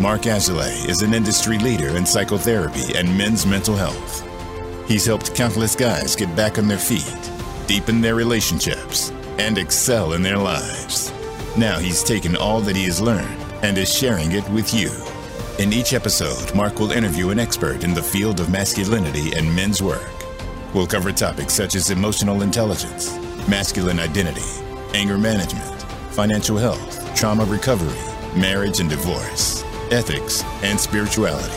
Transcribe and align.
Mark 0.00 0.22
Azoulay 0.22 0.88
is 0.88 1.02
an 1.02 1.14
industry 1.14 1.56
leader 1.56 1.96
in 1.96 2.04
psychotherapy 2.04 2.96
and 2.96 3.16
men's 3.16 3.46
mental 3.46 3.76
health. 3.76 4.26
He's 4.88 5.06
helped 5.06 5.36
countless 5.36 5.76
guys 5.76 6.16
get 6.16 6.34
back 6.34 6.58
on 6.58 6.66
their 6.66 6.78
feet, 6.78 7.16
deepen 7.68 8.00
their 8.00 8.16
relationships, 8.16 9.10
and 9.38 9.56
excel 9.56 10.14
in 10.14 10.22
their 10.22 10.36
lives. 10.36 11.12
Now 11.56 11.78
he's 11.78 12.02
taken 12.02 12.36
all 12.36 12.60
that 12.62 12.74
he 12.74 12.84
has 12.84 13.00
learned 13.00 13.40
and 13.62 13.78
is 13.78 13.92
sharing 13.92 14.32
it 14.32 14.46
with 14.50 14.74
you. 14.74 14.90
In 15.60 15.72
each 15.72 15.92
episode, 15.92 16.52
Mark 16.56 16.80
will 16.80 16.90
interview 16.90 17.30
an 17.30 17.38
expert 17.38 17.84
in 17.84 17.94
the 17.94 18.02
field 18.02 18.40
of 18.40 18.50
masculinity 18.50 19.32
and 19.36 19.54
men's 19.54 19.80
work. 19.80 20.10
We'll 20.74 20.88
cover 20.88 21.12
topics 21.12 21.54
such 21.54 21.76
as 21.76 21.90
emotional 21.90 22.42
intelligence, 22.42 23.16
masculine 23.48 24.00
identity, 24.00 24.42
anger 24.92 25.16
management, 25.16 25.82
financial 26.10 26.56
health, 26.58 27.14
trauma 27.14 27.44
recovery, 27.44 27.96
marriage 28.36 28.80
and 28.80 28.90
divorce, 28.90 29.62
ethics, 29.92 30.42
and 30.62 30.78
spirituality. 30.78 31.54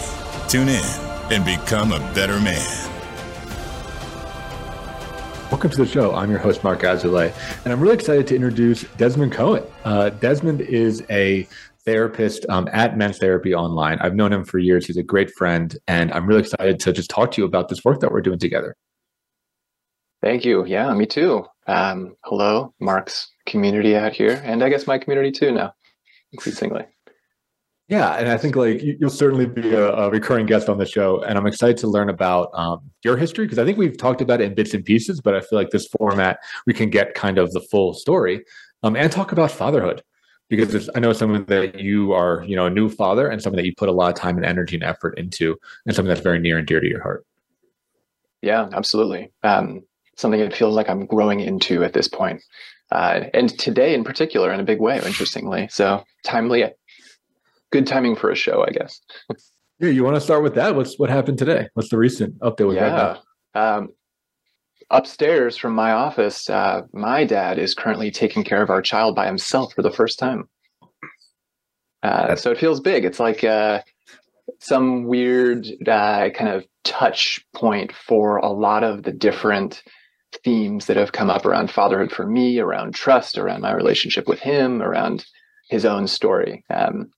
Tune 0.47 0.69
in 0.69 0.83
and 1.31 1.43
become 1.43 1.91
a 1.91 1.99
better 2.13 2.39
man. 2.39 2.87
Welcome 5.51 5.71
to 5.71 5.77
the 5.77 5.85
show. 5.85 6.13
I'm 6.13 6.29
your 6.29 6.39
host, 6.39 6.63
Mark 6.63 6.81
Azoulay, 6.81 7.33
and 7.63 7.71
I'm 7.71 7.79
really 7.79 7.95
excited 7.95 8.27
to 8.27 8.35
introduce 8.35 8.83
Desmond 8.97 9.31
Cohen. 9.31 9.63
Uh, 9.85 10.09
Desmond 10.09 10.61
is 10.61 11.03
a 11.09 11.47
therapist 11.85 12.45
um, 12.49 12.67
at 12.73 12.97
Men's 12.97 13.17
Therapy 13.17 13.55
Online. 13.55 13.97
I've 13.99 14.13
known 14.13 14.33
him 14.33 14.43
for 14.43 14.59
years. 14.59 14.85
He's 14.85 14.97
a 14.97 15.03
great 15.03 15.31
friend, 15.31 15.75
and 15.87 16.11
I'm 16.11 16.27
really 16.27 16.41
excited 16.41 16.81
to 16.81 16.91
just 16.91 17.09
talk 17.09 17.31
to 17.31 17.41
you 17.41 17.45
about 17.47 17.69
this 17.69 17.85
work 17.85 18.01
that 18.01 18.11
we're 18.11 18.21
doing 18.21 18.39
together. 18.39 18.75
Thank 20.21 20.43
you. 20.43 20.65
Yeah, 20.65 20.93
me 20.93 21.05
too. 21.05 21.45
Um, 21.65 22.17
hello, 22.25 22.73
Mark's 22.81 23.31
community 23.45 23.95
out 23.95 24.11
here, 24.11 24.41
and 24.43 24.61
I 24.63 24.69
guess 24.69 24.85
my 24.85 24.97
community 24.97 25.31
too 25.31 25.53
now, 25.53 25.73
increasingly. 26.33 26.83
Yeah, 27.89 28.15
and 28.15 28.27
I 28.27 28.37
think 28.37 28.57
like 28.57 28.81
you'll 28.83 29.09
certainly 29.09 29.45
be 29.45 29.73
a, 29.73 29.93
a, 29.93 30.09
recurring 30.09 30.45
guest 30.45 30.67
on 30.67 30.77
the 30.77 30.85
show, 30.85 31.21
and 31.23 31.37
I'm 31.37 31.47
excited 31.47 31.77
to 31.77 31.87
learn 31.87 32.09
about 32.09 32.49
um, 32.53 32.81
your 33.03 33.15
history 33.15 33.45
because 33.45 33.59
I 33.59 33.63
think 33.63 33.77
we've 33.77 33.97
talked 33.97 34.19
about 34.19 34.41
it 34.41 34.45
in 34.45 34.55
bits 34.55 34.73
and 34.73 34.83
pieces, 34.83 35.21
but 35.21 35.35
I 35.35 35.39
feel 35.39 35.57
like 35.57 35.69
this 35.69 35.87
format 35.97 36.39
we 36.65 36.73
can 36.73 36.89
get 36.89 37.13
kind 37.13 37.37
of 37.37 37.53
the 37.53 37.61
full 37.61 37.93
story 37.93 38.43
um, 38.83 38.97
and 38.97 39.09
talk 39.09 39.31
about 39.31 39.51
fatherhood 39.51 40.03
because 40.49 40.89
I 40.95 40.99
know 40.99 41.13
something 41.13 41.45
that 41.45 41.79
you 41.79 42.11
are, 42.11 42.43
you 42.45 42.57
know, 42.57 42.65
a 42.65 42.69
new 42.69 42.89
father 42.89 43.29
and 43.29 43.41
something 43.41 43.57
that 43.57 43.65
you 43.65 43.73
put 43.75 43.87
a 43.87 43.93
lot 43.93 44.09
of 44.09 44.15
time 44.15 44.35
and 44.35 44.45
energy 44.45 44.75
and 44.75 44.83
effort 44.83 45.17
into, 45.17 45.57
and 45.85 45.95
something 45.95 46.09
that's 46.09 46.21
very 46.21 46.39
near 46.39 46.57
and 46.57 46.67
dear 46.67 46.81
to 46.81 46.87
your 46.87 47.01
heart. 47.01 47.25
Yeah, 48.41 48.67
absolutely. 48.73 49.31
Um, 49.43 49.83
something 50.17 50.41
it 50.41 50.53
feels 50.53 50.75
like 50.75 50.89
I'm 50.89 51.05
growing 51.05 51.39
into 51.39 51.85
at 51.85 51.93
this 51.93 52.09
point. 52.09 52.41
Uh, 52.91 53.25
and 53.33 53.57
today 53.59 53.93
in 53.93 54.03
particular 54.03 54.51
in 54.51 54.59
a 54.59 54.63
big 54.63 54.79
way, 54.79 54.97
interestingly. 54.97 55.67
So 55.69 56.03
timely 56.23 56.63
good 57.71 57.87
timing 57.87 58.15
for 58.15 58.29
a 58.29 58.35
show, 58.35 58.65
I 58.67 58.71
guess. 58.71 59.01
yeah, 59.79 59.89
you 59.89 60.03
want 60.03 60.15
to 60.15 60.21
start 60.21 60.43
with 60.43 60.55
that? 60.55 60.75
What's 60.75 60.97
what 60.97 61.09
happened 61.09 61.37
today? 61.37 61.67
What's 61.73 61.89
the 61.89 61.97
recent 61.97 62.37
update 62.39 62.67
with 62.67 62.77
yeah. 62.77 63.17
that? 63.53 63.59
Um, 63.59 63.89
upstairs 64.89 65.57
from 65.57 65.73
my 65.73 65.91
office, 65.91 66.49
uh, 66.49 66.81
my 66.93 67.23
dad 67.23 67.59
is 67.59 67.73
currently 67.73 68.11
taking 68.11 68.43
care 68.43 68.61
of 68.61 68.69
our 68.69 68.81
child 68.81 69.15
by 69.15 69.25
himself 69.25 69.73
for 69.73 69.81
the 69.81 69.91
first 69.91 70.19
time. 70.19 70.47
Uh, 72.03 72.35
so 72.35 72.51
it 72.51 72.59
feels 72.59 72.79
big. 72.79 73.05
It's 73.05 73.19
like 73.19 73.43
uh, 73.43 73.81
some 74.59 75.05
weird 75.05 75.67
uh, 75.87 76.29
kind 76.29 76.49
of 76.49 76.65
touch 76.83 77.45
point 77.53 77.91
for 77.91 78.37
a 78.37 78.49
lot 78.49 78.83
of 78.83 79.03
the 79.03 79.11
different 79.11 79.83
themes 80.43 80.85
that 80.85 80.97
have 80.97 81.11
come 81.11 81.29
up 81.29 81.45
around 81.45 81.71
fatherhood 81.71 82.11
for 82.11 82.25
me, 82.25 82.59
around 82.59 82.93
trust, 82.93 83.37
around 83.37 83.61
my 83.61 83.73
relationship 83.73 84.27
with 84.27 84.39
him, 84.39 84.81
around 84.81 85.25
his 85.69 85.85
own 85.85 86.07
story. 86.07 86.63
Um, 86.69 87.11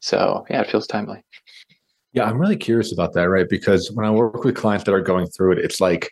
so 0.00 0.44
yeah, 0.50 0.62
it 0.62 0.70
feels 0.70 0.86
timely. 0.86 1.22
Yeah, 2.12 2.24
I'm 2.24 2.38
really 2.38 2.56
curious 2.56 2.92
about 2.92 3.12
that, 3.12 3.28
right? 3.28 3.48
Because 3.48 3.92
when 3.92 4.04
I 4.04 4.10
work 4.10 4.42
with 4.42 4.56
clients 4.56 4.84
that 4.84 4.94
are 4.94 5.00
going 5.00 5.28
through 5.28 5.52
it, 5.52 5.58
it's 5.58 5.80
like, 5.80 6.10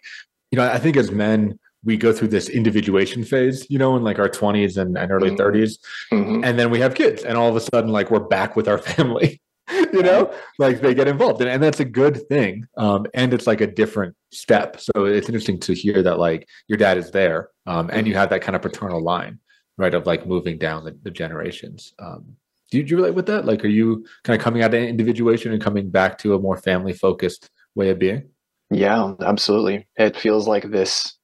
you 0.52 0.56
know, 0.56 0.64
I 0.64 0.78
think 0.78 0.96
as 0.96 1.10
men, 1.10 1.58
we 1.84 1.96
go 1.96 2.12
through 2.12 2.28
this 2.28 2.48
individuation 2.48 3.24
phase, 3.24 3.66
you 3.70 3.78
know, 3.78 3.96
in 3.96 4.02
like 4.02 4.18
our 4.18 4.28
20s 4.28 4.76
and, 4.76 4.96
and 4.96 5.10
early 5.10 5.30
mm-hmm. 5.30 5.40
30s. 5.40 5.78
Mm-hmm. 6.12 6.44
And 6.44 6.58
then 6.58 6.70
we 6.70 6.80
have 6.80 6.94
kids, 6.94 7.24
and 7.24 7.36
all 7.36 7.48
of 7.48 7.56
a 7.56 7.60
sudden, 7.60 7.90
like 7.90 8.10
we're 8.10 8.20
back 8.20 8.56
with 8.56 8.68
our 8.68 8.78
family, 8.92 9.40
you 9.70 10.02
know, 10.02 10.32
like 10.58 10.80
they 10.80 10.94
get 10.94 11.08
involved. 11.08 11.40
And, 11.40 11.50
and 11.50 11.62
that's 11.62 11.80
a 11.80 11.84
good 11.84 12.28
thing. 12.28 12.64
Um, 12.76 13.06
and 13.14 13.32
it's 13.32 13.46
like 13.46 13.60
a 13.60 13.66
different 13.66 14.14
step. 14.32 14.80
So 14.80 15.04
it's 15.04 15.28
interesting 15.28 15.58
to 15.60 15.74
hear 15.74 16.02
that 16.02 16.18
like 16.18 16.48
your 16.68 16.78
dad 16.78 16.98
is 16.98 17.10
there 17.10 17.50
um, 17.66 17.90
and 17.92 18.06
you 18.06 18.12
mm-hmm. 18.12 18.20
have 18.20 18.30
that 18.30 18.42
kind 18.42 18.56
of 18.56 18.62
paternal 18.62 19.02
line, 19.02 19.38
right, 19.76 19.94
of 19.94 20.06
like 20.06 20.26
moving 20.26 20.58
down 20.58 20.84
the, 20.84 20.98
the 21.02 21.10
generations. 21.10 21.94
Um, 21.98 22.36
do 22.70 22.78
you, 22.78 22.84
do 22.84 22.90
you 22.90 22.96
relate 22.96 23.14
with 23.14 23.26
that? 23.26 23.44
Like, 23.44 23.64
are 23.64 23.68
you 23.68 24.04
kind 24.24 24.38
of 24.38 24.44
coming 24.44 24.62
out 24.62 24.74
of 24.74 24.82
individuation 24.82 25.52
and 25.52 25.62
coming 25.62 25.90
back 25.90 26.18
to 26.18 26.34
a 26.34 26.38
more 26.38 26.56
family 26.56 26.92
focused 26.92 27.50
way 27.74 27.90
of 27.90 27.98
being? 27.98 28.28
Yeah, 28.70 29.14
absolutely. 29.20 29.88
It 29.96 30.16
feels 30.16 30.46
like 30.46 30.70
this 30.70 31.16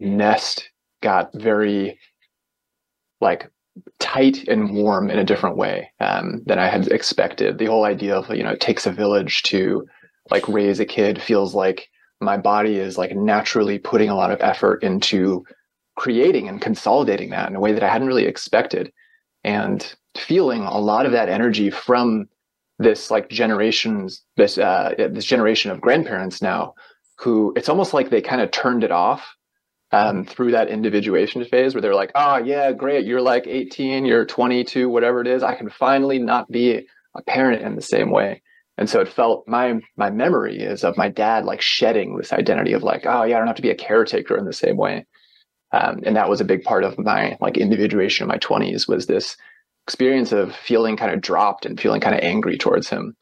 nest 0.00 0.68
got 1.02 1.30
very 1.34 1.98
like 3.20 3.50
tight 4.00 4.48
and 4.48 4.74
warm 4.74 5.10
in 5.10 5.18
a 5.18 5.24
different 5.24 5.56
way 5.56 5.90
um, 6.00 6.42
than 6.46 6.58
I 6.58 6.68
had 6.68 6.88
expected. 6.88 7.58
The 7.58 7.66
whole 7.66 7.84
idea 7.84 8.16
of 8.16 8.34
you 8.34 8.42
know 8.42 8.50
it 8.50 8.60
takes 8.60 8.86
a 8.86 8.92
village 8.92 9.42
to 9.44 9.86
like 10.30 10.48
raise 10.48 10.80
a 10.80 10.84
kid 10.84 11.22
feels 11.22 11.54
like 11.54 11.88
my 12.20 12.36
body 12.36 12.76
is 12.76 12.98
like 12.98 13.14
naturally 13.14 13.78
putting 13.78 14.08
a 14.08 14.16
lot 14.16 14.30
of 14.30 14.40
effort 14.40 14.82
into 14.82 15.44
creating 15.96 16.48
and 16.48 16.60
consolidating 16.60 17.30
that 17.30 17.48
in 17.48 17.56
a 17.56 17.60
way 17.60 17.72
that 17.72 17.82
I 17.82 17.88
hadn't 17.88 18.08
really 18.08 18.26
expected. 18.26 18.92
And 19.44 19.94
feeling 20.18 20.62
a 20.62 20.78
lot 20.78 21.06
of 21.06 21.12
that 21.12 21.28
energy 21.28 21.70
from 21.70 22.28
this 22.78 23.10
like 23.10 23.28
generations 23.30 24.22
this 24.36 24.58
uh 24.58 24.92
this 24.98 25.24
generation 25.24 25.70
of 25.70 25.80
grandparents 25.80 26.42
now 26.42 26.74
who 27.18 27.52
it's 27.56 27.68
almost 27.68 27.94
like 27.94 28.10
they 28.10 28.20
kind 28.20 28.42
of 28.42 28.50
turned 28.50 28.84
it 28.84 28.90
off 28.90 29.36
um, 29.92 30.24
through 30.24 30.52
that 30.52 30.68
individuation 30.68 31.44
phase 31.44 31.74
where 31.74 31.80
they're 31.80 31.94
like, 31.94 32.10
oh, 32.14 32.38
yeah, 32.38 32.72
great. 32.72 33.06
You're 33.06 33.20
like 33.20 33.46
18, 33.46 34.04
you're 34.04 34.24
22, 34.24 34.88
whatever 34.88 35.20
it 35.20 35.26
is. 35.26 35.42
I 35.42 35.54
can 35.54 35.70
finally 35.70 36.18
not 36.18 36.50
be 36.50 36.86
a 37.16 37.22
parent 37.22 37.62
in 37.62 37.76
the 37.76 37.82
same 37.82 38.10
way. 38.10 38.42
And 38.78 38.90
so 38.90 39.00
it 39.00 39.08
felt 39.08 39.48
my 39.48 39.80
my 39.96 40.10
memory 40.10 40.60
is 40.60 40.84
of 40.84 40.98
my 40.98 41.08
dad 41.08 41.46
like 41.46 41.62
shedding 41.62 42.16
this 42.16 42.32
identity 42.32 42.74
of 42.74 42.82
like, 42.82 43.06
oh 43.06 43.22
yeah, 43.22 43.36
I 43.36 43.38
don't 43.38 43.46
have 43.46 43.56
to 43.56 43.62
be 43.62 43.70
a 43.70 43.74
caretaker 43.74 44.36
in 44.36 44.44
the 44.44 44.52
same 44.52 44.76
way. 44.76 45.06
Um, 45.72 46.00
and 46.04 46.14
that 46.14 46.28
was 46.28 46.42
a 46.42 46.44
big 46.44 46.62
part 46.62 46.84
of 46.84 46.98
my 46.98 47.38
like 47.40 47.56
individuation 47.56 48.24
in 48.24 48.28
my 48.28 48.36
20s 48.36 48.86
was 48.86 49.06
this 49.06 49.38
experience 49.86 50.32
of 50.32 50.52
feeling 50.54 50.96
kind 50.96 51.12
of 51.12 51.20
dropped 51.20 51.64
and 51.64 51.80
feeling 51.80 52.00
kind 52.00 52.16
of 52.16 52.20
angry 52.22 52.58
towards 52.58 52.90
him. 52.90 53.16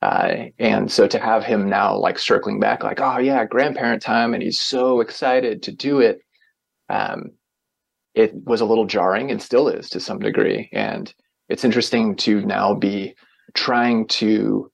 Uh, 0.00 0.46
and 0.58 0.90
so 0.90 1.06
to 1.06 1.18
have 1.18 1.44
him 1.44 1.68
now 1.68 1.94
like 1.94 2.18
circling 2.18 2.58
back, 2.58 2.82
like, 2.82 3.00
oh 3.00 3.18
yeah, 3.18 3.44
grandparent 3.44 4.00
time, 4.00 4.32
and 4.32 4.42
he's 4.42 4.58
so 4.58 5.00
excited 5.00 5.62
to 5.62 5.72
do 5.72 6.00
it. 6.00 6.20
Um, 6.88 7.32
it 8.14 8.32
was 8.34 8.62
a 8.62 8.64
little 8.64 8.86
jarring 8.86 9.30
and 9.30 9.42
still 9.42 9.68
is 9.68 9.90
to 9.90 10.00
some 10.00 10.20
degree. 10.20 10.70
And 10.72 11.12
it's 11.50 11.64
interesting 11.64 12.16
to 12.16 12.40
now 12.46 12.74
be 12.74 13.14
trying 13.52 14.06
to 14.08 14.72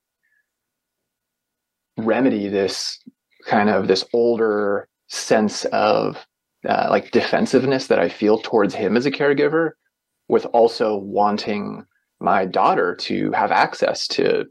remedy 1.98 2.48
this 2.48 3.03
kind 3.47 3.69
of 3.69 3.88
this 3.88 4.04
older 4.12 4.88
sense 5.09 5.65
of 5.66 6.25
uh, 6.69 6.86
like 6.88 7.10
defensiveness 7.10 7.88
that 7.88 7.98
I 7.98 8.09
feel 8.09 8.38
towards 8.38 8.75
him 8.76 8.97
as 8.97 9.06
a 9.06 9.10
caregiver 9.10 9.72
with 10.28 10.47
also 10.47 10.97
wanting 10.97 11.84
my 12.20 12.44
daughter 12.44 12.94
to 12.94 13.31
have 13.32 13.53
access 13.53 14.09
to 14.09 14.44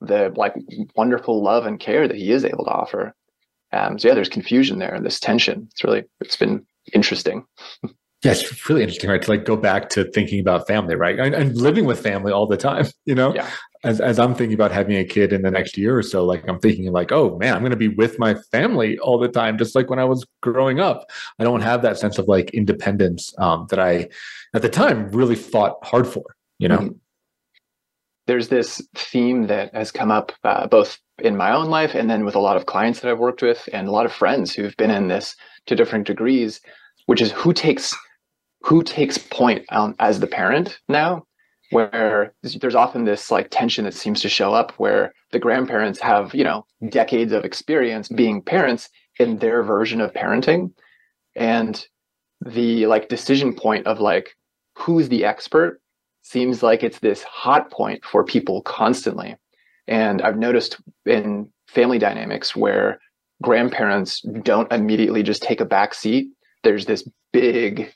the 0.00 0.32
like 0.36 0.54
wonderful 0.94 1.42
love 1.42 1.66
and 1.66 1.80
care 1.80 2.06
that 2.06 2.16
he 2.16 2.30
is 2.30 2.44
able 2.44 2.64
to 2.64 2.70
offer. 2.70 3.14
Um, 3.72 3.98
so 3.98 4.08
yeah, 4.08 4.14
there's 4.14 4.28
confusion 4.28 4.78
there 4.78 4.94
and 4.94 5.04
this 5.04 5.18
tension. 5.18 5.68
It's 5.72 5.82
really 5.82 6.04
it's 6.20 6.36
been 6.36 6.64
interesting. 6.92 7.44
Yeah, 8.22 8.32
it's 8.32 8.68
really 8.68 8.82
interesting, 8.82 9.10
right? 9.10 9.22
To 9.22 9.30
like 9.30 9.44
go 9.44 9.56
back 9.56 9.88
to 9.90 10.04
thinking 10.12 10.40
about 10.40 10.66
family, 10.66 10.94
right? 10.94 11.18
And, 11.18 11.34
and, 11.34 11.56
living 11.56 11.84
with 11.84 12.00
family 12.00 12.32
all 12.32 12.46
the 12.46 12.56
time, 12.56 12.86
you 13.04 13.14
know? 13.14 13.34
Yeah. 13.34 13.48
As, 13.86 14.00
as 14.00 14.18
I'm 14.18 14.34
thinking 14.34 14.54
about 14.54 14.72
having 14.72 14.96
a 14.96 15.04
kid 15.04 15.32
in 15.32 15.42
the 15.42 15.50
next 15.50 15.78
year 15.78 15.96
or 15.96 16.02
so, 16.02 16.24
like 16.24 16.46
I'm 16.48 16.58
thinking 16.58 16.90
like, 16.90 17.12
oh 17.12 17.38
man, 17.38 17.54
I'm 17.54 17.60
going 17.60 17.70
to 17.70 17.76
be 17.76 17.88
with 17.88 18.18
my 18.18 18.34
family 18.50 18.98
all 18.98 19.18
the 19.18 19.28
time, 19.28 19.56
just 19.56 19.76
like 19.76 19.88
when 19.88 20.00
I 20.00 20.04
was 20.04 20.26
growing 20.42 20.80
up. 20.80 21.10
I 21.38 21.44
don't 21.44 21.60
have 21.60 21.82
that 21.82 21.96
sense 21.96 22.18
of 22.18 22.26
like 22.26 22.50
independence 22.50 23.32
um, 23.38 23.66
that 23.70 23.78
I, 23.78 24.08
at 24.54 24.62
the 24.62 24.68
time, 24.68 25.10
really 25.12 25.36
fought 25.36 25.76
hard 25.84 26.06
for, 26.06 26.24
you 26.58 26.68
know? 26.68 26.78
Mm-hmm. 26.78 26.96
There's 28.26 28.48
this 28.48 28.82
theme 28.96 29.46
that 29.46 29.72
has 29.72 29.92
come 29.92 30.10
up 30.10 30.32
uh, 30.42 30.66
both 30.66 30.98
in 31.22 31.36
my 31.36 31.52
own 31.52 31.66
life 31.70 31.94
and 31.94 32.10
then 32.10 32.24
with 32.24 32.34
a 32.34 32.40
lot 32.40 32.56
of 32.56 32.66
clients 32.66 33.00
that 33.00 33.10
I've 33.10 33.20
worked 33.20 33.42
with 33.42 33.68
and 33.72 33.86
a 33.86 33.92
lot 33.92 34.04
of 34.04 34.12
friends 34.12 34.52
who've 34.52 34.76
been 34.76 34.90
in 34.90 35.08
this 35.08 35.36
to 35.66 35.76
different 35.76 36.06
degrees, 36.06 36.60
which 37.06 37.20
is 37.20 37.32
who 37.32 37.52
takes 37.52 37.94
who 38.62 38.82
takes 38.82 39.16
point 39.16 39.64
um, 39.68 39.94
as 40.00 40.18
the 40.18 40.26
parent 40.26 40.80
now 40.88 41.24
where 41.70 42.32
there's 42.42 42.74
often 42.74 43.04
this 43.04 43.30
like 43.30 43.48
tension 43.50 43.84
that 43.84 43.94
seems 43.94 44.20
to 44.20 44.28
show 44.28 44.52
up 44.52 44.72
where 44.72 45.12
the 45.32 45.38
grandparents 45.38 46.00
have 46.00 46.34
you 46.34 46.44
know 46.44 46.64
decades 46.88 47.32
of 47.32 47.44
experience 47.44 48.08
being 48.08 48.42
parents 48.42 48.88
in 49.18 49.38
their 49.38 49.62
version 49.62 50.00
of 50.00 50.12
parenting 50.12 50.72
and 51.34 51.86
the 52.44 52.86
like 52.86 53.08
decision 53.08 53.54
point 53.54 53.86
of 53.86 54.00
like 54.00 54.36
who's 54.76 55.08
the 55.08 55.24
expert 55.24 55.80
seems 56.22 56.62
like 56.62 56.82
it's 56.82 56.98
this 56.98 57.22
hot 57.22 57.70
point 57.70 58.04
for 58.04 58.24
people 58.24 58.60
constantly. 58.62 59.36
And 59.86 60.20
I've 60.22 60.36
noticed 60.36 60.76
in 61.04 61.48
family 61.68 62.00
dynamics 62.00 62.56
where 62.56 62.98
grandparents 63.42 64.22
don't 64.42 64.70
immediately 64.72 65.22
just 65.22 65.42
take 65.42 65.60
a 65.60 65.64
back 65.64 65.94
seat. 65.94 66.28
There's 66.66 66.84
this 66.84 67.08
big 67.32 67.92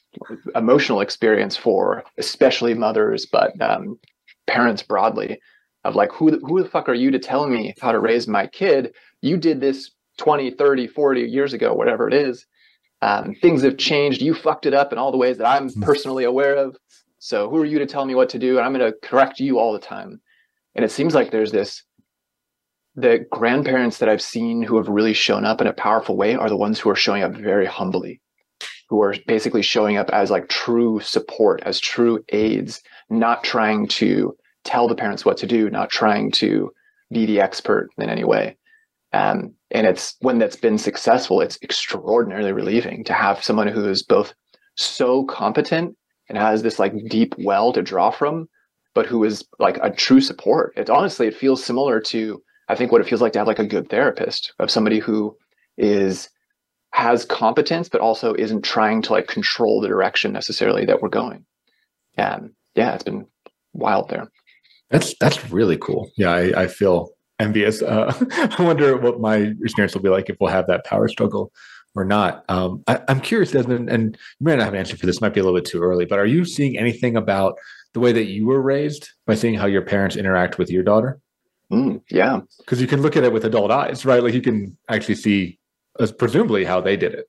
emotional 0.55 1.01
experience 1.01 1.57
for 1.57 2.05
especially 2.19 2.73
mothers, 2.73 3.27
but 3.27 3.61
um, 3.61 3.99
parents 4.47 4.81
broadly 4.81 5.41
of 5.83 5.97
like, 5.97 6.13
who, 6.13 6.39
who 6.39 6.63
the 6.63 6.69
fuck 6.69 6.89
are 6.89 6.95
you 6.95 7.11
to 7.11 7.19
tell 7.19 7.49
me 7.49 7.75
how 7.81 7.91
to 7.91 7.99
raise 7.99 8.29
my 8.29 8.47
kid? 8.47 8.95
You 9.23 9.39
did 9.39 9.61
this 9.61 9.91
20, 10.19 10.53
30, 10.53 10.87
40 10.87 11.23
years 11.23 11.53
ago, 11.53 11.75
whatever 11.75 12.07
it 12.07 12.15
is. 12.15 12.47
Um, 13.03 13.35
things 13.43 13.63
have 13.63 13.77
changed. 13.77 14.23
You 14.23 14.35
fucked 14.35 14.67
it 14.67 14.75
up 14.75 14.93
in 14.93 14.99
all 14.99 15.11
the 15.11 15.19
ways 15.19 15.39
that 15.39 15.49
I'm 15.49 15.69
hmm. 15.69 15.83
personally 15.83 16.23
aware 16.23 16.55
of. 16.55 16.77
So 17.19 17.51
who 17.51 17.57
are 17.57 17.65
you 17.65 17.81
to 17.81 17.87
tell 17.87 18.05
me 18.05 18.15
what 18.15 18.29
to 18.29 18.39
do? 18.39 18.57
And 18.57 18.65
I'm 18.65 18.73
going 18.73 18.89
to 18.89 18.97
correct 19.03 19.41
you 19.41 19.59
all 19.59 19.73
the 19.73 19.81
time. 19.81 20.21
And 20.77 20.85
it 20.85 20.93
seems 20.93 21.13
like 21.13 21.33
there's 21.33 21.51
this 21.51 21.83
the 22.95 23.27
grandparents 23.33 23.99
that 23.99 24.09
I've 24.09 24.23
seen 24.23 24.63
who 24.63 24.77
have 24.77 24.89
really 24.89 25.13
shown 25.13 25.45
up 25.45 25.61
in 25.61 25.67
a 25.67 25.73
powerful 25.73 26.17
way 26.17 26.37
are 26.37 26.49
the 26.49 26.57
ones 26.57 26.79
who 26.79 26.89
are 26.91 26.97
showing 26.97 27.25
up 27.25 27.33
very 27.33 27.67
humbly, 27.67 28.21
who 28.91 29.01
are 29.03 29.15
basically 29.29 29.63
showing 29.63 29.97
up 29.97 30.11
as 30.11 30.31
like 30.31 30.49
true 30.49 30.99
support, 31.01 31.63
as 31.65 31.79
true 31.79 32.23
aides, 32.31 32.83
not 33.09 33.45
trying 33.45 33.87
to 33.87 34.37
tell 34.65 34.89
the 34.89 34.97
parents 34.97 35.25
what 35.25 35.37
to 35.39 35.47
do, 35.47 35.71
not 35.71 35.91
trying 35.91 36.31
to 36.33 36.73
be 37.13 37.25
the 37.25 37.41
expert 37.41 37.89
in 37.99 38.11
any 38.11 38.25
way. 38.25 38.57
Um, 39.13 39.55
and 39.71 39.87
it's 39.87 40.17
when 40.21 40.39
that's 40.39 40.57
been 40.57 40.77
successful, 40.77 41.41
it's 41.41 41.59
extraordinarily 41.63 42.53
relieving 42.53 43.05
to 43.05 43.13
have 43.13 43.45
someone 43.45 43.69
who 43.69 43.89
is 43.89 44.03
both 44.03 44.35
so 44.77 45.25
competent 45.25 45.97
and 46.29 46.37
has 46.37 46.63
this 46.63 46.81
like 46.81 46.93
deep 47.09 47.35
well 47.39 47.73
to 47.73 47.83
draw 47.83 48.11
from, 48.11 48.49
but 48.95 49.07
who 49.07 49.23
is 49.23 49.45
like 49.61 49.79
a 49.83 49.91
true 49.91 50.21
support. 50.21 50.73
It 50.77 50.91
honestly, 50.91 51.29
it 51.29 51.37
feels 51.37 51.65
similar 51.65 52.01
to 52.01 52.43
I 52.69 52.75
think 52.75 52.91
what 52.91 53.01
it 53.01 53.09
feels 53.09 53.21
like 53.21 53.33
to 53.35 53.39
have 53.39 53.49
like 53.49 53.59
a 53.61 53.67
good 53.67 53.89
therapist 53.89 54.53
of 54.59 54.71
somebody 54.71 54.99
who 54.99 55.37
is 55.77 56.29
has 56.93 57.25
competence, 57.25 57.89
but 57.89 58.01
also 58.01 58.35
isn't 58.35 58.63
trying 58.63 59.03
to 59.03 59.13
like 59.13 59.29
control 59.29 59.81
the 59.81 59.89
direction 59.89 60.33
necessarily 60.33 60.85
that 60.87 61.01
we're 61.03 61.09
going. 61.09 61.45
And 62.17 62.53
yeah, 62.75 62.95
it's 62.95 63.05
been 63.05 63.27
wild 63.73 64.09
there. 64.09 64.31
That's 64.91 65.15
that's 65.19 65.51
really 65.51 65.77
cool. 65.77 66.11
Yeah, 66.17 66.33
I, 66.33 66.63
I 66.63 66.67
feel 66.67 67.11
envious. 67.39 67.81
Uh, 67.83 68.13
I 68.59 68.63
wonder 68.63 68.97
what 68.97 69.21
my 69.21 69.53
experience 69.63 69.95
will 69.95 70.03
be 70.03 70.09
like 70.09 70.29
if 70.29 70.37
we'll 70.41 70.51
have 70.51 70.67
that 70.67 70.85
power 70.85 71.09
struggle 71.09 71.53
or 71.95 72.05
not. 72.05 72.45
Um, 72.49 72.83
I, 72.87 73.01
am 73.09 73.21
curious, 73.21 73.53
Desmond, 73.53 73.89
and 73.89 74.17
you 74.39 74.45
may 74.45 74.57
not 74.57 74.65
have 74.65 74.75
an 74.75 74.81
answer 74.81 74.97
for 74.97 75.07
this. 75.07 75.21
Might 75.21 75.35
be 75.35 75.41
a 75.41 75.45
little 75.45 75.59
bit 75.59 75.69
too 75.69 75.81
early, 75.81 76.05
but 76.05 76.19
are 76.19 76.27
you 76.27 76.45
seeing 76.45 76.77
anything 76.77 77.17
about 77.17 77.57
the 77.93 78.01
way 78.01 78.13
that 78.13 78.27
you 78.27 78.47
were 78.47 78.61
raised 78.61 79.11
by 79.27 79.35
seeing 79.35 79.55
how 79.55 79.67
your 79.67 79.83
parents 79.83 80.17
interact 80.17 80.59
with 80.59 80.71
your 80.71 80.83
daughter? 80.83 81.21
Mm, 81.73 82.03
yeah, 82.11 82.41
because 82.59 82.81
you 82.81 82.89
can 82.89 83.01
look 83.01 83.17
at 83.17 83.23
it 83.23 83.33
with 83.33 83.45
adult 83.45 83.71
eyes, 83.71 84.05
right? 84.05 84.23
Like 84.23 84.35
you 84.35 84.43
can 84.43 84.77
actually 84.89 85.15
see, 85.15 85.59
as 86.01 86.11
presumably, 86.13 86.65
how 86.65 86.81
they 86.81 86.97
did 86.97 87.15
it. 87.15 87.27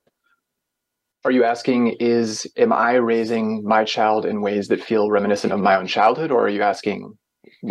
Are 1.24 1.30
you 1.30 1.44
asking, 1.44 1.96
is 2.00 2.46
am 2.56 2.72
I 2.72 2.94
raising 2.94 3.62
my 3.62 3.84
child 3.84 4.26
in 4.26 4.40
ways 4.40 4.66
that 4.68 4.82
feel 4.82 5.08
reminiscent 5.08 5.52
of 5.52 5.60
my 5.60 5.76
own 5.76 5.86
childhood, 5.86 6.32
or 6.32 6.46
are 6.46 6.48
you 6.48 6.62
asking, 6.62 7.16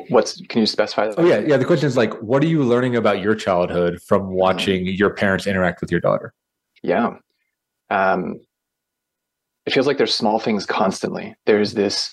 what's? 0.07 0.39
Can 0.47 0.61
you 0.61 0.65
specify 0.65 1.07
that? 1.07 1.19
Oh 1.19 1.25
yeah, 1.25 1.39
yeah. 1.39 1.57
The 1.57 1.65
question 1.65 1.87
is 1.87 1.97
like, 1.97 2.13
what 2.21 2.41
are 2.43 2.47
you 2.47 2.63
learning 2.63 2.95
about 2.95 3.19
your 3.19 3.35
childhood 3.35 4.01
from 4.01 4.21
mm. 4.21 4.29
watching 4.29 4.85
mm. 4.85 4.97
your 4.97 5.09
parents 5.09 5.47
interact 5.47 5.81
with 5.81 5.91
your 5.91 5.99
daughter? 5.99 6.33
Yeah, 6.81 7.15
um, 7.89 8.39
it 9.65 9.73
feels 9.73 9.85
like 9.85 9.97
there's 9.97 10.13
small 10.13 10.39
things 10.39 10.65
constantly. 10.65 11.35
There's 11.45 11.73
this. 11.73 12.09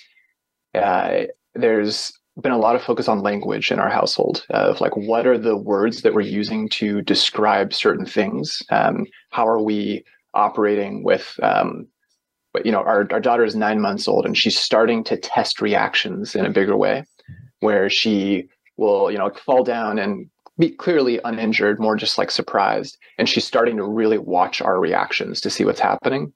Uh, 0.75 1.26
there's 1.55 2.18
been 2.43 2.52
a 2.52 2.58
lot 2.58 2.76
of 2.76 2.82
focus 2.82 3.08
on 3.08 3.20
language 3.20 3.70
in 3.70 3.79
our 3.79 3.90
household 3.90 4.46
of 4.50 4.81
like 4.81 4.96
what 4.96 5.26
are 5.26 5.38
the 5.38 5.56
words 5.56 6.02
that 6.02 6.14
we're 6.14 6.20
using 6.20 6.69
to 6.70 7.02
describe 7.02 7.75
certain 7.75 8.06
things? 8.06 8.62
Um, 8.70 9.06
how 9.31 9.46
are 9.46 9.62
we 9.62 10.05
operating 10.35 11.02
with 11.02 11.38
um, 11.43 11.88
but 12.52 12.67
you 12.67 12.73
know 12.73 12.81
our, 12.81 13.06
our 13.11 13.20
daughter 13.20 13.44
is 13.44 13.55
nine 13.55 13.81
months 13.81 14.08
old 14.08 14.26
and 14.26 14.37
she's 14.37 14.58
starting 14.58 15.05
to 15.05 15.17
test 15.17 15.61
reactions 15.61 16.35
in 16.35 16.44
a 16.44 16.50
bigger 16.50 16.76
way 16.76 17.05
where 17.61 17.90
she 17.90 18.49
will 18.76 19.11
you 19.11 19.19
know 19.19 19.31
fall 19.31 19.64
down 19.64 19.99
and 19.99 20.29
be 20.58 20.70
clearly 20.70 21.20
uninjured 21.25 21.79
more 21.79 21.96
just 21.96 22.19
like 22.19 22.31
surprised 22.31 22.99
and 23.17 23.29
she's 23.29 23.44
starting 23.44 23.76
to 23.76 23.84
really 23.84 24.19
watch 24.19 24.61
our 24.61 24.81
reactions 24.81 25.41
to 25.41 25.50
see 25.50 25.64
what's 25.64 25.79
happening. 25.79 26.32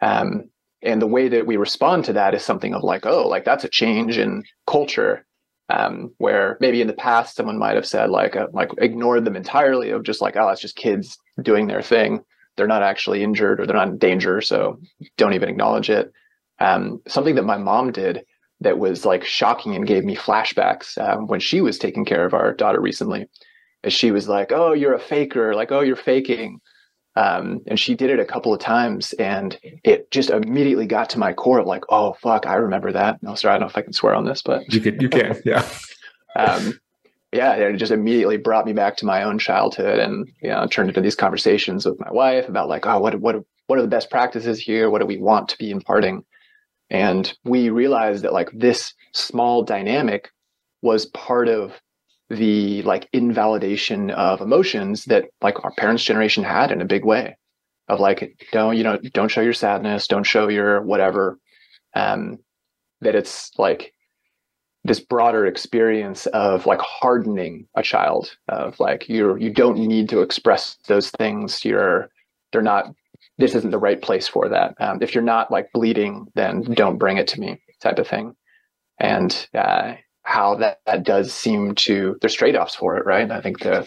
Um, 0.00 0.50
and 0.82 1.00
the 1.00 1.06
way 1.06 1.28
that 1.28 1.46
we 1.46 1.56
respond 1.56 2.04
to 2.06 2.12
that 2.12 2.34
is 2.34 2.44
something 2.44 2.74
of 2.74 2.82
like 2.82 3.06
oh 3.06 3.26
like 3.28 3.44
that's 3.44 3.64
a 3.64 3.68
change 3.68 4.18
in 4.18 4.42
culture 4.66 5.24
um, 5.72 6.12
where 6.18 6.58
maybe 6.60 6.82
in 6.82 6.86
the 6.86 6.92
past 6.92 7.34
someone 7.34 7.58
might 7.58 7.76
have 7.76 7.86
said 7.86 8.10
like 8.10 8.36
uh, 8.36 8.48
like 8.52 8.70
ignored 8.78 9.24
them 9.24 9.36
entirely 9.36 9.90
of 9.90 10.02
just 10.02 10.20
like 10.20 10.36
oh 10.36 10.48
it's 10.48 10.60
just 10.60 10.76
kids 10.76 11.18
doing 11.40 11.66
their 11.66 11.82
thing. 11.82 12.22
They're 12.56 12.66
not 12.66 12.82
actually 12.82 13.22
injured 13.22 13.58
or 13.60 13.66
they're 13.66 13.76
not 13.76 13.88
in 13.88 13.98
danger 13.98 14.40
so 14.42 14.78
don't 15.16 15.32
even 15.32 15.48
acknowledge 15.48 15.88
it. 15.88 16.12
Um, 16.58 17.00
something 17.08 17.36
that 17.36 17.44
my 17.44 17.56
mom 17.56 17.90
did 17.90 18.24
that 18.60 18.78
was 18.78 19.06
like 19.06 19.24
shocking 19.24 19.74
and 19.74 19.86
gave 19.86 20.04
me 20.04 20.14
flashbacks 20.14 20.98
um, 20.98 21.26
when 21.26 21.40
she 21.40 21.62
was 21.62 21.78
taking 21.78 22.04
care 22.04 22.26
of 22.26 22.34
our 22.34 22.52
daughter 22.52 22.80
recently 22.80 23.26
she 23.88 24.12
was 24.12 24.28
like 24.28 24.52
oh 24.52 24.72
you're 24.72 24.94
a 24.94 25.00
faker. 25.00 25.54
Like 25.54 25.72
oh 25.72 25.80
you're 25.80 25.96
faking 25.96 26.60
um, 27.14 27.60
and 27.66 27.78
she 27.78 27.94
did 27.94 28.10
it 28.10 28.20
a 28.20 28.24
couple 28.24 28.54
of 28.54 28.60
times 28.60 29.12
and 29.14 29.58
it 29.84 30.10
just 30.10 30.30
immediately 30.30 30.86
got 30.86 31.10
to 31.10 31.18
my 31.18 31.32
core 31.32 31.58
of 31.58 31.66
like, 31.66 31.84
oh 31.90 32.14
fuck, 32.14 32.46
I 32.46 32.54
remember 32.54 32.92
that. 32.92 33.22
No, 33.22 33.34
sorry, 33.34 33.54
I 33.54 33.58
don't 33.58 33.66
know 33.66 33.70
if 33.70 33.76
I 33.76 33.82
can 33.82 33.92
swear 33.92 34.14
on 34.14 34.24
this, 34.24 34.42
but 34.42 34.72
you 34.72 34.80
can, 34.80 34.98
you 35.00 35.08
can, 35.08 35.40
yeah. 35.44 35.68
um, 36.36 36.80
yeah, 37.32 37.54
it 37.54 37.76
just 37.76 37.92
immediately 37.92 38.36
brought 38.36 38.66
me 38.66 38.72
back 38.72 38.96
to 38.98 39.06
my 39.06 39.22
own 39.22 39.38
childhood 39.38 39.98
and 39.98 40.28
you 40.42 40.50
know, 40.50 40.66
turned 40.66 40.90
into 40.90 41.00
these 41.00 41.16
conversations 41.16 41.86
with 41.86 41.98
my 41.98 42.10
wife 42.10 42.48
about 42.48 42.68
like, 42.68 42.86
oh, 42.86 42.98
what 42.98 43.18
what 43.20 43.36
what 43.66 43.78
are 43.78 43.82
the 43.82 43.88
best 43.88 44.10
practices 44.10 44.58
here? 44.58 44.90
What 44.90 45.00
do 45.00 45.06
we 45.06 45.16
want 45.16 45.48
to 45.48 45.58
be 45.58 45.70
imparting? 45.70 46.24
And 46.90 47.32
we 47.44 47.70
realized 47.70 48.22
that 48.22 48.34
like 48.34 48.50
this 48.52 48.92
small 49.12 49.62
dynamic 49.62 50.30
was 50.82 51.06
part 51.06 51.48
of 51.48 51.80
the 52.32 52.82
like 52.82 53.08
invalidation 53.12 54.10
of 54.10 54.40
emotions 54.40 55.04
that 55.06 55.26
like 55.42 55.64
our 55.64 55.72
parents 55.72 56.04
generation 56.04 56.44
had 56.44 56.72
in 56.72 56.80
a 56.80 56.86
big 56.86 57.04
way 57.04 57.36
of 57.88 58.00
like 58.00 58.36
don't 58.52 58.76
you 58.76 58.84
know 58.84 58.98
don't 59.12 59.30
show 59.30 59.40
your 59.40 59.52
sadness 59.52 60.06
don't 60.06 60.24
show 60.24 60.48
your 60.48 60.80
whatever 60.82 61.38
um 61.94 62.38
that 63.00 63.14
it's 63.14 63.50
like 63.58 63.92
this 64.84 65.00
broader 65.00 65.46
experience 65.46 66.26
of 66.26 66.66
like 66.66 66.80
hardening 66.80 67.66
a 67.76 67.82
child 67.82 68.36
of 68.48 68.78
like 68.80 69.08
you're 69.08 69.38
you 69.38 69.50
don't 69.50 69.78
need 69.78 70.08
to 70.08 70.22
express 70.22 70.76
those 70.88 71.10
things. 71.10 71.64
You're 71.64 72.08
they're 72.50 72.62
not 72.62 72.92
this 73.38 73.54
isn't 73.54 73.70
the 73.70 73.78
right 73.78 74.00
place 74.02 74.26
for 74.28 74.48
that. 74.48 74.74
Um, 74.80 74.98
if 75.00 75.14
you're 75.14 75.22
not 75.22 75.50
like 75.50 75.72
bleeding 75.72 76.26
then 76.34 76.62
don't 76.62 76.98
bring 76.98 77.18
it 77.18 77.28
to 77.28 77.40
me 77.40 77.60
type 77.80 77.98
of 77.98 78.08
thing. 78.08 78.34
And 78.98 79.48
uh, 79.54 79.94
how 80.24 80.54
that, 80.56 80.78
that 80.86 81.04
does 81.04 81.32
seem 81.32 81.74
to 81.74 82.16
there's 82.20 82.34
trade-offs 82.34 82.74
for 82.74 82.96
it 82.96 83.04
right? 83.04 83.30
I 83.30 83.40
think 83.40 83.60
the 83.60 83.86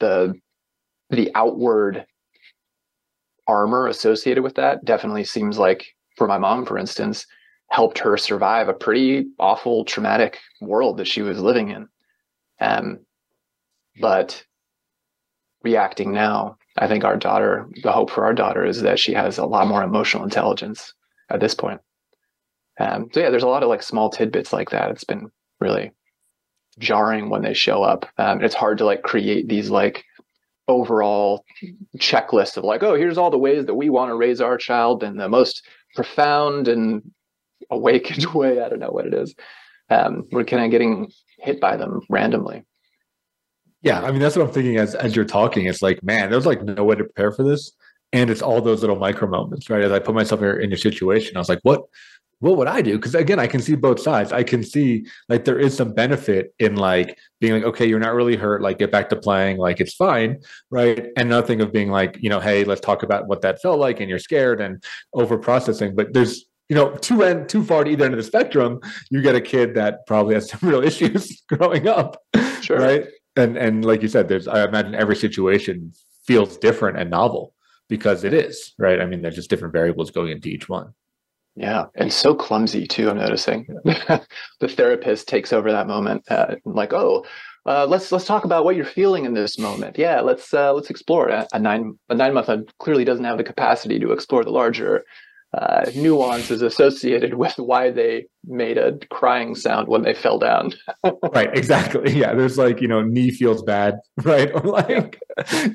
the 0.00 0.34
the 1.10 1.30
outward 1.34 2.06
armor 3.46 3.86
associated 3.86 4.42
with 4.42 4.54
that 4.54 4.84
definitely 4.84 5.24
seems 5.24 5.58
like 5.58 5.86
for 6.16 6.26
my 6.26 6.38
mom 6.38 6.64
for 6.64 6.78
instance 6.78 7.26
helped 7.70 7.98
her 7.98 8.16
survive 8.16 8.68
a 8.68 8.74
pretty 8.74 9.26
awful 9.38 9.84
traumatic 9.84 10.38
world 10.60 10.98
that 10.98 11.06
she 11.06 11.22
was 11.22 11.40
living 11.40 11.70
in. 11.70 11.88
Um, 12.60 13.00
but 14.00 14.44
reacting 15.62 16.12
now 16.12 16.58
i 16.76 16.86
think 16.86 17.04
our 17.04 17.16
daughter 17.16 17.66
the 17.82 17.90
hope 17.92 18.10
for 18.10 18.24
our 18.24 18.34
daughter 18.34 18.66
is 18.66 18.82
that 18.82 18.98
she 18.98 19.14
has 19.14 19.38
a 19.38 19.46
lot 19.46 19.66
more 19.66 19.82
emotional 19.82 20.24
intelligence 20.24 20.92
at 21.30 21.40
this 21.40 21.54
point. 21.54 21.80
Um, 22.78 23.08
so 23.12 23.20
yeah 23.20 23.30
there's 23.30 23.44
a 23.44 23.48
lot 23.48 23.62
of 23.62 23.68
like 23.68 23.82
small 23.82 24.10
tidbits 24.10 24.52
like 24.52 24.70
that. 24.70 24.90
It's 24.90 25.04
been 25.04 25.30
really 25.64 25.90
jarring 26.78 27.30
when 27.30 27.42
they 27.42 27.54
show 27.54 27.82
up. 27.82 28.06
Um, 28.18 28.44
it's 28.44 28.54
hard 28.54 28.78
to 28.78 28.84
like 28.84 29.02
create 29.02 29.48
these 29.48 29.70
like 29.70 30.04
overall 30.68 31.44
checklist 31.98 32.56
of 32.56 32.64
like, 32.64 32.82
oh, 32.82 32.94
here's 32.94 33.18
all 33.18 33.30
the 33.30 33.38
ways 33.38 33.66
that 33.66 33.74
we 33.74 33.90
want 33.90 34.10
to 34.10 34.14
raise 34.14 34.40
our 34.40 34.56
child 34.56 35.02
in 35.02 35.16
the 35.16 35.28
most 35.28 35.66
profound 35.94 36.68
and 36.68 37.02
awakened 37.70 38.26
way. 38.34 38.60
I 38.60 38.68
don't 38.68 38.80
know 38.80 38.90
what 38.90 39.06
it 39.06 39.14
is. 39.14 39.34
Um, 39.90 40.26
we're 40.30 40.44
kind 40.44 40.64
of 40.64 40.70
getting 40.70 41.10
hit 41.38 41.60
by 41.60 41.76
them 41.76 42.00
randomly. 42.08 42.64
Yeah, 43.82 44.00
I 44.00 44.10
mean 44.12 44.20
that's 44.20 44.34
what 44.34 44.46
I'm 44.46 44.52
thinking 44.52 44.78
as 44.78 44.94
as 44.94 45.14
you're 45.14 45.26
talking. 45.26 45.66
It's 45.66 45.82
like, 45.82 46.02
man, 46.02 46.30
there's 46.30 46.46
like 46.46 46.62
no 46.62 46.84
way 46.84 46.96
to 46.96 47.04
prepare 47.04 47.32
for 47.32 47.42
this, 47.42 47.70
and 48.14 48.30
it's 48.30 48.40
all 48.40 48.62
those 48.62 48.80
little 48.80 48.96
micro 48.96 49.28
moments, 49.28 49.68
right? 49.68 49.82
As 49.82 49.92
I 49.92 49.98
put 49.98 50.14
myself 50.14 50.40
in 50.40 50.70
your 50.70 50.78
situation, 50.78 51.36
I 51.36 51.40
was 51.40 51.50
like, 51.50 51.60
what 51.64 51.82
what 52.44 52.58
would 52.58 52.68
I 52.68 52.82
do? 52.82 52.96
Because 52.96 53.14
again, 53.14 53.38
I 53.38 53.46
can 53.46 53.62
see 53.62 53.74
both 53.74 53.98
sides. 53.98 54.30
I 54.30 54.42
can 54.42 54.62
see 54.62 55.06
like 55.30 55.46
there 55.46 55.58
is 55.58 55.74
some 55.74 55.94
benefit 55.94 56.54
in 56.58 56.76
like 56.76 57.18
being 57.40 57.54
like, 57.54 57.64
okay, 57.64 57.86
you're 57.86 57.98
not 57.98 58.12
really 58.12 58.36
hurt, 58.36 58.60
like 58.60 58.78
get 58.78 58.92
back 58.92 59.08
to 59.08 59.16
playing, 59.16 59.56
like 59.56 59.80
it's 59.80 59.94
fine, 59.94 60.40
right? 60.70 61.06
And 61.16 61.30
nothing 61.30 61.62
of 61.62 61.72
being 61.72 61.90
like, 61.90 62.18
you 62.20 62.28
know, 62.28 62.40
hey, 62.40 62.64
let's 62.64 62.82
talk 62.82 63.02
about 63.02 63.28
what 63.28 63.40
that 63.40 63.62
felt 63.62 63.78
like, 63.78 63.98
and 64.00 64.10
you're 64.10 64.18
scared 64.18 64.60
and 64.60 64.84
over 65.14 65.38
processing. 65.38 65.96
But 65.96 66.12
there's 66.12 66.44
you 66.68 66.76
know, 66.76 66.90
too 66.96 67.22
end 67.22 67.48
too 67.48 67.64
far 67.64 67.82
to 67.82 67.90
either 67.90 68.04
end 68.04 68.12
of 68.12 68.18
the 68.18 68.24
spectrum, 68.24 68.80
you 69.10 69.22
get 69.22 69.34
a 69.34 69.40
kid 69.40 69.74
that 69.76 70.06
probably 70.06 70.34
has 70.34 70.50
some 70.50 70.68
real 70.68 70.82
issues 70.82 71.42
growing 71.48 71.88
up. 71.88 72.22
Sure. 72.60 72.78
Right. 72.78 73.06
And 73.36 73.56
and 73.56 73.86
like 73.86 74.02
you 74.02 74.08
said, 74.08 74.28
there's 74.28 74.48
I 74.48 74.64
imagine 74.64 74.94
every 74.94 75.16
situation 75.16 75.94
feels 76.26 76.58
different 76.58 76.98
and 76.98 77.08
novel 77.10 77.54
because 77.88 78.22
it 78.22 78.34
is, 78.34 78.74
right? 78.78 79.00
I 79.00 79.06
mean, 79.06 79.22
there's 79.22 79.34
just 79.34 79.48
different 79.48 79.72
variables 79.72 80.10
going 80.10 80.30
into 80.30 80.48
each 80.48 80.68
one. 80.68 80.92
Yeah, 81.56 81.86
and 81.94 82.12
so 82.12 82.34
clumsy 82.34 82.86
too. 82.86 83.08
I'm 83.10 83.18
noticing 83.18 83.66
the 83.84 84.68
therapist 84.68 85.28
takes 85.28 85.52
over 85.52 85.70
that 85.70 85.86
moment, 85.86 86.24
uh, 86.28 86.56
like, 86.64 86.92
oh, 86.92 87.24
uh, 87.66 87.86
let's 87.86 88.10
let's 88.10 88.24
talk 88.24 88.44
about 88.44 88.64
what 88.64 88.76
you're 88.76 88.84
feeling 88.84 89.24
in 89.24 89.34
this 89.34 89.58
moment. 89.58 89.96
Yeah, 89.96 90.20
let's 90.20 90.52
uh, 90.52 90.72
let's 90.72 90.90
explore. 90.90 91.28
A, 91.28 91.46
a 91.52 91.58
nine 91.58 91.96
a 92.08 92.14
nine 92.14 92.34
month 92.34 92.48
old 92.48 92.76
clearly 92.78 93.04
doesn't 93.04 93.24
have 93.24 93.38
the 93.38 93.44
capacity 93.44 94.00
to 94.00 94.12
explore 94.12 94.42
the 94.42 94.50
larger 94.50 95.04
uh, 95.56 95.90
nuances 95.94 96.62
associated 96.62 97.34
with 97.34 97.54
why 97.58 97.90
they 97.90 98.26
made 98.44 98.76
a 98.76 98.98
crying 99.10 99.54
sound 99.54 99.86
when 99.88 100.02
they 100.02 100.12
fell 100.12 100.38
down. 100.38 100.72
right, 101.32 101.56
exactly. 101.56 102.12
Yeah, 102.12 102.34
there's 102.34 102.58
like, 102.58 102.80
you 102.80 102.88
know, 102.88 103.02
knee 103.02 103.30
feels 103.30 103.62
bad, 103.62 104.00
right? 104.24 104.50
Or 104.52 104.62
like, 104.62 105.20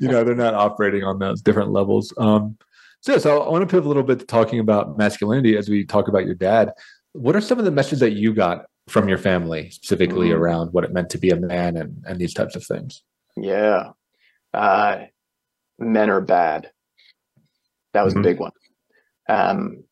you 0.00 0.08
know, 0.08 0.22
they're 0.22 0.34
not 0.34 0.54
operating 0.54 1.04
on 1.04 1.18
those 1.18 1.40
different 1.40 1.70
levels. 1.70 2.12
Um, 2.18 2.58
so, 3.00 3.18
so 3.18 3.42
I 3.42 3.48
want 3.48 3.62
to 3.62 3.66
pivot 3.66 3.86
a 3.86 3.88
little 3.88 4.02
bit 4.02 4.18
to 4.20 4.26
talking 4.26 4.58
about 4.58 4.98
masculinity 4.98 5.56
as 5.56 5.68
we 5.68 5.84
talk 5.84 6.08
about 6.08 6.26
your 6.26 6.34
dad. 6.34 6.72
What 7.12 7.34
are 7.34 7.40
some 7.40 7.58
of 7.58 7.64
the 7.64 7.70
messages 7.70 8.00
that 8.00 8.12
you 8.12 8.34
got 8.34 8.66
from 8.88 9.08
your 9.08 9.18
family, 9.18 9.70
specifically 9.70 10.28
mm. 10.28 10.36
around 10.36 10.72
what 10.72 10.84
it 10.84 10.92
meant 10.92 11.10
to 11.10 11.18
be 11.18 11.30
a 11.30 11.36
man 11.36 11.76
and, 11.76 12.02
and 12.06 12.18
these 12.18 12.34
types 12.34 12.56
of 12.56 12.64
things? 12.64 13.02
Yeah. 13.36 13.90
Uh, 14.52 15.04
men 15.78 16.10
are 16.10 16.20
bad. 16.20 16.70
That 17.92 18.04
was 18.04 18.14
mm-hmm. 18.14 18.20
a 18.20 18.24
big 18.24 18.40
one. 18.40 18.52
Um, 19.28 19.84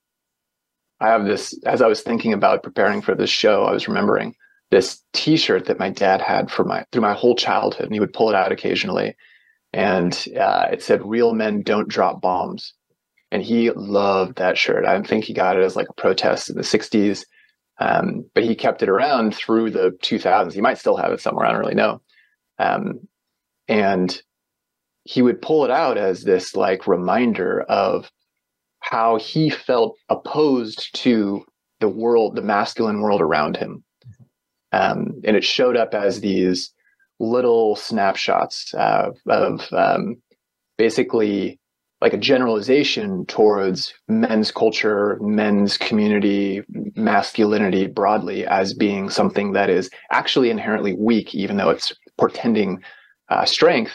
I 1.01 1.09
have 1.09 1.25
this, 1.25 1.59
as 1.65 1.81
I 1.81 1.87
was 1.87 2.03
thinking 2.03 2.33
about 2.33 2.63
preparing 2.63 3.03
for 3.03 3.15
this 3.15 3.31
show, 3.31 3.65
I 3.65 3.73
was 3.73 3.89
remembering 3.89 4.35
this 4.71 5.03
t-shirt 5.13 5.67
that 5.67 5.79
my 5.79 5.91
dad 5.91 6.21
had 6.21 6.51
for 6.51 6.65
my, 6.65 6.85
through 6.93 7.03
my 7.03 7.15
whole 7.15 7.37
childhood. 7.37 7.87
And 7.87 7.95
he 7.95 8.01
would 8.01 8.13
pull 8.13 8.29
it 8.29 8.35
out 8.35 8.53
occasionally. 8.53 9.17
And 9.73 10.13
uh, 10.39 10.67
it 10.73 10.83
said, 10.83 11.07
real 11.07 11.35
men 11.35 11.63
don't 11.63 11.89
drop 11.89 12.21
bombs 12.21 12.75
and 13.31 13.43
he 13.43 13.71
loved 13.71 14.37
that 14.37 14.57
shirt. 14.57 14.85
I 14.85 15.01
think 15.03 15.25
he 15.25 15.35
got 15.35 15.57
it 15.57 15.63
as 15.63 15.77
like 15.77 15.89
a 15.89 15.95
protest 15.95 16.51
in 16.51 16.57
the 16.57 16.63
60s, 16.63 17.25
um, 17.79 18.25
but 18.35 18.45
he 18.45 18.55
kept 18.55 18.83
it 18.83 18.89
around 18.89 19.35
through 19.35 19.71
the 19.71 19.91
2000s. 20.03 20.53
He 20.53 20.61
might 20.61 20.79
still 20.79 20.97
have 20.97 21.13
it 21.13 21.21
somewhere. 21.21 21.47
I 21.47 21.53
don't 21.53 21.61
really 21.61 21.75
know. 21.75 22.01
Um, 22.59 23.09
and 23.69 24.21
he 25.05 25.23
would 25.23 25.43
pull 25.43 25.65
it 25.65 25.71
out 25.71 25.99
as 25.99 26.23
this 26.23 26.57
like 26.57 26.87
reminder 26.87 27.63
of 27.63 28.11
how 28.81 29.19
he 29.19 29.51
felt 29.51 29.97
opposed 30.09 30.95
to 30.95 31.45
the 31.81 31.89
world, 31.89 32.35
the 32.35 32.43
masculine 32.43 33.01
world 33.01 33.21
around 33.21 33.57
him. 33.57 33.85
Um, 34.73 35.21
and 35.25 35.37
it 35.37 35.45
showed 35.45 35.77
up 35.77 35.95
as 35.95 36.21
these 36.21 36.73
little 37.21 37.77
snapshots 37.77 38.75
uh, 38.75 39.11
of 39.27 39.67
um, 39.73 40.17
basically 40.77 41.59
like 42.01 42.13
a 42.13 42.19
generalization 42.19 43.27
towards 43.27 43.93
men's 44.07 44.53
culture, 44.53 45.19
men's 45.21 45.77
community, 45.77 46.63
masculinity 46.95 47.87
broadly 47.87 48.47
as 48.47 48.73
being 48.73 49.11
something 49.11 49.53
that 49.53 49.69
is 49.69 49.91
actually 50.11 50.51
inherently 50.51 50.95
weak, 50.95 51.35
even 51.35 51.57
though 51.57 51.71
it's 51.71 51.93
portending 52.17 52.81
uh, 53.31 53.45
strength 53.45 53.93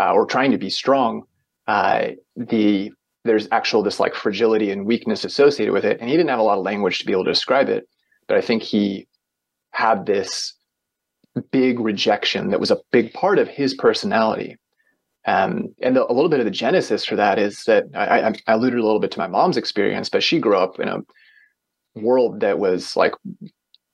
uh, 0.00 0.12
or 0.12 0.24
trying 0.24 0.50
to 0.50 0.58
be 0.58 0.70
strong. 0.70 1.22
Uh, 1.66 2.10
the 2.36 2.90
there's 3.24 3.48
actual 3.52 3.82
this 3.82 4.00
like 4.00 4.14
fragility 4.14 4.70
and 4.70 4.84
weakness 4.84 5.24
associated 5.24 5.72
with 5.72 5.84
it, 5.84 5.98
and 6.00 6.10
he 6.10 6.16
didn't 6.16 6.28
have 6.30 6.38
a 6.38 6.42
lot 6.42 6.58
of 6.58 6.64
language 6.64 6.98
to 6.98 7.06
be 7.06 7.12
able 7.12 7.24
to 7.24 7.30
describe 7.30 7.68
it. 7.68 7.88
But 8.26 8.36
I 8.36 8.40
think 8.40 8.62
he 8.62 9.06
had 9.70 10.06
this 10.06 10.54
big 11.50 11.80
rejection 11.80 12.50
that 12.50 12.60
was 12.60 12.70
a 12.70 12.80
big 12.92 13.12
part 13.12 13.38
of 13.38 13.48
his 13.48 13.74
personality 13.74 14.56
um, 15.26 15.74
and 15.80 15.96
the, 15.96 16.04
a 16.04 16.12
little 16.12 16.28
bit 16.28 16.40
of 16.40 16.44
the 16.44 16.50
genesis 16.50 17.04
for 17.04 17.16
that 17.16 17.38
is 17.38 17.64
that 17.64 17.84
I, 17.94 18.28
I, 18.28 18.34
alluded 18.46 18.78
a 18.78 18.84
little 18.84 19.00
bit 19.00 19.10
to 19.12 19.18
my 19.18 19.26
mom's 19.26 19.56
experience, 19.56 20.10
but 20.10 20.22
she 20.22 20.38
grew 20.38 20.56
up 20.56 20.78
in 20.78 20.88
a 20.88 21.00
world 21.94 22.40
that 22.40 22.58
was 22.58 22.94
like 22.94 23.14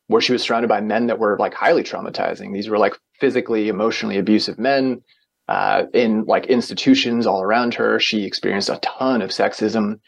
where 0.09 0.21
she 0.21 0.33
was 0.33 0.43
surrounded 0.43 0.69
by 0.69 0.81
men 0.81 1.07
that 1.07 1.21
were 1.21 1.39
like 1.39 1.55
highly 1.55 1.85
traumatizing. 1.85 2.53
These 2.53 2.69
were 2.69 2.79
like 2.79 2.95
physically, 3.21 3.69
emotionally 3.69 4.19
abusive 4.19 4.59
men 4.59 5.03
uh, 5.47 5.85
in 5.95 6.25
like 6.25 6.47
institutions 6.47 7.27
all 7.27 7.43
around 7.43 7.75
her. 7.75 8.01
She 8.01 8.25
experienced 8.25 8.69
a 8.69 8.81
ton 8.83 9.23
of 9.23 9.31
sexism 9.31 10.01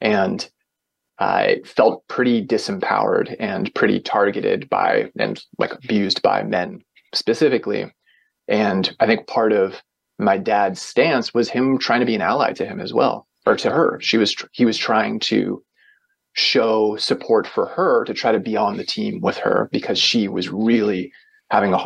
and 0.00 0.48
I 1.18 1.60
uh, 1.62 1.66
felt 1.66 2.08
pretty 2.08 2.44
disempowered 2.44 3.36
and 3.38 3.72
pretty 3.74 4.00
targeted 4.00 4.68
by 4.70 5.10
and 5.18 5.40
like 5.58 5.72
abused 5.72 6.22
by 6.22 6.42
men 6.42 6.82
specifically. 7.14 7.92
And 8.48 8.94
I 8.98 9.06
think 9.06 9.26
part 9.26 9.52
of 9.52 9.82
my 10.24 10.36
dad's 10.36 10.80
stance 10.80 11.34
was 11.34 11.48
him 11.48 11.78
trying 11.78 12.00
to 12.00 12.06
be 12.06 12.14
an 12.14 12.22
ally 12.22 12.52
to 12.52 12.66
him 12.66 12.80
as 12.80 12.92
well 12.92 13.26
or 13.46 13.56
to 13.56 13.70
her. 13.70 13.98
She 14.00 14.18
was 14.18 14.34
he 14.52 14.64
was 14.64 14.78
trying 14.78 15.20
to 15.20 15.62
show 16.34 16.96
support 16.96 17.46
for 17.46 17.66
her 17.66 18.04
to 18.04 18.14
try 18.14 18.32
to 18.32 18.40
be 18.40 18.56
on 18.56 18.76
the 18.76 18.84
team 18.84 19.20
with 19.20 19.36
her 19.36 19.68
because 19.72 19.98
she 19.98 20.28
was 20.28 20.48
really 20.48 21.12
having 21.50 21.74
a 21.74 21.84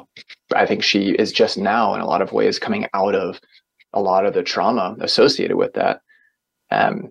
i 0.54 0.64
think 0.64 0.84
she 0.84 1.08
is 1.18 1.32
just 1.32 1.58
now 1.58 1.92
in 1.96 2.00
a 2.00 2.06
lot 2.06 2.22
of 2.22 2.30
ways 2.30 2.56
coming 2.60 2.86
out 2.94 3.16
of 3.16 3.40
a 3.96 4.00
lot 4.00 4.26
of 4.26 4.34
the 4.34 4.42
trauma 4.42 4.94
associated 5.00 5.56
with 5.56 5.72
that. 5.72 6.00
Um, 6.70 7.10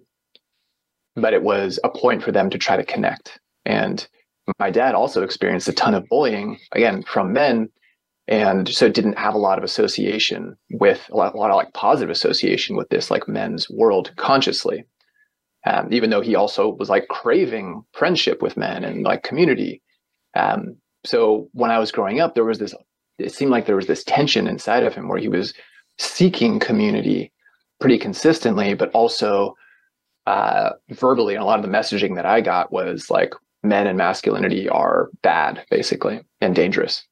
but 1.15 1.33
it 1.33 1.41
was 1.41 1.79
a 1.83 1.89
point 1.89 2.23
for 2.23 2.31
them 2.31 2.49
to 2.51 2.57
try 2.57 2.77
to 2.77 2.85
connect. 2.85 3.39
And 3.65 4.07
my 4.59 4.69
dad 4.69 4.93
also 4.93 5.23
experienced 5.23 5.67
a 5.67 5.73
ton 5.73 5.95
of 5.95 6.07
bullying 6.07 6.59
again 6.71 7.03
from 7.03 7.33
men 7.33 7.69
and 8.27 8.67
so 8.69 8.89
didn't 8.89 9.17
have 9.17 9.35
a 9.35 9.39
lot 9.39 9.57
of 9.57 9.63
association 9.63 10.57
with 10.71 11.07
a 11.11 11.15
lot, 11.15 11.35
a 11.35 11.37
lot 11.37 11.51
of 11.51 11.55
like 11.55 11.73
positive 11.73 12.09
association 12.09 12.75
with 12.75 12.89
this 12.89 13.11
like 13.11 13.27
men's 13.27 13.69
world 13.69 14.11
consciously. 14.17 14.85
Um, 15.67 15.91
even 15.91 16.11
though 16.11 16.21
he 16.21 16.35
also 16.35 16.69
was 16.69 16.89
like 16.89 17.07
craving 17.07 17.83
friendship 17.91 18.41
with 18.41 18.55
men 18.55 18.83
and 18.83 19.03
like 19.03 19.23
community. 19.23 19.81
Um, 20.35 20.77
so 21.05 21.49
when 21.53 21.71
i 21.71 21.79
was 21.79 21.91
growing 21.91 22.19
up 22.19 22.35
there 22.35 22.43
was 22.43 22.59
this 22.59 22.73
it 23.17 23.31
seemed 23.31 23.51
like 23.51 23.65
there 23.65 23.75
was 23.75 23.87
this 23.87 24.03
tension 24.03 24.47
inside 24.47 24.83
of 24.83 24.93
him 24.93 25.07
where 25.07 25.19
he 25.19 25.29
was 25.29 25.53
seeking 25.97 26.59
community 26.59 27.31
pretty 27.79 27.97
consistently 27.97 28.73
but 28.73 28.91
also 28.91 29.55
uh, 30.27 30.71
verbally 30.89 31.35
and 31.35 31.43
a 31.43 31.45
lot 31.45 31.59
of 31.59 31.65
the 31.65 31.71
messaging 31.71 32.15
that 32.15 32.25
i 32.25 32.41
got 32.41 32.71
was 32.71 33.09
like 33.09 33.33
men 33.63 33.87
and 33.87 33.97
masculinity 33.97 34.67
are 34.67 35.09
bad 35.21 35.63
basically 35.69 36.19
and 36.41 36.55
dangerous 36.55 37.05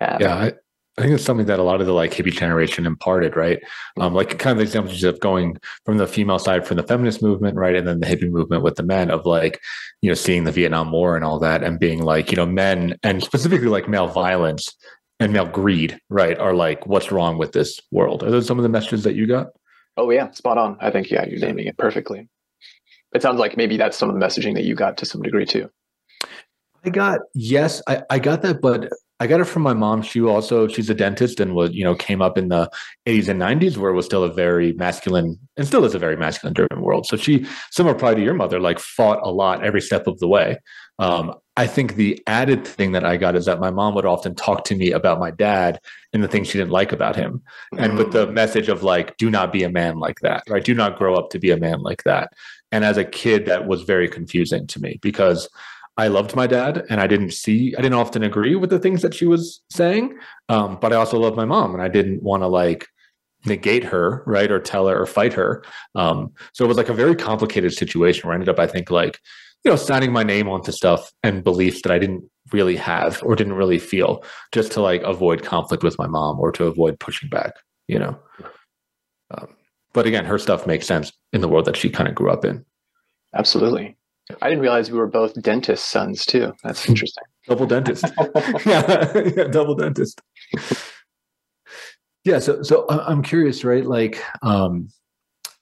um, 0.00 0.20
yeah, 0.20 0.34
I, 0.34 0.52
I, 0.98 1.02
think 1.02 1.14
it's 1.14 1.24
something 1.24 1.46
that 1.46 1.58
a 1.58 1.62
lot 1.62 1.80
of 1.80 1.86
the 1.86 1.92
like 1.92 2.12
hippie 2.12 2.32
generation 2.32 2.86
imparted, 2.86 3.36
right? 3.36 3.60
Um, 3.98 4.14
like 4.14 4.38
kind 4.38 4.58
of 4.58 4.62
examples 4.62 5.02
of 5.04 5.20
going 5.20 5.56
from 5.84 5.98
the 5.98 6.06
female 6.06 6.38
side 6.38 6.66
from 6.66 6.76
the 6.76 6.82
feminist 6.82 7.22
movement, 7.22 7.56
right, 7.56 7.74
and 7.74 7.86
then 7.86 8.00
the 8.00 8.06
hippie 8.06 8.30
movement 8.30 8.62
with 8.62 8.76
the 8.76 8.82
men 8.82 9.10
of 9.10 9.26
like, 9.26 9.60
you 10.02 10.10
know, 10.10 10.14
seeing 10.14 10.44
the 10.44 10.52
Vietnam 10.52 10.92
War 10.92 11.16
and 11.16 11.24
all 11.24 11.38
that, 11.38 11.62
and 11.62 11.78
being 11.78 12.02
like, 12.02 12.30
you 12.30 12.36
know, 12.36 12.46
men 12.46 12.96
and 13.02 13.22
specifically 13.22 13.68
like 13.68 13.88
male 13.88 14.08
violence 14.08 14.74
and 15.20 15.32
male 15.32 15.46
greed, 15.46 15.98
right, 16.10 16.38
are 16.38 16.54
like, 16.54 16.86
what's 16.86 17.12
wrong 17.12 17.38
with 17.38 17.52
this 17.52 17.80
world? 17.90 18.22
Are 18.22 18.30
those 18.30 18.46
some 18.46 18.58
of 18.58 18.62
the 18.62 18.68
messages 18.68 19.04
that 19.04 19.14
you 19.14 19.26
got? 19.26 19.48
Oh 19.96 20.10
yeah, 20.10 20.30
spot 20.32 20.58
on. 20.58 20.76
I 20.80 20.90
think 20.90 21.10
yeah, 21.10 21.24
you're 21.24 21.38
naming 21.38 21.66
it 21.66 21.78
perfectly. 21.78 22.28
It 23.14 23.22
sounds 23.22 23.38
like 23.38 23.56
maybe 23.56 23.76
that's 23.76 23.96
some 23.96 24.10
of 24.10 24.18
the 24.18 24.24
messaging 24.24 24.54
that 24.54 24.64
you 24.64 24.74
got 24.74 24.96
to 24.98 25.06
some 25.06 25.22
degree 25.22 25.46
too. 25.46 25.70
I 26.84 26.90
got 26.90 27.20
yes, 27.34 27.80
I, 27.86 28.02
I 28.10 28.18
got 28.18 28.42
that, 28.42 28.60
but 28.60 28.90
I 29.24 29.26
got 29.26 29.40
it 29.40 29.46
from 29.46 29.62
my 29.62 29.72
mom. 29.72 30.02
She 30.02 30.20
also 30.20 30.68
she's 30.68 30.90
a 30.90 30.94
dentist 30.94 31.40
and 31.40 31.54
was 31.54 31.72
you 31.72 31.82
know 31.82 31.94
came 31.94 32.20
up 32.20 32.36
in 32.36 32.48
the 32.48 32.70
80s 33.06 33.28
and 33.28 33.40
90s 33.40 33.78
where 33.78 33.90
it 33.90 33.94
was 33.94 34.04
still 34.04 34.22
a 34.22 34.30
very 34.30 34.74
masculine 34.74 35.38
and 35.56 35.66
still 35.66 35.82
is 35.86 35.94
a 35.94 35.98
very 35.98 36.14
masculine 36.14 36.52
driven 36.52 36.82
world. 36.82 37.06
So 37.06 37.16
she 37.16 37.46
similar 37.70 37.94
probably 37.94 38.16
to 38.16 38.22
your 38.22 38.34
mother 38.34 38.60
like 38.60 38.78
fought 38.78 39.20
a 39.22 39.30
lot 39.30 39.64
every 39.64 39.80
step 39.80 40.06
of 40.06 40.18
the 40.18 40.28
way. 40.28 40.58
Um, 40.98 41.32
I 41.56 41.66
think 41.66 41.94
the 41.94 42.22
added 42.26 42.66
thing 42.66 42.92
that 42.92 43.06
I 43.06 43.16
got 43.16 43.34
is 43.34 43.46
that 43.46 43.60
my 43.60 43.70
mom 43.70 43.94
would 43.94 44.04
often 44.04 44.34
talk 44.34 44.64
to 44.64 44.76
me 44.76 44.92
about 44.92 45.20
my 45.20 45.30
dad 45.30 45.80
and 46.12 46.22
the 46.22 46.28
things 46.28 46.48
she 46.48 46.58
didn't 46.58 46.72
like 46.72 46.92
about 46.92 47.16
him, 47.16 47.40
and 47.78 47.96
with 47.96 48.12
the 48.12 48.26
mm. 48.26 48.32
message 48.32 48.68
of 48.68 48.82
like, 48.82 49.16
do 49.16 49.30
not 49.30 49.52
be 49.52 49.62
a 49.62 49.70
man 49.70 49.98
like 49.98 50.20
that, 50.20 50.42
right? 50.50 50.64
Do 50.64 50.74
not 50.74 50.98
grow 50.98 51.14
up 51.14 51.30
to 51.30 51.38
be 51.38 51.50
a 51.50 51.56
man 51.56 51.80
like 51.80 52.02
that. 52.04 52.32
And 52.72 52.84
as 52.84 52.98
a 52.98 53.04
kid, 53.04 53.46
that 53.46 53.66
was 53.66 53.82
very 53.84 54.08
confusing 54.08 54.66
to 54.66 54.80
me 54.80 54.98
because 55.00 55.48
I 55.96 56.08
loved 56.08 56.34
my 56.34 56.46
dad 56.46 56.84
and 56.90 57.00
I 57.00 57.06
didn't 57.06 57.32
see, 57.32 57.74
I 57.76 57.82
didn't 57.82 57.98
often 57.98 58.22
agree 58.22 58.56
with 58.56 58.70
the 58.70 58.78
things 58.78 59.02
that 59.02 59.14
she 59.14 59.26
was 59.26 59.62
saying. 59.70 60.18
Um, 60.48 60.78
but 60.80 60.92
I 60.92 60.96
also 60.96 61.18
loved 61.18 61.36
my 61.36 61.44
mom 61.44 61.72
and 61.72 61.82
I 61.82 61.88
didn't 61.88 62.22
want 62.22 62.42
to 62.42 62.48
like 62.48 62.86
negate 63.46 63.84
her, 63.84 64.22
right? 64.26 64.50
Or 64.50 64.58
tell 64.58 64.88
her 64.88 65.00
or 65.00 65.06
fight 65.06 65.32
her. 65.34 65.62
Um, 65.94 66.32
so 66.52 66.64
it 66.64 66.68
was 66.68 66.76
like 66.76 66.88
a 66.88 66.94
very 66.94 67.14
complicated 67.14 67.72
situation 67.72 68.26
where 68.26 68.32
I 68.32 68.36
ended 68.36 68.48
up, 68.48 68.58
I 68.58 68.66
think, 68.66 68.90
like, 68.90 69.20
you 69.64 69.70
know, 69.70 69.76
signing 69.76 70.12
my 70.12 70.22
name 70.22 70.48
onto 70.48 70.72
stuff 70.72 71.12
and 71.22 71.44
beliefs 71.44 71.82
that 71.82 71.92
I 71.92 71.98
didn't 71.98 72.28
really 72.52 72.76
have 72.76 73.22
or 73.22 73.36
didn't 73.36 73.54
really 73.54 73.78
feel 73.78 74.24
just 74.52 74.72
to 74.72 74.80
like 74.80 75.02
avoid 75.02 75.42
conflict 75.42 75.82
with 75.82 75.98
my 75.98 76.06
mom 76.06 76.40
or 76.40 76.52
to 76.52 76.66
avoid 76.66 76.98
pushing 76.98 77.28
back, 77.28 77.54
you 77.86 77.98
know. 77.98 78.18
Um, 79.30 79.48
but 79.92 80.06
again, 80.06 80.24
her 80.24 80.38
stuff 80.38 80.66
makes 80.66 80.86
sense 80.86 81.12
in 81.32 81.40
the 81.40 81.48
world 81.48 81.66
that 81.66 81.76
she 81.76 81.88
kind 81.88 82.08
of 82.08 82.14
grew 82.14 82.30
up 82.30 82.44
in. 82.44 82.64
Absolutely 83.34 83.96
I 84.40 84.48
didn't 84.48 84.62
realize 84.62 84.90
we 84.90 84.98
were 84.98 85.06
both 85.06 85.40
dentist 85.42 85.88
sons 85.88 86.24
too. 86.24 86.54
That's 86.62 86.88
interesting. 86.88 87.24
double 87.46 87.66
dentist. 87.66 88.04
yeah, 88.66 89.18
yeah, 89.36 89.44
double 89.44 89.74
dentist. 89.74 90.20
Yeah, 92.24 92.38
so 92.38 92.62
so 92.62 92.86
I'm 92.88 93.22
curious, 93.22 93.64
right? 93.64 93.84
Like, 93.84 94.22
um, 94.42 94.88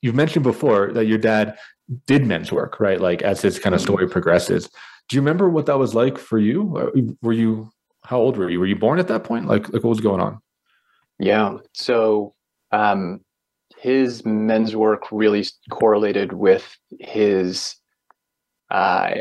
you've 0.00 0.14
mentioned 0.14 0.44
before 0.44 0.92
that 0.92 1.06
your 1.06 1.18
dad 1.18 1.56
did 2.06 2.24
men's 2.24 2.52
work, 2.52 2.78
right? 2.78 3.00
Like 3.00 3.22
as 3.22 3.40
his 3.40 3.58
kind 3.58 3.74
of 3.74 3.80
story 3.80 4.08
progresses. 4.08 4.68
Do 5.08 5.16
you 5.16 5.20
remember 5.20 5.50
what 5.50 5.66
that 5.66 5.78
was 5.78 5.94
like 5.94 6.16
for 6.16 6.38
you? 6.38 6.76
Uh, 6.76 7.00
were 7.20 7.32
you 7.32 7.70
how 8.04 8.18
old 8.18 8.36
were 8.36 8.50
you? 8.50 8.60
Were 8.60 8.66
you 8.66 8.76
born 8.76 8.98
at 8.98 9.08
that 9.08 9.24
point? 9.24 9.46
Like, 9.46 9.68
like 9.72 9.82
what 9.82 9.90
was 9.90 10.00
going 10.00 10.20
on? 10.20 10.40
Yeah. 11.18 11.58
So 11.72 12.34
um, 12.72 13.20
his 13.78 14.24
men's 14.24 14.74
work 14.74 15.10
really 15.12 15.44
correlated 15.70 16.32
with 16.32 16.76
his 16.98 17.76
uh, 18.72 19.14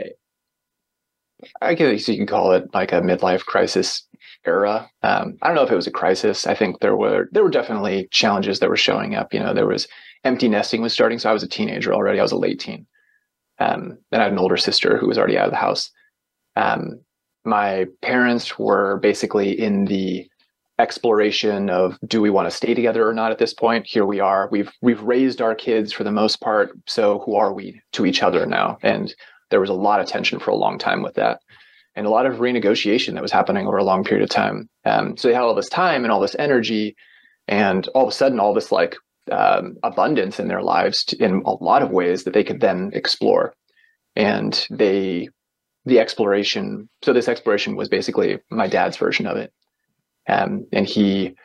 I 1.61 1.73
guess 1.73 2.07
you 2.07 2.17
can 2.17 2.27
call 2.27 2.51
it 2.53 2.73
like 2.73 2.91
a 2.91 3.01
midlife 3.01 3.45
crisis 3.45 4.03
era. 4.45 4.89
Um, 5.03 5.37
I 5.41 5.47
don't 5.47 5.55
know 5.55 5.63
if 5.63 5.71
it 5.71 5.75
was 5.75 5.87
a 5.87 5.91
crisis. 5.91 6.47
I 6.47 6.55
think 6.55 6.79
there 6.79 6.95
were 6.95 7.27
there 7.31 7.43
were 7.43 7.49
definitely 7.49 8.07
challenges 8.11 8.59
that 8.59 8.69
were 8.69 8.77
showing 8.77 9.15
up. 9.15 9.33
You 9.33 9.39
know, 9.39 9.53
there 9.53 9.67
was 9.67 9.87
empty 10.23 10.47
nesting 10.47 10.81
was 10.81 10.93
starting, 10.93 11.19
so 11.19 11.29
I 11.29 11.33
was 11.33 11.43
a 11.43 11.47
teenager 11.49 11.93
already. 11.93 12.19
I 12.19 12.23
was 12.23 12.31
a 12.31 12.37
late 12.37 12.59
teen. 12.59 12.87
Um, 13.59 13.97
then 14.11 14.21
I 14.21 14.23
had 14.23 14.33
an 14.33 14.39
older 14.39 14.57
sister 14.57 14.97
who 14.97 15.07
was 15.07 15.17
already 15.17 15.37
out 15.37 15.45
of 15.45 15.51
the 15.51 15.57
house. 15.57 15.91
Um, 16.55 17.01
my 17.43 17.87
parents 18.01 18.57
were 18.57 18.99
basically 19.01 19.59
in 19.59 19.85
the 19.85 20.27
exploration 20.79 21.69
of 21.69 21.97
do 22.07 22.21
we 22.21 22.29
want 22.29 22.49
to 22.49 22.55
stay 22.55 22.73
together 22.73 23.07
or 23.07 23.13
not 23.13 23.31
at 23.31 23.37
this 23.37 23.53
point 23.53 23.85
here 23.85 24.05
we 24.05 24.19
are 24.19 24.49
we've 24.51 24.71
we've 24.81 25.01
raised 25.03 25.39
our 25.39 25.53
kids 25.53 25.93
for 25.93 26.03
the 26.03 26.11
most 26.11 26.41
part 26.41 26.71
so 26.87 27.19
who 27.19 27.35
are 27.35 27.53
we 27.53 27.79
to 27.91 28.03
each 28.03 28.23
other 28.23 28.47
now 28.47 28.79
and 28.81 29.13
there 29.51 29.59
was 29.59 29.69
a 29.69 29.73
lot 29.73 29.99
of 29.99 30.07
tension 30.07 30.39
for 30.39 30.51
a 30.51 30.55
long 30.55 30.77
time 30.77 31.01
with 31.01 31.15
that 31.15 31.39
and 31.95 32.07
a 32.07 32.09
lot 32.09 32.25
of 32.25 32.37
renegotiation 32.37 33.13
that 33.13 33.21
was 33.21 33.31
happening 33.31 33.67
over 33.67 33.77
a 33.77 33.83
long 33.83 34.03
period 34.03 34.23
of 34.23 34.29
time 34.29 34.69
um, 34.85 35.15
so 35.15 35.27
they 35.27 35.33
had 35.33 35.43
all 35.43 35.55
this 35.55 35.69
time 35.69 36.03
and 36.03 36.11
all 36.11 36.19
this 36.19 36.35
energy 36.39 36.95
and 37.47 37.87
all 37.89 38.03
of 38.03 38.09
a 38.09 38.13
sudden 38.13 38.39
all 38.39 38.53
this 38.53 38.71
like 38.71 38.95
um, 39.31 39.75
abundance 39.83 40.39
in 40.39 40.47
their 40.47 40.63
lives 40.63 41.03
to, 41.03 41.23
in 41.23 41.43
a 41.45 41.51
lot 41.63 41.83
of 41.83 41.91
ways 41.91 42.23
that 42.23 42.33
they 42.33 42.43
could 42.43 42.59
then 42.59 42.89
explore 42.93 43.53
and 44.15 44.67
they 44.71 45.29
the 45.85 45.99
exploration 45.99 46.89
so 47.03 47.13
this 47.13 47.27
exploration 47.27 47.75
was 47.75 47.89
basically 47.89 48.39
my 48.49 48.67
dad's 48.67 48.97
version 48.97 49.25
of 49.27 49.37
it 49.37 49.53
um, 50.27 50.65
and 50.71 50.87
he 50.87 51.35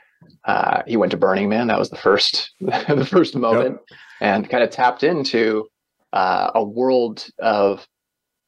uh, 0.45 0.83
he 0.87 0.97
went 0.97 1.11
to 1.11 1.17
Burning 1.17 1.49
Man. 1.49 1.67
That 1.69 1.79
was 1.79 1.91
the 1.91 1.97
first 1.97 2.51
the 2.61 3.09
first 3.09 3.37
moment, 3.37 3.81
yep. 3.91 3.99
and 4.21 4.49
kind 4.49 4.63
of 4.63 4.71
tapped 4.71 5.03
into 5.03 5.67
uh, 6.13 6.51
a 6.55 6.65
world 6.65 7.27
of 7.39 7.87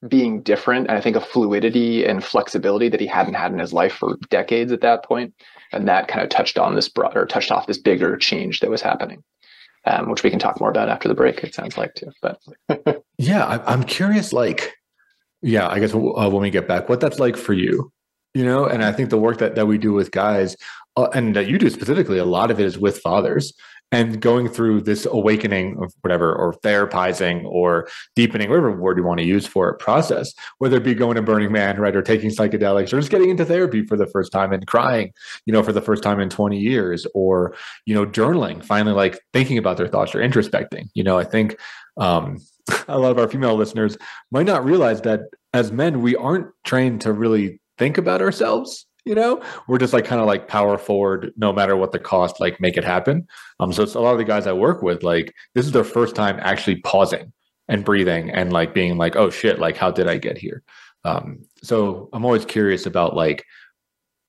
being 0.06 0.42
different. 0.42 0.88
And 0.88 0.96
I 0.96 1.00
think 1.00 1.16
a 1.16 1.20
fluidity 1.20 2.04
and 2.04 2.22
flexibility 2.22 2.88
that 2.88 3.00
he 3.00 3.06
hadn't 3.06 3.34
had 3.34 3.52
in 3.52 3.58
his 3.58 3.72
life 3.72 3.94
for 3.94 4.16
decades 4.30 4.70
at 4.70 4.80
that 4.82 5.04
point. 5.04 5.34
And 5.72 5.88
that 5.88 6.08
kind 6.08 6.22
of 6.22 6.28
touched 6.28 6.58
on 6.58 6.74
this 6.74 6.88
broader, 6.88 7.26
touched 7.26 7.50
off 7.50 7.66
this 7.66 7.78
bigger 7.78 8.16
change 8.16 8.60
that 8.60 8.70
was 8.70 8.82
happening. 8.82 9.22
Um, 9.84 10.10
which 10.10 10.22
we 10.22 10.28
can 10.28 10.40
talk 10.40 10.60
more 10.60 10.68
about 10.68 10.90
after 10.90 11.08
the 11.08 11.14
break. 11.14 11.42
It 11.42 11.54
sounds 11.54 11.78
like 11.78 11.94
too, 11.94 12.10
but 12.20 12.38
yeah, 13.16 13.46
I, 13.46 13.72
am 13.72 13.84
curious. 13.84 14.34
Like, 14.34 14.74
yeah, 15.40 15.66
I 15.68 15.78
guess 15.78 15.94
uh, 15.94 15.98
when 15.98 16.42
we 16.42 16.50
get 16.50 16.68
back, 16.68 16.88
what 16.90 17.00
that's 17.00 17.18
like 17.18 17.36
for 17.36 17.54
you 17.54 17.90
you 18.34 18.44
know 18.44 18.64
and 18.66 18.84
i 18.84 18.92
think 18.92 19.10
the 19.10 19.18
work 19.18 19.38
that, 19.38 19.54
that 19.54 19.66
we 19.66 19.78
do 19.78 19.92
with 19.92 20.10
guys 20.10 20.56
uh, 20.96 21.08
and 21.14 21.34
that 21.34 21.46
you 21.46 21.58
do 21.58 21.70
specifically 21.70 22.18
a 22.18 22.24
lot 22.24 22.50
of 22.50 22.60
it 22.60 22.66
is 22.66 22.78
with 22.78 22.98
fathers 22.98 23.52
and 23.90 24.20
going 24.20 24.48
through 24.48 24.82
this 24.82 25.06
awakening 25.06 25.76
of 25.82 25.92
whatever 26.02 26.34
or 26.34 26.52
therapizing 26.54 27.44
or 27.44 27.88
deepening 28.14 28.50
whatever 28.50 28.70
word 28.70 28.98
you 28.98 29.04
want 29.04 29.18
to 29.18 29.26
use 29.26 29.46
for 29.46 29.68
it 29.68 29.78
process 29.78 30.32
whether 30.58 30.76
it 30.76 30.84
be 30.84 30.94
going 30.94 31.16
to 31.16 31.22
burning 31.22 31.50
man 31.50 31.78
right 31.80 31.96
or 31.96 32.02
taking 32.02 32.30
psychedelics 32.30 32.92
or 32.92 32.98
just 32.98 33.10
getting 33.10 33.30
into 33.30 33.44
therapy 33.44 33.84
for 33.84 33.96
the 33.96 34.06
first 34.06 34.32
time 34.32 34.52
and 34.52 34.66
crying 34.66 35.12
you 35.46 35.52
know 35.52 35.62
for 35.62 35.72
the 35.72 35.80
first 35.80 36.02
time 36.02 36.20
in 36.20 36.28
20 36.28 36.58
years 36.58 37.06
or 37.14 37.54
you 37.86 37.94
know 37.94 38.04
journaling 38.06 38.64
finally 38.64 38.94
like 38.94 39.18
thinking 39.32 39.58
about 39.58 39.76
their 39.76 39.88
thoughts 39.88 40.14
or 40.14 40.18
introspecting. 40.18 40.88
You 40.94 41.04
know 41.04 41.18
i 41.18 41.24
think 41.24 41.56
um 41.96 42.38
a 42.88 42.98
lot 42.98 43.10
of 43.10 43.18
our 43.18 43.28
female 43.28 43.54
listeners 43.54 43.96
might 44.30 44.46
not 44.46 44.64
realize 44.64 45.00
that 45.02 45.20
as 45.54 45.72
men 45.72 46.02
we 46.02 46.14
aren't 46.16 46.48
trained 46.64 47.00
to 47.00 47.12
really 47.12 47.60
think 47.78 47.96
about 47.96 48.20
ourselves 48.20 48.87
you 49.04 49.14
know? 49.14 49.42
We're 49.66 49.78
just 49.78 49.92
like 49.92 50.04
kind 50.04 50.20
of 50.20 50.26
like 50.26 50.48
power 50.48 50.78
forward 50.78 51.32
no 51.36 51.52
matter 51.52 51.76
what 51.76 51.92
the 51.92 51.98
cost 51.98 52.40
like 52.40 52.60
make 52.60 52.76
it 52.76 52.84
happen. 52.84 53.26
Um 53.60 53.72
so 53.72 53.82
it's 53.82 53.94
a 53.94 54.00
lot 54.00 54.12
of 54.12 54.18
the 54.18 54.24
guys 54.24 54.46
i 54.46 54.52
work 54.52 54.82
with 54.82 55.02
like 55.02 55.34
this 55.54 55.66
is 55.66 55.72
their 55.72 55.84
first 55.84 56.14
time 56.14 56.38
actually 56.40 56.76
pausing 56.76 57.32
and 57.68 57.84
breathing 57.84 58.30
and 58.30 58.52
like 58.52 58.74
being 58.74 58.96
like 58.96 59.16
oh 59.16 59.30
shit 59.30 59.58
like 59.58 59.76
how 59.76 59.90
did 59.90 60.08
i 60.08 60.16
get 60.16 60.38
here? 60.38 60.62
Um 61.04 61.44
so 61.62 62.08
i'm 62.12 62.24
always 62.24 62.44
curious 62.44 62.86
about 62.86 63.14
like 63.14 63.44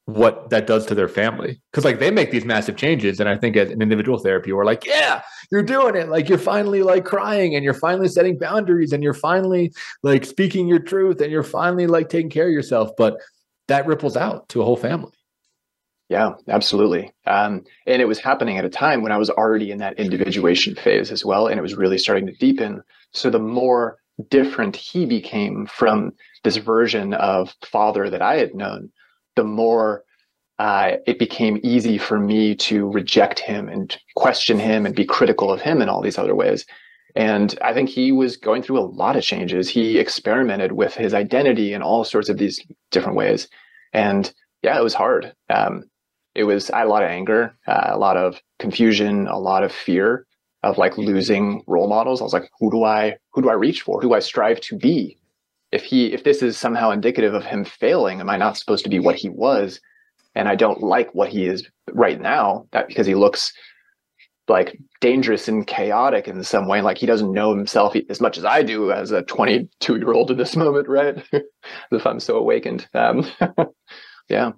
what 0.06 0.50
that 0.50 0.66
does 0.66 0.88
to 0.88 0.96
their 0.96 1.08
family. 1.08 1.62
Because 1.72 1.86
like 1.86 2.00
they 2.00 2.10
make 2.10 2.32
these 2.32 2.46
massive 2.46 2.76
changes 2.76 3.20
and 3.20 3.30
i 3.30 3.38
think 3.38 3.56
as 3.58 3.72
an 3.72 3.82
individual 3.82 4.18
therapy 4.18 4.52
we're 4.52 4.66
like 4.66 4.86
yeah 4.86 5.22
you're 5.52 5.64
doing 5.64 5.96
it. 5.96 6.10
Like 6.10 6.30
you're 6.30 6.38
finally 6.38 6.84
like 6.84 7.06
crying 7.06 7.56
and 7.56 7.64
you're 7.64 7.74
finally 7.74 8.08
setting 8.08 8.38
boundaries 8.38 8.94
and 8.94 9.04
you're 9.04 9.14
finally 9.14 9.74
like 10.04 10.26
speaking 10.26 10.68
your 10.68 10.80
truth 10.80 11.22
and 11.22 11.32
you're 11.32 11.44
finally 11.44 11.88
like 11.88 12.10
taking 12.10 12.30
care 12.30 12.48
of 12.48 12.54
yourself. 12.54 12.92
But 12.98 13.18
that 13.70 13.88
ripples 13.88 14.18
out 14.18 14.50
to 14.50 14.62
a 14.62 14.66
whole 14.66 14.76
family. 14.76 15.12
Yeah, 16.10 16.34
absolutely. 16.48 17.14
Um, 17.28 17.64
and 17.86 18.02
it 18.02 18.08
was 18.08 18.20
happening 18.20 18.58
at 18.58 18.66
a 18.66 18.70
time 18.70 19.04
when 19.04 19.12
I 19.12 19.18
was 19.18 19.30
already 19.30 19.72
in 19.72 19.78
that 19.78 20.00
individuation 20.00 20.76
phase 20.76 21.12
as 21.12 21.24
well. 21.24 21.48
And 21.48 21.60
it 21.60 21.62
was 21.62 21.76
really 21.76 22.00
starting 22.00 22.26
to 22.26 22.34
deepen. 22.34 22.82
So 23.14 23.30
the 23.30 23.40
more 23.40 24.00
different 24.30 24.76
he 24.76 25.06
became 25.06 25.68
from 25.68 26.14
this 26.44 26.58
version 26.58 27.14
of 27.14 27.56
father 27.64 28.10
that 28.10 28.24
I 28.24 28.38
had 28.38 28.56
known, 28.56 28.92
the 29.36 29.44
more 29.44 30.04
uh, 30.58 30.98
it 31.06 31.20
became 31.20 31.60
easy 31.64 31.98
for 31.98 32.20
me 32.20 32.56
to 32.56 32.92
reject 32.92 33.40
him 33.40 33.70
and 33.70 33.96
question 34.16 34.60
him 34.60 34.86
and 34.86 34.96
be 34.96 35.06
critical 35.06 35.52
of 35.52 35.62
him 35.62 35.82
in 35.82 35.90
all 35.90 36.02
these 36.02 36.18
other 36.18 36.36
ways. 36.36 36.66
And 37.16 37.58
I 37.62 37.74
think 37.74 37.90
he 37.90 38.12
was 38.12 38.38
going 38.38 38.62
through 38.62 38.80
a 38.80 38.82
lot 38.82 39.16
of 39.16 39.24
changes. 39.24 39.70
He 39.70 39.98
experimented 39.98 40.74
with 40.74 40.94
his 40.94 41.14
identity 41.14 41.74
in 41.74 41.82
all 41.82 42.04
sorts 42.04 42.30
of 42.30 42.38
these 42.38 42.60
different 42.92 43.18
ways. 43.18 43.48
And 43.94 44.32
yeah, 44.62 44.78
it 44.78 44.84
was 44.84 44.94
hard. 44.94 45.34
Um, 45.50 45.86
it 46.36 46.44
was, 46.44 46.70
I 46.70 46.80
had 46.80 46.88
a 46.88 46.90
lot 46.90 47.04
of 47.04 47.10
anger, 47.10 47.56
uh, 47.68 47.88
a 47.88 47.98
lot 47.98 48.18
of 48.18 48.40
confusion, 48.60 49.28
a 49.28 49.40
lot 49.40 49.64
of 49.64 49.72
fear 49.72 50.26
of 50.62 50.78
like 50.78 50.98
losing 50.98 51.64
role 51.68 51.88
models. 51.88 52.22
I 52.22 52.26
was 52.26 52.34
like, 52.34 52.50
who 52.60 52.70
do 52.70 52.84
I, 52.84 53.18
who 53.32 53.42
do 53.42 53.50
I 53.50 53.54
reach 53.54 53.82
for? 53.82 54.00
Who 54.00 54.10
do 54.10 54.14
I 54.14 54.20
strive 54.20 54.62
to 54.62 54.78
be? 54.78 55.18
If 55.72 55.84
he, 55.84 56.14
if 56.14 56.24
this 56.24 56.42
is 56.42 56.58
somehow 56.58 56.92
indicative 56.92 57.34
of 57.34 57.46
him 57.46 57.64
failing, 57.64 58.20
am 58.20 58.30
I 58.30 58.38
not 58.38 58.58
supposed 58.58 58.84
to 58.84 58.90
be 58.90 59.00
what 59.00 59.16
he 59.16 59.30
was? 59.30 59.80
And 60.36 60.48
I 60.48 60.56
don't 60.56 60.82
like 60.82 61.14
what 61.14 61.30
he 61.30 61.46
is 61.46 61.68
right 61.92 62.20
now 62.20 62.68
that 62.72 62.88
because 62.88 63.08
he 63.08 63.16
looks 63.16 63.54
like 64.50 64.78
dangerous 65.02 65.48
and 65.48 65.66
chaotic 65.66 66.28
in 66.28 66.44
some 66.44 66.68
way. 66.68 66.82
Like 66.82 66.98
he 66.98 67.06
doesn't 67.06 67.32
know 67.32 67.56
himself 67.56 67.96
as 68.10 68.20
much 68.20 68.38
as 68.38 68.46
I 68.46 68.64
do 68.64 68.92
as 68.92 69.12
a 69.12 69.24
22 69.24 69.98
year 69.98 70.14
old 70.14 70.32
in 70.32 70.38
this 70.38 70.56
moment, 70.64 70.88
right? 70.88 71.24
if 71.92 72.06
I'm 72.06 72.20
so 72.20 72.38
awakened. 72.38 72.88
Um, 72.94 73.30
yeah. 74.30 74.52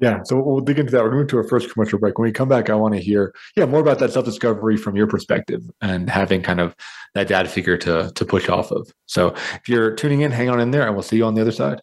Yeah. 0.00 0.20
So 0.24 0.40
we'll 0.40 0.60
dig 0.60 0.78
into 0.78 0.92
that. 0.92 1.02
We're 1.02 1.10
going 1.10 1.26
to 1.26 1.38
a 1.38 1.48
first 1.48 1.72
commercial 1.72 1.98
break. 1.98 2.18
When 2.18 2.28
we 2.28 2.32
come 2.32 2.48
back, 2.48 2.70
I 2.70 2.74
want 2.76 2.94
to 2.94 3.00
hear, 3.00 3.34
yeah, 3.56 3.66
more 3.66 3.80
about 3.80 3.98
that 3.98 4.12
self 4.12 4.24
discovery 4.24 4.76
from 4.76 4.94
your 4.94 5.08
perspective 5.08 5.62
and 5.80 6.08
having 6.08 6.40
kind 6.40 6.60
of 6.60 6.76
that 7.14 7.26
dad 7.26 7.50
figure 7.50 7.76
to 7.78 8.12
to 8.14 8.24
push 8.24 8.48
off 8.48 8.70
of. 8.70 8.88
So 9.06 9.34
if 9.54 9.68
you're 9.68 9.94
tuning 9.94 10.20
in, 10.20 10.30
hang 10.30 10.50
on 10.50 10.60
in 10.60 10.70
there, 10.70 10.86
and 10.86 10.94
we'll 10.94 11.02
see 11.02 11.16
you 11.16 11.24
on 11.24 11.34
the 11.34 11.40
other 11.40 11.52
side. 11.52 11.80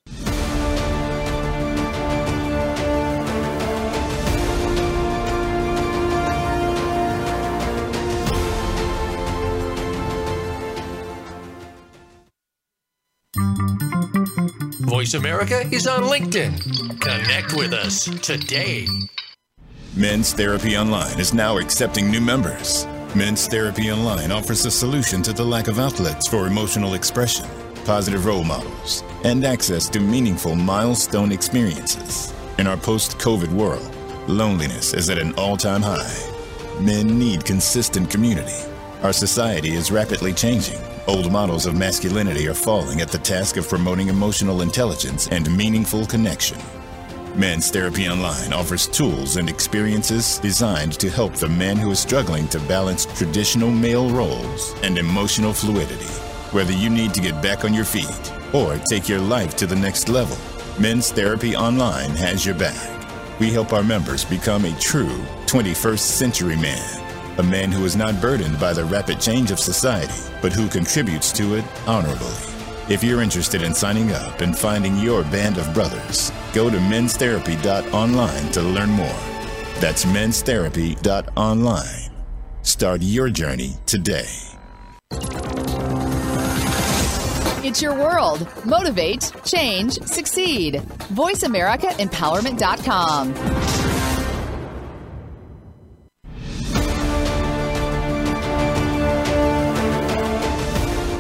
America 15.16 15.62
is 15.72 15.88
on 15.88 16.04
LinkedIn. 16.04 17.00
Connect 17.02 17.54
with 17.54 17.74
us 17.74 18.06
today. 18.22 18.86
Men's 19.96 20.34
Therapy 20.34 20.78
Online 20.78 21.20
is 21.20 21.34
now 21.34 21.58
accepting 21.58 22.12
new 22.12 22.22
members. 22.22 22.86
Men's 23.16 23.48
Therapy 23.48 23.92
Online 23.92 24.32
offers 24.32 24.66
a 24.66 24.72
solution 24.72 25.22
to 25.24 25.34
the 25.34 25.44
lack 25.44 25.68
of 25.68 25.80
outlets 25.80 26.28
for 26.28 26.48
emotional 26.48 26.94
expression, 26.94 27.46
positive 27.86 28.26
role 28.26 28.44
models, 28.44 29.04
and 29.24 29.46
access 29.46 29.90
to 29.90 30.00
meaningful 30.00 30.56
milestone 30.56 31.32
experiences. 31.32 32.34
In 32.58 32.68
our 32.68 32.78
post 32.78 33.18
COVID 33.18 33.52
world, 33.54 33.96
loneliness 34.28 34.94
is 34.94 35.10
at 35.10 35.18
an 35.18 35.34
all 35.36 35.58
time 35.58 35.82
high. 35.82 36.14
Men 36.82 37.18
need 37.18 37.46
consistent 37.46 38.10
community. 38.10 38.70
Our 39.02 39.14
society 39.14 39.72
is 39.72 39.92
rapidly 39.92 40.34
changing 40.34 40.80
Old 41.08 41.32
models 41.32 41.68
of 41.68 41.76
masculinity 41.76 42.48
are 42.48 42.56
falling 42.56 43.00
at 43.00 43.10
the 43.10 43.20
task 43.20 43.58
of 43.58 43.70
promoting 43.70 44.08
emotional 44.08 44.64
intelligence 44.64 45.28
and 45.28 45.56
meaningful 45.56 46.08
connection. 46.08 46.58
Men's 47.36 47.70
Therapy 47.70 48.10
Online 48.10 48.52
offers 48.52 48.88
tools 48.88 49.38
and 49.38 49.48
experiences 49.48 50.40
designed 50.40 50.94
to 50.94 51.12
help 51.12 51.34
the 51.36 51.48
man 51.48 51.78
who 51.78 51.92
is 51.92 52.00
struggling 52.00 52.48
to 52.48 52.60
balance 52.62 53.06
traditional 53.06 53.70
male 53.70 54.10
roles 54.10 54.74
and 54.82 54.98
emotional 54.98 55.54
fluidity. 55.54 56.12
Whether 56.52 56.74
you 56.74 56.90
need 56.90 57.14
to 57.14 57.22
get 57.22 57.40
back 57.40 57.66
on 57.66 57.74
your 57.74 57.86
feet 57.86 58.34
or 58.52 58.80
take 58.80 59.08
your 59.08 59.20
life 59.20 59.56
to 59.58 59.68
the 59.68 59.76
next 59.76 60.10
level, 60.10 60.38
Men's 60.80 61.12
Therapy 61.12 61.56
Online 61.56 62.12
has 62.12 62.48
your 62.48 62.56
back. 62.56 62.92
We 63.40 63.52
help 63.52 63.74
our 63.74 63.84
members 63.84 64.26
become 64.26 64.66
a 64.66 64.80
true 64.80 65.24
21st 65.46 66.00
century 66.00 66.56
man, 66.56 67.05
a 67.38 67.44
man 67.44 67.72
who 67.72 67.86
is 67.86 67.96
not 67.96 68.20
burdened 68.22 68.60
by 68.60 68.74
the 68.74 68.86
rapid 68.86 69.20
change 69.20 69.52
of 69.52 69.60
society, 69.60 70.14
but 70.42 70.54
who 70.54 70.68
contributes 70.68 71.32
to 71.34 71.54
it 71.56 71.66
honorably. 71.88 72.34
If 72.88 73.04
you're 73.04 73.22
interested 73.22 73.64
in 73.64 73.74
signing 73.74 74.12
up 74.12 74.42
and 74.42 74.56
finding 74.58 74.98
your 74.98 75.24
band 75.24 75.58
of 75.58 75.74
brothers, 75.74 76.32
go 76.54 76.70
to 76.70 76.78
menstherapy.online 76.78 78.52
to 78.52 78.62
learn 78.62 78.90
more. 78.90 79.20
That's 79.80 80.06
menstherapy.online. 80.06 82.12
Start 82.62 83.02
your 83.02 83.30
journey 83.30 83.74
today. 83.86 84.30
It's 87.64 87.82
your 87.82 87.96
world. 87.96 88.48
Motivate, 88.64 89.32
change, 89.44 89.94
succeed. 90.04 90.76
VoiceAmericaEmpowerment.com. 91.14 93.75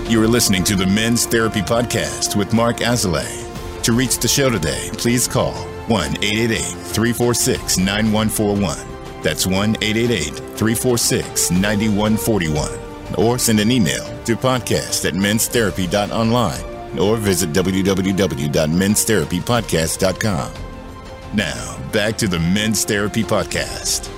You 0.07 0.21
are 0.21 0.27
listening 0.27 0.63
to 0.65 0.75
the 0.75 0.85
Men's 0.85 1.25
Therapy 1.25 1.61
Podcast 1.61 2.35
with 2.35 2.53
Mark 2.53 2.75
Azoulay. 2.77 3.81
To 3.81 3.91
reach 3.91 4.19
the 4.19 4.27
show 4.27 4.51
today, 4.51 4.91
please 4.93 5.27
call 5.27 5.53
1 5.87 6.23
888 6.23 6.61
346 6.61 7.79
9141. 7.79 8.77
That's 9.23 9.47
1 9.47 9.77
888 9.81 10.25
346 10.55 11.49
9141. 11.49 12.69
Or 13.17 13.39
send 13.39 13.59
an 13.59 13.71
email 13.71 14.03
to 14.25 14.35
podcast 14.35 15.07
at 15.07 15.15
menstherapy.online 15.15 16.99
or 16.99 17.17
visit 17.17 17.51
www.menstherapypodcast.com. 17.51 20.51
Now, 21.33 21.77
back 21.91 22.15
to 22.19 22.27
the 22.27 22.39
Men's 22.39 22.85
Therapy 22.85 23.23
Podcast. 23.23 24.11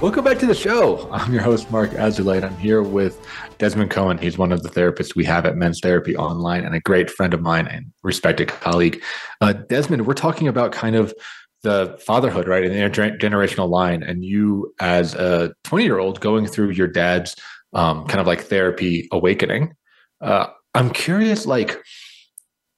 Welcome 0.00 0.24
back 0.24 0.40
to 0.40 0.46
the 0.46 0.54
show. 0.54 1.08
I'm 1.12 1.32
your 1.32 1.42
host, 1.42 1.70
Mark 1.70 1.90
Azoulay. 1.92 2.42
I'm 2.42 2.56
here 2.58 2.82
with 2.82 3.24
Desmond 3.58 3.90
Cohen. 3.90 4.18
He's 4.18 4.38
one 4.38 4.52
of 4.52 4.62
the 4.62 4.68
therapists 4.68 5.14
we 5.14 5.24
have 5.24 5.46
at 5.46 5.56
Men's 5.56 5.80
Therapy 5.80 6.16
Online 6.16 6.64
and 6.64 6.74
a 6.74 6.80
great 6.80 7.10
friend 7.10 7.34
of 7.34 7.40
mine 7.40 7.66
and 7.66 7.92
respected 8.02 8.48
colleague. 8.48 9.02
Uh, 9.40 9.52
Desmond, 9.52 10.06
we're 10.06 10.14
talking 10.14 10.48
about 10.48 10.72
kind 10.72 10.96
of 10.96 11.14
the 11.62 11.98
fatherhood, 12.04 12.46
right, 12.46 12.64
and 12.64 12.74
the 12.74 12.78
intergenerational 12.78 13.68
line, 13.68 14.02
and 14.02 14.24
you 14.24 14.74
as 14.80 15.14
a 15.14 15.54
20 15.64 15.84
year 15.84 15.98
old 15.98 16.20
going 16.20 16.46
through 16.46 16.70
your 16.70 16.88
dad's 16.88 17.34
um, 17.72 18.06
kind 18.06 18.20
of 18.20 18.26
like 18.26 18.42
therapy 18.42 19.08
awakening. 19.12 19.74
Uh, 20.20 20.46
I'm 20.74 20.90
curious, 20.90 21.46
like, 21.46 21.82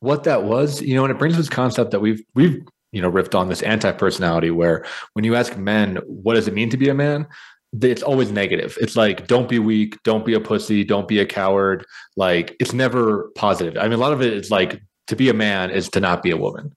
what 0.01 0.25
that 0.25 0.45
was, 0.45 0.81
you 0.83 0.95
know, 0.95 1.05
and 1.05 1.11
it 1.11 1.19
brings 1.19 1.37
this 1.37 1.49
concept 1.49 1.91
that 1.91 2.01
we've 2.01 2.23
we've 2.35 2.63
you 2.93 3.03
know 3.03 3.11
riffed 3.11 3.35
on 3.35 3.49
this 3.49 3.63
anti-personality 3.63 4.51
where 4.51 4.85
when 5.13 5.25
you 5.25 5.35
ask 5.35 5.57
men 5.59 5.97
what 6.07 6.35
does 6.35 6.49
it 6.49 6.55
mean 6.55 6.71
to 6.71 6.77
be 6.77 6.89
a 6.89 6.95
man 6.95 7.27
it's 7.83 8.03
always 8.03 8.31
negative. 8.31 8.77
It's 8.81 8.97
like 8.97 9.27
don't 9.27 9.49
be 9.49 9.59
weak 9.59 10.03
don't 10.03 10.25
be 10.25 10.35
a 10.35 10.41
pussy 10.41 10.85
don't 10.85 11.09
be 11.09 11.19
a 11.21 11.27
coward. 11.27 11.85
Like 12.17 12.57
it's 12.61 12.73
never 12.73 13.31
positive. 13.35 13.77
I 13.77 13.85
mean 13.85 13.95
a 13.95 13.97
lot 13.99 14.13
of 14.13 14.23
it 14.23 14.33
is 14.33 14.51
like 14.51 14.81
to 15.09 15.17
be 15.17 15.29
a 15.29 15.35
man 15.35 15.71
is 15.71 15.89
to 15.91 16.01
not 16.01 16.23
be 16.23 16.31
a 16.31 16.37
woman 16.37 16.75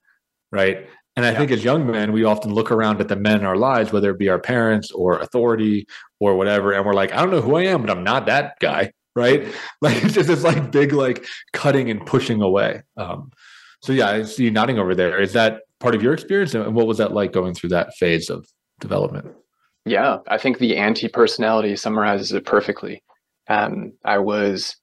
right? 0.52 0.88
And 1.16 1.26
i 1.26 1.32
yeah. 1.32 1.38
think 1.38 1.52
as 1.52 1.64
young 1.64 1.86
men 1.86 2.14
we 2.14 2.24
often 2.24 2.54
look 2.54 2.72
around 2.72 3.02
at 3.02 3.10
the 3.10 3.16
men 3.16 3.40
in 3.40 3.46
our 3.46 3.58
lives 3.58 3.92
whether 3.92 4.12
it 4.12 4.20
be 4.20 4.30
our 4.30 4.40
parents 4.40 4.90
or 4.92 5.20
authority 5.20 5.86
or 6.20 6.36
whatever 6.36 6.72
and 6.72 6.86
we're 6.86 6.94
like 6.94 7.12
i 7.12 7.22
don't 7.22 7.32
know 7.32 7.42
who 7.42 7.56
i 7.56 7.64
am 7.64 7.82
but 7.82 7.90
i'm 7.90 8.04
not 8.04 8.28
that 8.28 8.58
guy 8.60 8.92
right? 9.16 9.54
Like 9.82 10.02
it's 10.04 10.14
just 10.14 10.30
this 10.30 10.44
like 10.44 10.72
big 10.72 10.94
like 10.94 11.26
cutting 11.52 11.90
and 11.90 12.06
pushing 12.06 12.42
away. 12.42 12.84
Um 12.96 13.32
so 13.82 13.92
yeah 13.92 14.10
i 14.10 14.24
see 14.24 14.46
you 14.46 14.52
nodding 14.52 14.80
over 14.80 14.96
there. 14.96 15.20
Is 15.20 15.34
that 15.34 15.64
part 15.80 15.96
of 15.96 16.04
your 16.04 16.14
experience 16.14 16.54
and 16.54 16.74
what 16.74 16.88
was 16.88 17.00
that 17.00 17.12
like 17.12 17.34
going 17.34 17.54
through 17.54 17.70
that 17.70 17.96
phase 17.96 18.30
of 18.30 18.46
development 18.80 19.28
yeah 19.89 20.17
i 20.28 20.38
think 20.38 20.60
the 20.60 20.78
anti-personality 20.78 21.75
summarizes 21.75 22.32
it 22.32 22.45
perfectly. 22.45 23.04
Um, 23.47 23.93
i 24.06 24.17
was 24.17 24.75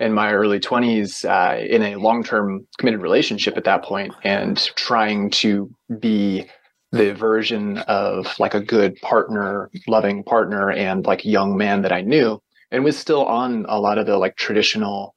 in 0.00 0.12
my 0.12 0.32
early 0.32 0.58
20s 0.58 1.24
uh, 1.24 1.62
in 1.64 1.82
a 1.82 1.96
long-term 1.96 2.66
committed 2.78 3.00
relationship 3.00 3.56
at 3.56 3.64
that 3.64 3.84
point 3.84 4.14
and 4.24 4.58
trying 4.76 5.30
to 5.30 5.70
be 6.00 6.46
the 6.90 7.14
version 7.14 7.78
of 7.78 8.26
like 8.38 8.54
a 8.54 8.60
good 8.60 8.96
partner 9.00 9.70
loving 9.88 10.22
partner 10.24 10.70
and 10.70 11.06
like 11.06 11.24
young 11.24 11.56
man 11.56 11.82
that 11.82 11.92
i 11.92 12.00
knew 12.00 12.40
and 12.70 12.84
was 12.84 12.98
still 12.98 13.24
on 13.24 13.66
a 13.68 13.80
lot 13.80 13.98
of 13.98 14.06
the 14.06 14.16
like 14.16 14.36
traditional 14.36 15.14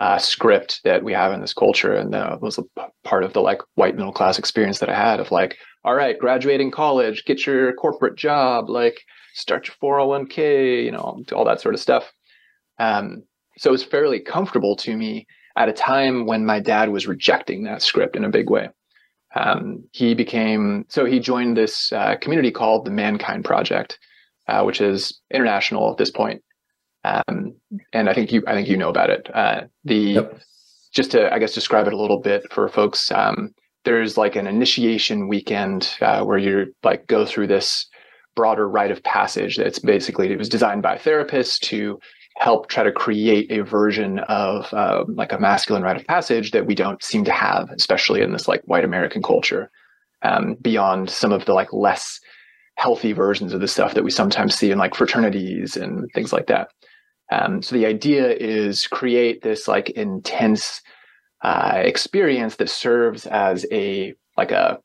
uh, 0.00 0.18
script 0.18 0.80
that 0.84 1.02
we 1.02 1.12
have 1.12 1.32
in 1.32 1.40
this 1.40 1.54
culture, 1.54 1.92
and 1.92 2.12
that 2.12 2.40
was 2.40 2.58
part 3.04 3.24
of 3.24 3.32
the 3.32 3.40
like 3.40 3.60
white 3.74 3.96
middle 3.96 4.12
class 4.12 4.38
experience 4.38 4.78
that 4.78 4.88
I 4.88 4.94
had 4.94 5.20
of 5.20 5.30
like, 5.30 5.56
all 5.84 5.94
right, 5.94 6.18
graduating 6.18 6.70
college, 6.70 7.24
get 7.24 7.46
your 7.46 7.72
corporate 7.74 8.16
job, 8.16 8.68
like 8.68 9.00
start 9.34 9.68
your 9.68 9.76
401k, 9.82 10.84
you 10.84 10.92
know, 10.92 11.22
all 11.32 11.44
that 11.44 11.60
sort 11.60 11.74
of 11.74 11.80
stuff. 11.80 12.12
Um, 12.78 13.24
so 13.56 13.70
it 13.70 13.72
was 13.72 13.84
fairly 13.84 14.20
comfortable 14.20 14.76
to 14.76 14.96
me 14.96 15.26
at 15.56 15.68
a 15.68 15.72
time 15.72 16.26
when 16.26 16.46
my 16.46 16.60
dad 16.60 16.90
was 16.90 17.08
rejecting 17.08 17.64
that 17.64 17.82
script 17.82 18.14
in 18.14 18.24
a 18.24 18.30
big 18.30 18.48
way. 18.48 18.68
Um, 19.34 19.84
he 19.92 20.14
became 20.14 20.86
so 20.88 21.04
he 21.04 21.18
joined 21.20 21.56
this 21.56 21.92
uh, 21.92 22.16
community 22.20 22.50
called 22.50 22.84
the 22.84 22.90
Mankind 22.90 23.44
Project, 23.44 23.98
uh, 24.46 24.62
which 24.62 24.80
is 24.80 25.20
international 25.32 25.90
at 25.90 25.98
this 25.98 26.10
point. 26.10 26.42
Um, 27.04 27.54
and 27.92 28.08
I 28.08 28.14
think 28.14 28.32
you 28.32 28.42
I 28.46 28.54
think 28.54 28.68
you 28.68 28.76
know 28.76 28.88
about 28.88 29.10
it. 29.10 29.28
Uh, 29.34 29.62
the 29.84 29.96
yep. 29.96 30.40
just 30.92 31.12
to 31.12 31.32
I 31.32 31.38
guess 31.38 31.54
describe 31.54 31.86
it 31.86 31.92
a 31.92 31.98
little 31.98 32.20
bit 32.20 32.42
for 32.52 32.68
folks. 32.68 33.10
Um, 33.12 33.54
there's 33.84 34.16
like 34.16 34.36
an 34.36 34.46
initiation 34.46 35.28
weekend 35.28 35.96
uh, 36.00 36.22
where 36.24 36.38
you 36.38 36.74
like 36.82 37.06
go 37.06 37.24
through 37.24 37.46
this 37.46 37.86
broader 38.36 38.68
rite 38.68 38.90
of 38.90 39.02
passage. 39.02 39.56
That's 39.56 39.78
basically 39.78 40.30
it 40.30 40.38
was 40.38 40.48
designed 40.48 40.82
by 40.82 40.96
therapists 40.96 41.58
to 41.60 41.98
help 42.36 42.68
try 42.68 42.84
to 42.84 42.92
create 42.92 43.50
a 43.50 43.64
version 43.64 44.20
of 44.20 44.72
uh, 44.72 45.04
like 45.08 45.32
a 45.32 45.40
masculine 45.40 45.82
rite 45.82 45.96
of 45.96 46.06
passage 46.06 46.52
that 46.52 46.66
we 46.66 46.74
don't 46.74 47.02
seem 47.02 47.24
to 47.24 47.32
have, 47.32 47.68
especially 47.70 48.20
in 48.22 48.32
this 48.32 48.46
like 48.46 48.62
white 48.64 48.84
American 48.84 49.22
culture. 49.22 49.70
Um, 50.22 50.56
beyond 50.60 51.10
some 51.10 51.30
of 51.30 51.44
the 51.44 51.54
like 51.54 51.72
less 51.72 52.20
healthy 52.78 53.12
versions 53.12 53.52
of 53.52 53.60
the 53.60 53.68
stuff 53.68 53.94
that 53.94 54.04
we 54.04 54.10
sometimes 54.10 54.54
see 54.54 54.70
in 54.70 54.78
like 54.78 54.94
fraternities 54.94 55.76
and 55.76 56.08
things 56.12 56.32
like 56.32 56.46
that. 56.46 56.70
Um, 57.30 57.62
so 57.62 57.74
the 57.74 57.86
idea 57.86 58.30
is 58.30 58.86
create 58.86 59.42
this 59.42 59.68
like 59.68 59.90
intense 59.90 60.80
uh, 61.42 61.74
experience 61.76 62.56
that 62.56 62.70
serves 62.70 63.26
as 63.26 63.66
a 63.70 64.14
like 64.36 64.50
a 64.50 64.80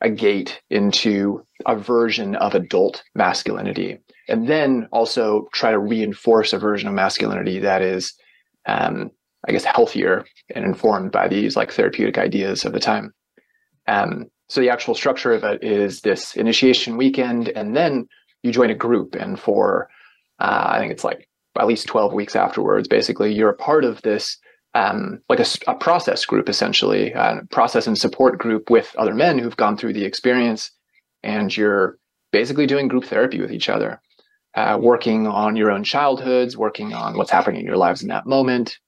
a 0.00 0.10
gate 0.10 0.60
into 0.68 1.46
a 1.64 1.76
version 1.76 2.34
of 2.36 2.54
adult 2.54 3.04
masculinity, 3.14 3.98
and 4.28 4.48
then 4.48 4.88
also 4.90 5.48
try 5.52 5.70
to 5.70 5.78
reinforce 5.78 6.52
a 6.52 6.58
version 6.58 6.88
of 6.88 6.94
masculinity 6.94 7.60
that 7.60 7.82
is, 7.82 8.14
um, 8.66 9.10
I 9.46 9.52
guess, 9.52 9.64
healthier 9.64 10.24
and 10.54 10.64
informed 10.64 11.12
by 11.12 11.28
these 11.28 11.56
like 11.56 11.70
therapeutic 11.70 12.18
ideas 12.18 12.64
of 12.64 12.72
the 12.72 12.80
time. 12.80 13.14
Um, 13.86 14.26
so 14.48 14.60
the 14.60 14.70
actual 14.70 14.94
structure 14.94 15.32
of 15.32 15.44
it 15.44 15.62
is 15.62 16.00
this 16.00 16.34
initiation 16.36 16.96
weekend, 16.96 17.48
and 17.50 17.76
then 17.76 18.08
you 18.42 18.50
join 18.50 18.70
a 18.70 18.74
group, 18.74 19.14
and 19.14 19.38
for 19.38 19.88
uh, 20.40 20.66
I 20.72 20.78
think 20.80 20.90
it's 20.90 21.04
like 21.04 21.28
at 21.58 21.66
least 21.66 21.86
12 21.86 22.12
weeks 22.12 22.36
afterwards, 22.36 22.88
basically, 22.88 23.32
you're 23.32 23.50
a 23.50 23.54
part 23.54 23.84
of 23.84 24.00
this, 24.02 24.38
um, 24.74 25.20
like 25.28 25.40
a, 25.40 25.46
a, 25.66 25.74
process 25.74 26.24
group, 26.24 26.48
essentially, 26.48 27.12
a 27.12 27.40
process 27.50 27.86
and 27.86 27.98
support 27.98 28.38
group 28.38 28.70
with 28.70 28.94
other 28.96 29.14
men 29.14 29.38
who've 29.38 29.56
gone 29.56 29.76
through 29.76 29.92
the 29.92 30.04
experience. 30.04 30.70
And 31.22 31.54
you're 31.54 31.98
basically 32.32 32.66
doing 32.66 32.88
group 32.88 33.04
therapy 33.04 33.40
with 33.40 33.52
each 33.52 33.68
other, 33.68 34.00
uh, 34.54 34.78
working 34.80 35.26
on 35.26 35.56
your 35.56 35.70
own 35.70 35.84
childhoods, 35.84 36.56
working 36.56 36.94
on 36.94 37.16
what's 37.16 37.30
happening 37.30 37.60
in 37.60 37.66
your 37.66 37.76
lives 37.76 38.02
in 38.02 38.08
that 38.08 38.26
moment. 38.26 38.78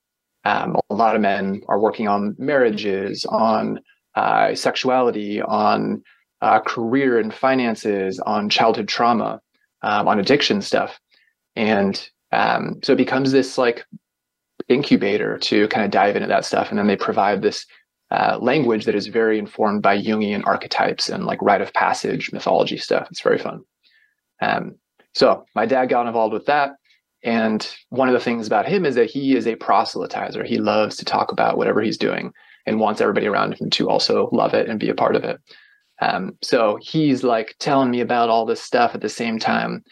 Um, 0.44 0.77
a 0.90 0.94
lot 0.94 1.14
of 1.14 1.22
men 1.22 1.62
are 1.68 1.79
working 1.79 2.09
on 2.09 2.35
marriages, 2.38 3.24
on 3.27 3.81
uh, 4.14 4.55
sexuality, 4.55 5.40
on 5.40 6.03
uh, 6.40 6.61
career 6.61 7.18
and 7.18 7.33
finances, 7.33 8.20
on 8.20 8.48
childhood 8.50 8.88
trauma, 8.88 9.40
um, 9.83 10.09
on 10.09 10.18
addiction 10.18 10.61
stuff. 10.61 11.00
And 11.57 12.09
um, 12.35 12.81
so 12.83 12.92
it 12.92 12.97
becomes 12.97 13.33
this 13.33 13.57
like 13.57 13.85
incubator 14.68 15.38
to 15.38 15.68
kind 15.68 15.85
of 15.85 15.90
dive 15.90 16.16
into 16.16 16.29
that 16.29 16.44
stuff. 16.44 16.70
And 16.70 16.79
then 16.79 16.88
they 16.88 16.97
provide 16.97 17.42
this 17.42 17.64
uh, 18.11 18.38
language 18.40 18.85
that 18.85 18.94
is 18.94 19.07
very 19.07 19.38
informed 19.38 19.83
by 19.83 20.01
Jungian 20.01 20.44
archetypes 20.44 21.09
and 21.09 21.25
like 21.25 21.40
rite 21.40 21.61
of 21.61 21.73
passage 21.73 22.33
mythology 22.33 22.77
stuff. 22.77 23.07
It's 23.11 23.23
very 23.23 23.38
fun. 23.38 23.62
Um, 24.42 24.77
so 25.14 25.44
my 25.55 25.64
dad 25.64 25.88
got 25.88 26.07
involved 26.07 26.35
with 26.35 26.47
that. 26.47 26.73
And 27.23 27.66
one 27.88 28.09
of 28.09 28.14
the 28.14 28.20
things 28.20 28.47
about 28.47 28.66
him 28.66 28.85
is 28.85 28.97
that 28.97 29.11
he 29.11 29.37
is 29.37 29.47
a 29.47 29.57
proselytizer. 29.57 30.44
He 30.44 30.59
loves 30.59 30.97
to 30.97 31.05
talk 31.05 31.33
about 31.33 31.57
whatever 31.57 31.81
he's 31.81 31.97
doing 31.97 32.33
and 32.66 32.81
wants 32.81 33.01
everybody 33.01 33.27
around 33.27 33.55
him 33.55 33.70
to 33.70 33.88
also 33.88 34.29
love 34.33 34.55
it 34.55 34.68
and 34.68 34.81
be 34.81 34.90
a 34.90 34.94
part 34.94 35.16
of 35.16 35.25
it. 35.25 35.40
Um, 36.03 36.37
so 36.42 36.79
he's 36.83 37.23
like 37.23 37.55
telling 37.61 37.90
me 37.90 38.01
about 38.01 38.29
all 38.29 38.44
this 38.44 38.61
stuff 38.61 38.94
at 38.94 39.01
the 39.01 39.09
same 39.09 39.38
time 39.38 39.85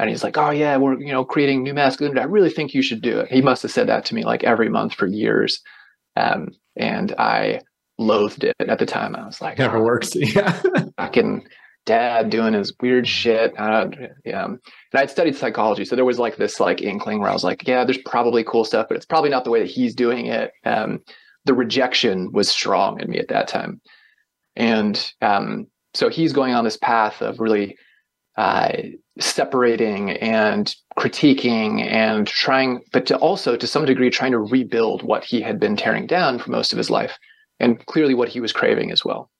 and 0.00 0.10
he's 0.10 0.24
like, 0.24 0.36
"Oh 0.38 0.50
yeah, 0.50 0.76
we're 0.76 0.98
you 0.98 1.12
know 1.12 1.24
creating 1.24 1.62
new 1.62 1.74
masculinity. 1.74 2.20
I 2.20 2.24
really 2.24 2.50
think 2.50 2.74
you 2.74 2.82
should 2.82 3.02
do 3.02 3.20
it." 3.20 3.30
He 3.30 3.42
must 3.42 3.62
have 3.62 3.70
said 3.70 3.88
that 3.88 4.04
to 4.06 4.14
me 4.14 4.24
like 4.24 4.44
every 4.44 4.68
month 4.68 4.94
for 4.94 5.06
years, 5.06 5.60
um, 6.16 6.48
and 6.76 7.12
I 7.18 7.60
loathed 7.98 8.44
it 8.44 8.56
at 8.60 8.78
the 8.78 8.86
time. 8.86 9.14
I 9.14 9.26
was 9.26 9.40
like, 9.40 9.58
Never 9.58 9.76
"Oh, 9.78 9.82
works. 9.82 10.12
Yeah. 10.14 10.60
fucking 10.96 11.46
dad 11.86 12.30
doing 12.30 12.54
his 12.54 12.72
weird 12.80 13.06
shit. 13.06 13.58
Uh, 13.58 13.88
yeah. 14.24 14.44
And 14.44 14.58
I'd 14.94 15.10
studied 15.10 15.36
psychology. 15.36 15.84
So 15.84 15.96
there 15.96 16.04
was 16.04 16.18
like 16.18 16.36
this 16.36 16.60
like 16.60 16.82
inkling 16.82 17.20
where 17.20 17.30
I 17.30 17.32
was 17.32 17.44
like, 17.44 17.66
yeah, 17.66 17.84
there's 17.84 17.98
probably 17.98 18.44
cool 18.44 18.64
stuff, 18.64 18.86
but 18.88 18.96
it's 18.96 19.06
probably 19.06 19.30
not 19.30 19.44
the 19.44 19.50
way 19.50 19.60
that 19.60 19.70
he's 19.70 19.94
doing 19.94 20.26
it. 20.26 20.52
Um, 20.64 21.00
the 21.46 21.54
rejection 21.54 22.32
was 22.32 22.48
strong 22.48 23.00
in 23.00 23.10
me 23.10 23.18
at 23.18 23.28
that 23.28 23.48
time. 23.48 23.80
And 24.56 25.12
um, 25.22 25.66
so 25.94 26.08
he's 26.08 26.32
going 26.32 26.54
on 26.54 26.64
this 26.64 26.76
path 26.76 27.22
of 27.22 27.40
really 27.40 27.76
uh, 28.36 28.72
separating 29.18 30.10
and 30.12 30.74
critiquing 30.98 31.84
and 31.84 32.26
trying, 32.26 32.80
but 32.92 33.06
to 33.06 33.16
also 33.18 33.56
to 33.56 33.66
some 33.66 33.84
degree 33.84 34.10
trying 34.10 34.32
to 34.32 34.38
rebuild 34.38 35.02
what 35.02 35.24
he 35.24 35.40
had 35.40 35.60
been 35.60 35.76
tearing 35.76 36.06
down 36.06 36.38
for 36.38 36.50
most 36.50 36.72
of 36.72 36.78
his 36.78 36.90
life 36.90 37.18
and 37.58 37.84
clearly 37.86 38.14
what 38.14 38.28
he 38.28 38.40
was 38.40 38.52
craving 38.52 38.90
as 38.90 39.04
well. 39.04 39.30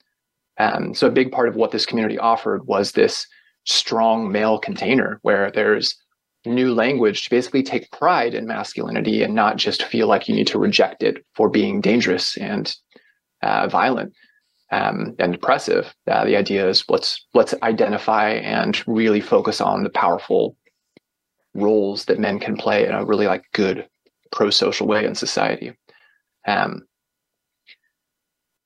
Um, 0.58 0.94
so 0.94 1.06
a 1.06 1.12
big 1.12 1.32
part 1.32 1.48
of 1.48 1.56
what 1.56 1.70
this 1.70 1.86
community 1.86 2.18
offered 2.18 2.66
was 2.66 2.92
this 2.92 3.26
strong 3.64 4.30
male 4.30 4.58
container 4.58 5.18
where 5.22 5.50
there's 5.50 5.96
new 6.44 6.74
language 6.74 7.24
to 7.24 7.30
basically 7.30 7.62
take 7.62 7.90
pride 7.90 8.34
in 8.34 8.46
masculinity 8.46 9.22
and 9.22 9.34
not 9.34 9.56
just 9.56 9.82
feel 9.84 10.06
like 10.06 10.28
you 10.28 10.34
need 10.34 10.46
to 10.46 10.58
reject 10.58 11.02
it 11.02 11.24
for 11.34 11.48
being 11.48 11.80
dangerous 11.80 12.36
and 12.38 12.76
uh, 13.42 13.68
violent 13.68 14.12
um, 14.70 15.14
and 15.18 15.34
oppressive. 15.34 15.94
Uh, 16.06 16.24
the 16.24 16.36
idea 16.36 16.68
is 16.68 16.84
let's 16.88 17.26
let's 17.34 17.54
identify 17.62 18.30
and 18.30 18.82
really 18.86 19.20
focus 19.20 19.60
on 19.60 19.82
the 19.82 19.90
powerful 19.90 20.56
roles 21.54 22.04
that 22.04 22.20
men 22.20 22.38
can 22.38 22.56
play 22.56 22.86
in 22.86 22.92
a 22.92 23.04
really 23.04 23.26
like 23.26 23.44
good 23.52 23.88
pro-social 24.30 24.86
way 24.86 25.04
in 25.04 25.14
society. 25.14 25.72
Um, 26.46 26.86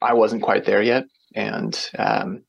I 0.00 0.12
wasn't 0.12 0.42
quite 0.42 0.66
there 0.66 0.82
yet 0.82 1.04
and 1.34 1.90
um, 1.98 2.44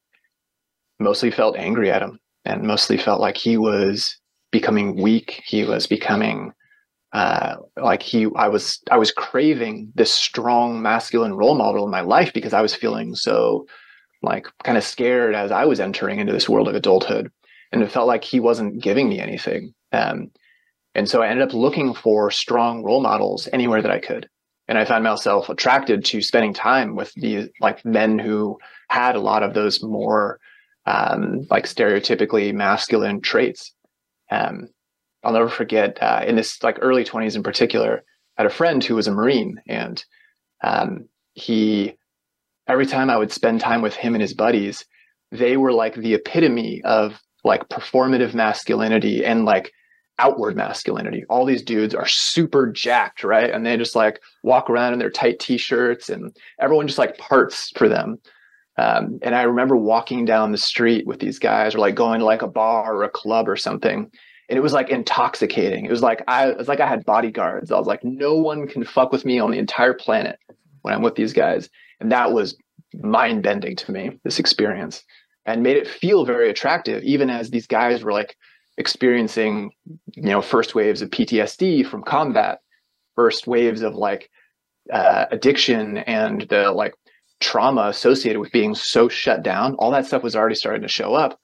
mostly 1.00 1.32
felt 1.32 1.56
angry 1.56 1.90
at 1.90 2.02
him 2.02 2.20
and 2.44 2.64
mostly 2.64 2.98
felt 2.98 3.22
like 3.22 3.38
he 3.38 3.58
was 3.58 4.18
becoming 4.52 5.02
weak 5.02 5.42
he 5.46 5.64
was 5.64 5.88
becoming 5.88 6.52
uh, 7.14 7.56
like 7.78 8.02
he 8.02 8.28
i 8.36 8.48
was 8.48 8.80
i 8.92 8.98
was 8.98 9.12
craving 9.12 9.92
this 9.96 10.14
strong 10.14 10.82
masculine 10.82 11.34
role 11.34 11.56
model 11.56 11.86
in 11.86 11.92
my 11.92 12.02
life 12.02 12.34
because 12.34 12.54
i 12.54 12.62
was 12.62 12.76
feeling 12.76 13.16
so 13.16 13.66
like 14.22 14.48
kind 14.64 14.78
of 14.78 14.84
scared 14.84 15.36
as 15.36 15.52
i 15.52 15.66
was 15.66 15.80
entering 15.80 16.20
into 16.20 16.34
this 16.34 16.50
world 16.50 16.68
of 16.68 16.76
adulthood. 16.76 17.32
And 17.72 17.84
it 17.84 17.92
felt 17.92 18.08
like 18.08 18.24
he 18.24 18.40
wasn't 18.40 18.82
giving 18.82 19.10
me 19.10 19.20
anything. 19.20 19.74
Um, 19.92 20.32
and 20.94 21.10
so 21.10 21.22
i 21.22 21.28
ended 21.28 21.48
up 21.48 21.54
looking 21.54 21.94
for 21.94 22.32
strong 22.32 22.84
role 22.84 23.02
models 23.02 23.48
anywhere 23.54 23.82
that 23.82 23.92
i 23.92 24.00
could. 24.00 24.28
And 24.68 24.78
i 24.78 24.86
found 24.86 25.04
myself 25.04 25.50
attracted 25.50 26.04
to 26.06 26.22
spending 26.22 26.54
time 26.54 26.96
with 26.96 27.14
these 27.16 27.48
like 27.62 27.86
men 27.86 28.20
who 28.20 28.58
had 28.90 29.16
a 29.16 29.22
lot 29.22 29.44
of 29.44 29.54
those 29.54 29.82
more 29.84 30.40
um, 30.86 31.48
like 31.50 31.66
stereotypically 31.66 32.54
masculine 32.54 33.22
traits. 33.22 33.72
Um, 34.30 34.70
I'll 35.26 35.34
never 35.34 35.50
forget 35.50 35.98
uh, 36.02 36.24
in 36.26 36.36
this 36.36 36.62
like 36.62 36.78
early 36.82 37.04
20s 37.04 37.36
in 37.36 37.44
particular, 37.44 38.04
I 38.38 38.44
had 38.44 38.52
a 38.52 38.54
friend 38.54 38.84
who 38.84 38.96
was 38.96 39.08
a 39.08 39.12
Marine 39.12 39.60
and 39.68 40.04
um, 40.64 41.10
he, 41.34 41.98
every 42.68 42.86
time 42.86 43.10
I 43.10 43.18
would 43.18 43.32
spend 43.32 43.60
time 43.60 43.82
with 43.82 43.96
him 43.96 44.14
and 44.14 44.22
his 44.22 44.34
buddies, 44.34 44.86
they 45.32 45.58
were 45.58 45.74
like 45.74 45.96
the 45.96 46.14
epitome 46.14 46.82
of 46.84 47.20
like 47.44 47.70
performative 47.70 48.34
masculinity 48.34 49.26
and 49.26 49.46
like 49.46 49.72
outward 50.20 50.56
masculinity. 50.56 51.24
All 51.28 51.46
these 51.46 51.64
dudes 51.64 51.94
are 51.94 52.08
super 52.08 52.72
jacked, 52.72 53.24
right? 53.24 53.50
And 53.50 53.66
they 53.66 53.78
just 53.78 53.96
like 53.96 54.22
walk 54.44 54.70
around 54.70 54.94
in 54.94 55.00
their 55.00 55.10
tight 55.10 55.40
t-shirts 55.40 56.10
and 56.10 56.36
everyone 56.60 56.88
just 56.88 57.00
like 57.00 57.18
parts 57.18 57.72
for 57.76 57.90
them. 57.90 58.20
Um, 58.78 59.20
and 59.22 59.36
I 59.36 59.44
remember 59.44 59.76
walking 59.76 60.26
down 60.26 60.52
the 60.52 60.58
street 60.58 61.08
with 61.08 61.20
these 61.20 61.40
guys, 61.40 61.76
or 61.76 61.80
like 61.80 61.96
going 61.96 62.20
to 62.20 62.26
like 62.26 62.42
a 62.42 62.48
bar 62.48 62.94
or 62.94 63.04
a 63.04 63.10
club 63.10 63.48
or 63.48 63.56
something, 63.56 64.12
and 64.50 64.58
it 64.58 64.62
was 64.62 64.74
like 64.74 64.90
intoxicating. 64.90 65.86
It 65.86 65.92
was 65.92 66.04
like 66.04 66.24
I 66.28 66.50
it 66.50 66.58
was 66.58 66.68
like 66.68 66.80
I 66.80 66.88
had 66.88 67.06
bodyguards. 67.06 67.72
I 67.72 67.78
was 67.78 67.88
like, 67.88 68.04
no 68.04 68.36
one 68.36 68.68
can 68.68 68.84
fuck 68.84 69.12
with 69.12 69.26
me 69.26 69.40
on 69.40 69.52
the 69.52 69.58
entire 69.58 69.94
planet 69.94 70.40
when 70.82 70.94
I'm 70.94 71.02
with 71.02 71.16
these 71.16 71.34
guys, 71.34 71.70
and 72.00 72.12
that 72.12 72.32
was 72.32 72.56
mind 72.94 73.44
bending 73.44 73.76
to 73.76 73.92
me. 73.92 74.20
This 74.24 74.40
experience 74.40 75.04
and 75.46 75.64
made 75.64 75.78
it 75.78 75.88
feel 75.88 76.26
very 76.26 76.50
attractive, 76.50 77.04
even 77.04 77.30
as 77.30 77.50
these 77.50 77.68
guys 77.68 78.04
were 78.04 78.12
like 78.12 78.36
experiencing, 78.78 79.72
you 80.16 80.24
know, 80.24 80.42
first 80.42 80.76
waves 80.76 81.02
of 81.02 81.10
PTSD 81.10 81.86
from 81.88 82.04
combat, 82.04 82.60
first 83.16 83.48
waves 83.48 83.82
of 83.82 83.96
like 83.96 84.30
uh, 84.92 85.26
addiction 85.32 85.98
and 86.00 86.42
the 86.50 86.72
like 86.72 86.94
trauma 87.40 87.88
associated 87.88 88.40
with 88.40 88.52
being 88.52 88.76
so 88.76 89.08
shut 89.08 89.44
down, 89.44 89.76
all 89.76 89.92
that 89.92 90.06
stuff 90.06 90.24
was 90.24 90.36
already 90.36 90.56
starting 90.56 90.82
to 90.82 90.88
show 90.88 91.14
up. 91.14 91.40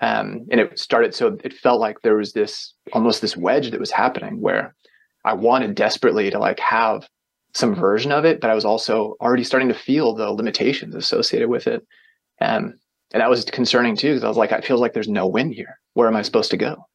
Um, 0.00 0.46
and 0.50 0.60
it 0.60 0.78
started, 0.78 1.14
so 1.14 1.36
it 1.42 1.52
felt 1.52 1.80
like 1.80 2.02
there 2.02 2.16
was 2.16 2.32
this 2.32 2.74
almost 2.92 3.20
this 3.20 3.36
wedge 3.36 3.70
that 3.70 3.80
was 3.80 3.90
happening 3.90 4.40
where 4.40 4.74
I 5.24 5.32
wanted 5.32 5.74
desperately 5.74 6.30
to 6.30 6.38
like 6.38 6.60
have 6.60 7.08
some 7.54 7.74
version 7.74 8.12
of 8.12 8.24
it, 8.24 8.40
but 8.40 8.50
I 8.50 8.54
was 8.54 8.64
also 8.64 9.16
already 9.20 9.42
starting 9.42 9.68
to 9.68 9.74
feel 9.74 10.14
the 10.14 10.30
limitations 10.30 10.94
associated 10.94 11.48
with 11.48 11.66
it. 11.66 11.84
Um, 12.40 12.74
and 13.12 13.20
that 13.20 13.30
was 13.30 13.44
concerning 13.46 13.96
too, 13.96 14.10
because 14.10 14.24
I 14.24 14.28
was 14.28 14.36
like, 14.36 14.52
I 14.52 14.60
feel 14.60 14.78
like 14.78 14.92
there's 14.92 15.08
no 15.08 15.26
win 15.26 15.50
here. 15.50 15.80
Where 15.94 16.06
am 16.06 16.14
I 16.14 16.22
supposed 16.22 16.50
to 16.52 16.56
go? 16.56 16.86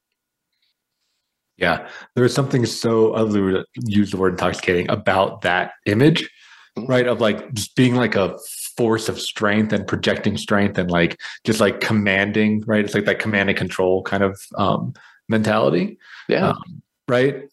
Yeah, 1.57 1.87
there's 2.15 2.33
something 2.33 2.65
so 2.65 3.13
I 3.15 3.63
use 3.85 4.11
the 4.11 4.17
word 4.17 4.33
intoxicating 4.33 4.89
about 4.89 5.41
that 5.41 5.71
image, 5.85 6.29
Mhm. 6.77 6.87
right? 6.87 7.07
Of 7.07 7.19
like 7.21 7.53
just 7.53 7.75
being 7.75 7.95
like 7.95 8.15
a 8.15 8.37
force 8.77 9.09
of 9.09 9.19
strength 9.19 9.73
and 9.73 9.87
projecting 9.87 10.37
strength 10.37 10.77
and 10.77 10.89
like 10.91 11.19
just 11.43 11.59
like 11.59 11.79
commanding, 11.81 12.63
right? 12.65 12.83
It's 12.83 12.93
like 12.93 13.05
that 13.05 13.19
command 13.19 13.49
and 13.49 13.57
control 13.57 14.03
kind 14.03 14.23
of 14.23 14.41
um, 14.57 14.93
mentality, 15.29 15.97
Yeah. 16.27 16.49
um, 16.49 16.81
right? 17.07 17.43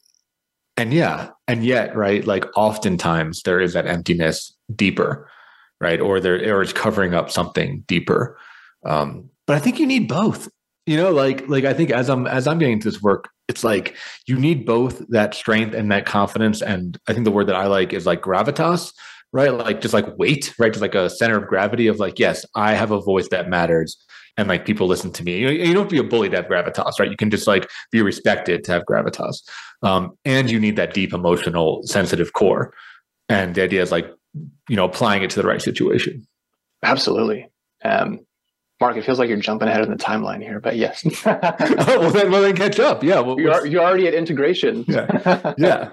And 0.77 0.95
yeah, 0.95 1.31
and 1.47 1.65
yet, 1.65 1.95
right? 1.95 2.27
Like 2.27 2.47
oftentimes 2.57 3.43
there 3.43 3.61
is 3.61 3.75
that 3.75 3.87
emptiness 3.87 4.57
deeper, 4.75 5.29
right? 5.81 6.01
Or 6.01 6.21
there, 6.21 6.57
or 6.57 6.63
it's 6.63 6.73
covering 6.73 7.15
up 7.15 7.31
something 7.31 7.85
deeper. 7.87 8.39
Um, 8.87 9.29
but 9.47 9.57
I 9.57 9.59
think 9.59 9.79
you 9.79 9.87
need 9.87 10.09
both. 10.09 10.49
You 10.87 10.97
know, 10.97 11.11
like 11.11 11.47
like 11.49 11.65
I 11.65 11.75
think 11.75 11.91
as 11.91 12.09
I'm 12.09 12.27
as 12.27 12.47
I'm 12.47 12.59
getting 12.59 12.75
into 12.75 12.91
this 12.91 13.03
work, 13.03 13.29
it's 13.49 13.63
like 13.63 13.95
you 14.27 14.37
need 14.39 14.65
both 14.65 15.07
that 15.09 15.35
strength 15.35 15.75
and 15.75 15.93
that 15.93 16.07
confidence. 16.07 16.63
And 16.63 16.99
I 17.07 17.13
think 17.13 17.25
the 17.25 17.31
word 17.31 17.49
that 17.49 17.57
I 17.57 17.67
like 17.67 17.93
is 17.93 18.07
like 18.07 18.23
gravitas, 18.23 18.93
right? 19.33 19.53
Like 19.53 19.81
just 19.81 19.95
like 19.95 20.19
weight, 20.19 20.55
right? 20.59 20.73
Just 20.73 20.83
like 20.83 20.95
a 20.95 21.11
center 21.11 21.37
of 21.37 21.47
gravity 21.47 21.87
of 21.87 21.99
like, 21.99 22.19
yes, 22.19 22.45
I 22.55 22.75
have 22.75 22.91
a 22.91 23.01
voice 23.01 23.29
that 23.29 23.49
matters. 23.49 23.97
And 24.37 24.49
like 24.49 24.65
people 24.65 24.87
listen 24.87 25.13
to 25.13 25.25
me. 25.25 25.39
You, 25.39 25.47
know, 25.47 25.53
you 25.53 25.75
don't 25.75 25.83
have 25.83 25.89
to 25.89 26.03
be 26.03 26.07
a 26.07 26.09
bully 26.09 26.29
to 26.31 26.37
have 26.37 26.47
gravitas, 26.47 26.99
right? 26.99 27.11
You 27.11 27.17
can 27.17 27.31
just 27.31 27.47
like 27.47 27.69
be 27.91 28.03
respected 28.03 28.65
to 28.65 28.73
have 28.73 28.85
gravitas. 28.85 29.43
Um, 29.83 30.13
and 30.25 30.51
you 30.51 30.59
need 30.59 30.77
that 30.77 30.95
deep 30.95 31.13
emotional, 31.13 31.83
sensitive 31.85 32.33
core. 32.33 32.73
And 33.29 33.55
the 33.55 33.63
idea 33.63 33.83
is 33.83 33.93
like, 33.93 34.11
you 34.69 34.77
know, 34.77 34.85
applying 34.85 35.23
it 35.23 35.31
to 35.31 35.43
the 35.43 35.47
right 35.47 35.61
situation. 35.61 36.27
Absolutely. 36.83 37.51
Um, 37.85 38.21
Mark, 38.81 38.97
it 38.97 39.05
feels 39.05 39.19
like 39.19 39.29
you're 39.29 39.39
jumping 39.39 39.69
ahead 39.69 39.83
of 39.83 39.89
the 39.89 39.97
timeline 39.97 40.43
here, 40.43 40.59
but 40.59 40.77
yes. 40.77 41.05
oh, 41.27 41.39
well, 42.01 42.11
then, 42.11 42.33
well, 42.33 42.41
then 42.41 42.57
catch 42.57 42.81
up. 42.81 43.05
Yeah. 43.05 43.21
Well, 43.21 43.39
you're, 43.39 43.67
you're 43.67 43.83
already 43.83 44.09
at 44.09 44.15
integration. 44.15 44.87
Yeah. 44.89 45.55
yeah. 45.59 45.91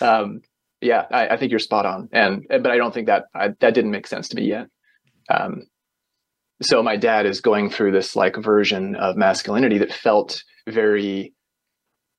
um, 0.00 0.40
yeah, 0.82 1.06
I, 1.10 1.28
I 1.28 1.36
think 1.36 1.50
you're 1.50 1.58
spot 1.58 1.86
on. 1.86 2.08
And, 2.12 2.46
but 2.48 2.66
I 2.66 2.76
don't 2.76 2.92
think 2.92 3.06
that, 3.06 3.24
I, 3.34 3.48
that 3.60 3.74
didn't 3.74 3.90
make 3.92 4.06
sense 4.06 4.28
to 4.28 4.36
me 4.36 4.46
yet. 4.48 4.66
Um, 5.30 5.62
so 6.60 6.82
my 6.82 6.96
dad 6.96 7.24
is 7.24 7.40
going 7.40 7.70
through 7.70 7.92
this 7.92 8.14
like 8.14 8.36
version 8.36 8.96
of 8.96 9.16
masculinity 9.16 9.78
that 9.78 9.92
felt 9.92 10.42
very, 10.68 11.32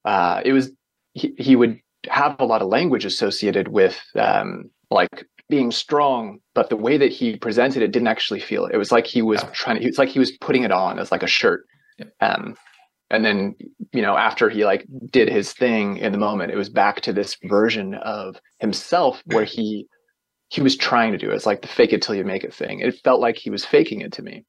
uh, 0.06 0.42
it 0.44 0.54
was, 0.54 0.72
he, 1.14 1.36
he 1.38 1.56
would 1.56 1.80
have 2.08 2.36
a 2.40 2.46
lot 2.46 2.62
of 2.62 2.68
language 2.70 3.06
associated 3.06 3.68
with, 3.68 4.02
um, 4.16 4.70
like 4.90 5.26
being 5.50 5.72
strong, 5.72 6.40
but 6.56 6.70
the 6.70 6.76
way 6.76 6.98
that 6.98 7.12
he 7.12 7.38
presented 7.38 7.84
it 7.84 7.92
didn't 7.92 8.08
actually 8.08 8.40
feel 8.40 8.66
it. 8.66 8.74
It 8.74 8.78
was 8.78 8.92
like 8.92 9.06
he 9.06 9.22
was 9.22 9.44
trying 9.54 9.80
to, 9.80 9.86
it's 9.86 9.98
like 9.98 10.10
he 10.10 10.20
was 10.20 10.32
putting 10.32 10.64
it 10.64 10.72
on 10.72 11.00
as 11.00 11.12
like 11.12 11.24
a 11.24 11.28
shirt. 11.28 11.66
Um, 12.20 12.56
and 13.10 13.24
then, 13.24 13.56
you 13.94 14.02
know, 14.02 14.18
after 14.18 14.50
he 14.50 14.66
like 14.66 14.86
did 15.12 15.30
his 15.30 15.54
thing 15.54 15.98
in 15.98 16.12
the 16.12 16.18
moment, 16.18 16.52
it 16.52 16.58
was 16.58 16.70
back 16.70 17.02
to 17.02 17.14
this 17.14 17.38
version 17.44 17.94
of 17.94 18.36
himself 18.60 19.22
where 19.26 19.46
he, 19.46 19.88
he 20.50 20.62
was 20.62 20.76
trying 20.76 21.12
to 21.12 21.18
do 21.18 21.30
it. 21.32 21.36
It's 21.36 21.46
like 21.46 21.62
the 21.62 21.68
fake 21.68 21.94
it 21.94 22.02
till 22.02 22.16
you 22.16 22.24
make 22.24 22.44
it 22.44 22.54
thing. 22.54 22.80
It 22.80 23.00
felt 23.04 23.22
like 23.22 23.38
he 23.38 23.52
was 23.52 23.64
faking 23.64 24.02
it 24.02 24.12
to 24.14 24.24
me. 24.24 24.46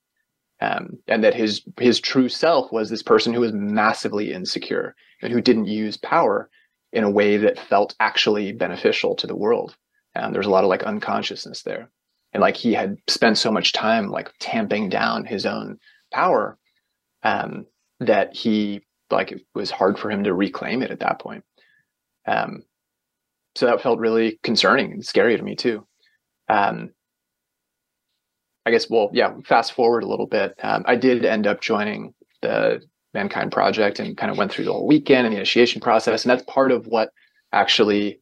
Um, 0.60 0.98
and 1.08 1.22
that 1.24 1.34
his, 1.34 1.62
his 1.78 2.00
true 2.00 2.28
self 2.28 2.72
was 2.72 2.88
this 2.88 3.02
person 3.02 3.34
who 3.34 3.40
was 3.40 3.52
massively 3.52 4.32
insecure 4.32 4.94
and 5.20 5.30
who 5.30 5.42
didn't 5.42 5.66
use 5.66 5.98
power 5.98 6.48
in 6.92 7.04
a 7.04 7.10
way 7.10 7.36
that 7.36 7.58
felt 7.58 7.94
actually 8.00 8.52
beneficial 8.52 9.14
to 9.16 9.26
the 9.26 9.36
world. 9.36 9.76
And 10.14 10.34
there's 10.34 10.46
a 10.46 10.50
lot 10.50 10.64
of 10.64 10.70
like 10.70 10.84
unconsciousness 10.84 11.64
there. 11.64 11.90
And 12.32 12.40
like 12.40 12.56
he 12.56 12.72
had 12.72 12.96
spent 13.08 13.36
so 13.36 13.50
much 13.50 13.72
time 13.72 14.08
like 14.08 14.32
tamping 14.40 14.88
down 14.88 15.26
his 15.26 15.44
own 15.44 15.78
power 16.12 16.56
um, 17.24 17.66
that 18.00 18.34
he 18.34 18.82
like 19.10 19.32
it 19.32 19.42
was 19.54 19.70
hard 19.70 19.98
for 19.98 20.10
him 20.10 20.24
to 20.24 20.34
reclaim 20.34 20.82
it 20.82 20.90
at 20.90 21.00
that 21.00 21.20
point. 21.20 21.44
Um, 22.26 22.62
so 23.54 23.66
that 23.66 23.82
felt 23.82 23.98
really 23.98 24.38
concerning 24.42 24.92
and 24.92 25.04
scary 25.04 25.36
to 25.36 25.42
me 25.42 25.54
too. 25.54 25.86
Um, 26.48 26.90
I 28.66 28.70
guess, 28.70 28.88
well, 28.88 29.10
yeah, 29.12 29.34
fast 29.44 29.72
forward 29.74 30.02
a 30.02 30.08
little 30.08 30.26
bit. 30.26 30.54
Um, 30.62 30.84
I 30.86 30.96
did 30.96 31.24
end 31.24 31.46
up 31.46 31.60
joining 31.60 32.14
the 32.40 32.80
Mankind 33.12 33.52
Project 33.52 34.00
and 34.00 34.16
kind 34.16 34.30
of 34.30 34.38
went 34.38 34.50
through 34.50 34.64
the 34.64 34.72
whole 34.72 34.86
weekend 34.86 35.26
and 35.26 35.32
the 35.32 35.38
initiation 35.38 35.80
process. 35.80 36.24
And 36.24 36.30
that's 36.30 36.42
part 36.44 36.72
of 36.72 36.86
what 36.86 37.10
actually 37.52 38.20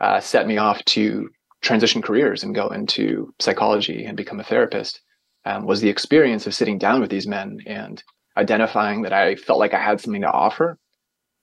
uh, 0.00 0.20
set 0.20 0.46
me 0.46 0.56
off 0.56 0.84
to 0.86 1.28
transition 1.60 2.02
careers 2.02 2.42
and 2.42 2.54
go 2.54 2.68
into 2.68 3.32
psychology 3.38 4.04
and 4.04 4.16
become 4.16 4.40
a 4.40 4.44
therapist 4.44 5.00
um, 5.44 5.64
was 5.64 5.80
the 5.80 5.88
experience 5.88 6.46
of 6.46 6.54
sitting 6.54 6.78
down 6.78 7.00
with 7.00 7.10
these 7.10 7.26
men 7.26 7.58
and 7.66 8.02
identifying 8.36 9.02
that 9.02 9.12
I 9.12 9.36
felt 9.36 9.58
like 9.58 9.74
I 9.74 9.82
had 9.82 10.00
something 10.00 10.22
to 10.22 10.30
offer 10.30 10.78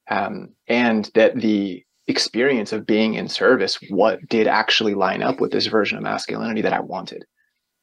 um, 0.10 0.50
and 0.68 1.10
that 1.16 1.36
the 1.36 1.84
experience 2.08 2.74
of 2.74 2.88
being 2.88 3.14
in 3.14 3.28
service 3.28 3.78
what 3.90 4.20
did 4.28 4.48
actually 4.48 4.96
line 4.96 5.22
up 5.22 5.40
with 5.40 5.52
this 5.52 5.68
version 5.68 5.98
of 5.98 6.04
masculinity 6.04 6.62
that 6.62 6.74
I 6.74 6.80
wanted 6.80 7.24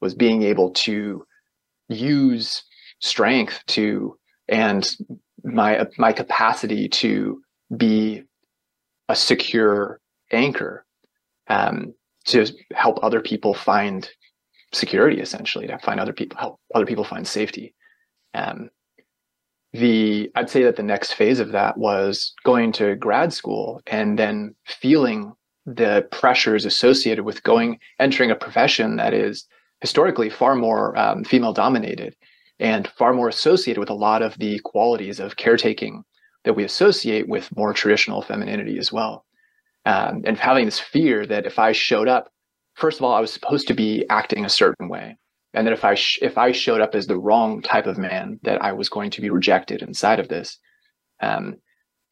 was 0.00 0.14
being 0.14 0.42
able 0.42 0.72
to 0.72 1.24
use 1.88 2.64
strength 3.00 3.62
to 3.68 4.18
and 4.48 4.88
my 5.44 5.86
my 5.96 6.12
capacity 6.12 6.88
to 6.88 7.40
be 7.76 8.24
a 9.08 9.14
secure 9.14 10.00
anchor 10.32 10.84
um, 11.48 11.94
to 12.24 12.46
help 12.74 12.98
other 13.02 13.20
people 13.20 13.54
find 13.54 14.10
security 14.72 15.20
essentially 15.20 15.68
to 15.68 15.78
find 15.78 16.00
other 16.00 16.12
people 16.12 16.36
help 16.38 16.60
other 16.74 16.86
people 16.86 17.04
find 17.04 17.26
safety. 17.26 17.74
Um, 18.34 18.70
the 19.78 20.30
i'd 20.34 20.50
say 20.50 20.62
that 20.62 20.76
the 20.76 20.82
next 20.82 21.12
phase 21.12 21.40
of 21.40 21.52
that 21.52 21.76
was 21.76 22.32
going 22.44 22.72
to 22.72 22.96
grad 22.96 23.32
school 23.32 23.80
and 23.86 24.18
then 24.18 24.54
feeling 24.64 25.32
the 25.66 26.06
pressures 26.12 26.64
associated 26.64 27.24
with 27.24 27.42
going 27.42 27.78
entering 27.98 28.30
a 28.30 28.36
profession 28.36 28.96
that 28.96 29.12
is 29.12 29.46
historically 29.80 30.30
far 30.30 30.54
more 30.54 30.96
um, 30.98 31.24
female 31.24 31.52
dominated 31.52 32.14
and 32.58 32.88
far 32.96 33.12
more 33.12 33.28
associated 33.28 33.80
with 33.80 33.90
a 33.90 33.94
lot 33.94 34.22
of 34.22 34.38
the 34.38 34.58
qualities 34.60 35.20
of 35.20 35.36
caretaking 35.36 36.02
that 36.44 36.54
we 36.54 36.64
associate 36.64 37.28
with 37.28 37.54
more 37.56 37.72
traditional 37.72 38.22
femininity 38.22 38.78
as 38.78 38.92
well. 38.92 39.26
Um, 39.84 40.22
and 40.24 40.38
having 40.38 40.64
this 40.64 40.80
fear 40.80 41.26
that 41.26 41.46
if 41.46 41.58
i 41.58 41.72
showed 41.72 42.08
up 42.08 42.30
first 42.74 42.98
of 42.98 43.04
all 43.04 43.14
i 43.14 43.20
was 43.20 43.32
supposed 43.32 43.68
to 43.68 43.74
be 43.74 44.04
acting 44.10 44.44
a 44.44 44.48
certain 44.48 44.88
way 44.88 45.16
and 45.56 45.66
that 45.66 45.72
if 45.72 45.84
I 45.84 45.94
sh- 45.94 46.18
if 46.20 46.36
I 46.36 46.52
showed 46.52 46.82
up 46.82 46.94
as 46.94 47.06
the 47.06 47.18
wrong 47.18 47.62
type 47.62 47.86
of 47.86 47.96
man, 47.96 48.38
that 48.42 48.62
I 48.62 48.72
was 48.72 48.90
going 48.90 49.10
to 49.12 49.22
be 49.22 49.30
rejected 49.30 49.80
inside 49.80 50.20
of 50.20 50.28
this, 50.28 50.58
um, 51.20 51.56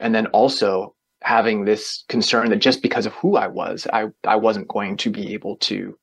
and 0.01 0.15
then 0.15 0.27
also 0.29 0.97
having 1.23 1.65
this 1.65 2.05
concern 2.09 2.49
that 2.51 2.57
just 2.57 2.83
because 2.83 3.05
of 3.07 3.13
who 3.13 3.37
I 3.37 3.47
was, 3.49 3.87
I 3.93 4.07
I 4.25 4.37
wasn't 4.37 4.69
going 4.69 4.97
to 4.97 5.11
be 5.11 5.35
able 5.35 5.59
to 5.59 5.97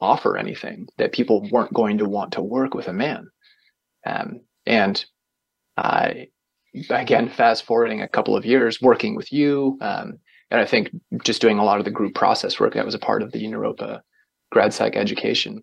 offer 0.00 0.36
anything, 0.36 0.88
that 0.98 1.12
people 1.12 1.48
weren't 1.50 1.72
going 1.72 1.98
to 1.98 2.08
want 2.08 2.32
to 2.32 2.42
work 2.42 2.74
with 2.74 2.88
a 2.88 2.92
man, 2.92 3.28
um, 4.04 4.40
and 4.66 5.04
I 5.76 6.28
again 6.90 7.28
fast 7.28 7.64
forwarding 7.64 8.02
a 8.02 8.08
couple 8.08 8.36
of 8.36 8.44
years 8.44 8.82
working 8.82 9.14
with 9.14 9.32
you, 9.32 9.78
um, 9.80 10.18
and 10.50 10.60
I 10.60 10.66
think 10.66 10.90
just 11.22 11.40
doing 11.40 11.60
a 11.60 11.64
lot 11.64 11.78
of 11.78 11.84
the 11.84 11.92
group 11.92 12.16
process 12.16 12.58
work 12.58 12.74
that 12.74 12.84
was 12.84 12.96
a 12.96 13.06
part 13.08 13.22
of 13.22 13.30
the 13.30 13.44
Naropa 13.44 14.00
grad 14.50 14.74
psych 14.74 14.96
education 14.96 15.62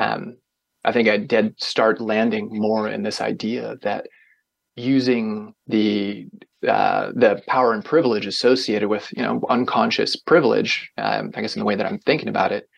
um, 0.00 0.36
I 0.84 0.92
think 0.92 1.08
I 1.08 1.18
did 1.18 1.60
start 1.62 2.00
landing 2.00 2.48
more 2.50 2.88
in 2.88 3.02
this 3.02 3.20
idea 3.20 3.76
that 3.82 4.06
using 4.76 5.54
the 5.66 6.26
uh, 6.66 7.10
the 7.14 7.42
power 7.46 7.72
and 7.72 7.84
privilege 7.84 8.26
associated 8.26 8.88
with 8.88 9.12
you 9.14 9.22
know 9.22 9.42
unconscious 9.50 10.16
privilege, 10.16 10.90
um, 10.96 11.32
I 11.34 11.42
guess 11.42 11.54
in 11.54 11.60
the 11.60 11.66
way 11.66 11.74
that 11.74 11.86
I'm 11.86 11.98
thinking 11.98 12.28
about 12.28 12.52
it, 12.52 12.68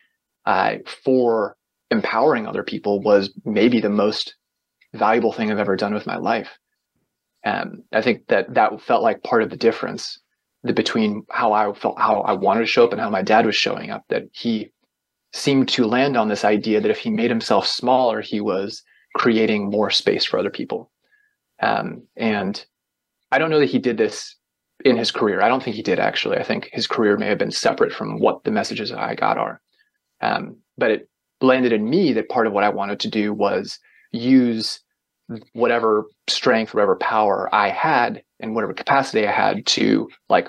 uh, 0.45 0.75
for 1.03 1.55
empowering 1.91 2.45
other 2.45 2.63
people 2.63 3.01
was 3.01 3.31
maybe 3.45 3.79
the 3.79 3.89
most 3.89 4.35
valuable 4.93 5.31
thing 5.31 5.49
I've 5.49 5.59
ever 5.59 5.77
done 5.77 5.93
with 5.93 6.05
my 6.05 6.17
life. 6.17 6.49
Um, 7.45 7.83
I 7.93 8.01
think 8.01 8.27
that 8.27 8.53
that 8.53 8.81
felt 8.81 9.03
like 9.03 9.23
part 9.23 9.43
of 9.43 9.49
the 9.49 9.57
difference 9.57 10.19
between 10.63 11.25
how 11.29 11.53
I 11.53 11.71
felt, 11.73 11.99
how 11.99 12.21
I 12.21 12.33
wanted 12.33 12.61
to 12.61 12.67
show 12.67 12.85
up, 12.85 12.91
and 12.91 13.01
how 13.01 13.09
my 13.09 13.21
dad 13.21 13.45
was 13.45 13.55
showing 13.55 13.91
up. 13.91 14.03
That 14.09 14.23
he 14.33 14.73
seemed 15.33 15.67
to 15.67 15.85
land 15.85 16.15
on 16.15 16.29
this 16.29 16.45
idea 16.45 16.79
that 16.79 16.91
if 16.91 16.99
he 16.99 17.09
made 17.09 17.29
himself 17.29 17.67
smaller, 17.67 18.21
he 18.21 18.39
was 18.39 18.83
creating 19.15 19.69
more 19.69 19.89
space 19.89 20.23
for 20.23 20.37
other 20.37 20.49
people. 20.49 20.91
Um, 21.61 22.03
and 22.15 22.63
I 23.31 23.39
don't 23.39 23.49
know 23.49 23.59
that 23.59 23.69
he 23.69 23.79
did 23.79 23.97
this 23.97 24.35
in 24.85 24.97
his 24.97 25.11
career. 25.11 25.41
I 25.41 25.47
don't 25.47 25.63
think 25.63 25.75
he 25.75 25.81
did 25.81 25.99
actually. 25.99 26.37
I 26.37 26.43
think 26.43 26.69
his 26.71 26.87
career 26.87 27.17
may 27.17 27.27
have 27.27 27.37
been 27.37 27.51
separate 27.51 27.93
from 27.93 28.19
what 28.19 28.43
the 28.43 28.51
messages 28.51 28.91
I 28.91 29.15
got 29.15 29.37
are. 29.37 29.61
Um, 30.21 30.57
but 30.77 30.91
it 30.91 31.09
landed 31.41 31.73
in 31.73 31.89
me 31.89 32.13
that 32.13 32.29
part 32.29 32.47
of 32.47 32.53
what 32.53 32.63
I 32.63 32.69
wanted 32.69 32.99
to 33.01 33.09
do 33.09 33.33
was 33.33 33.79
use 34.11 34.79
whatever 35.53 36.05
strength, 36.27 36.73
whatever 36.73 36.95
power 36.95 37.49
I 37.53 37.69
had, 37.69 38.23
and 38.39 38.53
whatever 38.53 38.73
capacity 38.73 39.27
I 39.27 39.31
had 39.31 39.65
to 39.67 40.09
like 40.29 40.47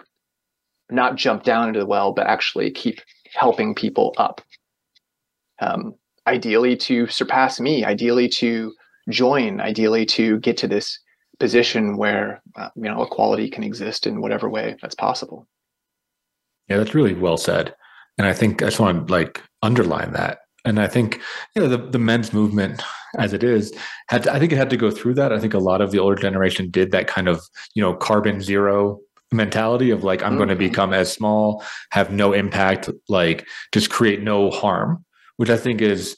not 0.90 1.16
jump 1.16 1.44
down 1.44 1.68
into 1.68 1.80
the 1.80 1.86
well, 1.86 2.12
but 2.12 2.26
actually 2.26 2.70
keep 2.70 3.00
helping 3.34 3.74
people 3.74 4.14
up 4.18 4.42
um, 5.60 5.94
ideally 6.26 6.76
to 6.76 7.06
surpass 7.06 7.60
me, 7.60 7.84
ideally 7.84 8.28
to 8.28 8.72
join, 9.10 9.60
ideally 9.60 10.06
to 10.06 10.38
get 10.40 10.56
to 10.58 10.68
this 10.68 10.98
position 11.38 11.96
where 11.96 12.42
uh, 12.56 12.68
you 12.76 12.82
know 12.82 13.02
equality 13.02 13.50
can 13.50 13.64
exist 13.64 14.06
in 14.06 14.20
whatever 14.20 14.48
way 14.48 14.76
that's 14.80 14.94
possible. 14.94 15.46
Yeah, 16.68 16.78
that's 16.78 16.94
really 16.94 17.14
well 17.14 17.36
said, 17.36 17.74
and 18.18 18.26
I 18.26 18.32
think 18.32 18.62
I 18.62 18.66
just 18.66 18.80
want 18.80 19.06
to 19.06 19.12
like 19.12 19.42
underline 19.62 20.12
that. 20.12 20.38
And 20.64 20.80
I 20.80 20.88
think 20.88 21.20
you 21.54 21.62
know 21.62 21.68
the 21.68 21.78
the 21.78 21.98
men's 21.98 22.32
movement 22.32 22.82
as 23.18 23.32
it 23.32 23.44
is 23.44 23.72
had 24.08 24.24
to, 24.24 24.32
I 24.32 24.38
think 24.38 24.52
it 24.52 24.56
had 24.56 24.70
to 24.70 24.76
go 24.76 24.90
through 24.90 25.14
that. 25.14 25.32
I 25.32 25.38
think 25.38 25.54
a 25.54 25.58
lot 25.58 25.80
of 25.80 25.90
the 25.90 25.98
older 25.98 26.20
generation 26.20 26.70
did 26.70 26.90
that 26.92 27.06
kind 27.06 27.28
of 27.28 27.42
you 27.74 27.82
know 27.82 27.94
carbon 27.94 28.40
zero 28.40 29.00
mentality 29.32 29.90
of 29.90 30.04
like 30.04 30.22
I'm 30.22 30.30
mm-hmm. 30.30 30.38
going 30.38 30.48
to 30.50 30.56
become 30.56 30.92
as 30.92 31.12
small, 31.12 31.62
have 31.90 32.12
no 32.12 32.32
impact, 32.32 32.88
like 33.08 33.46
just 33.72 33.90
create 33.90 34.22
no 34.22 34.50
harm 34.50 35.04
which 35.36 35.50
I 35.50 35.56
think 35.56 35.80
is, 35.80 36.16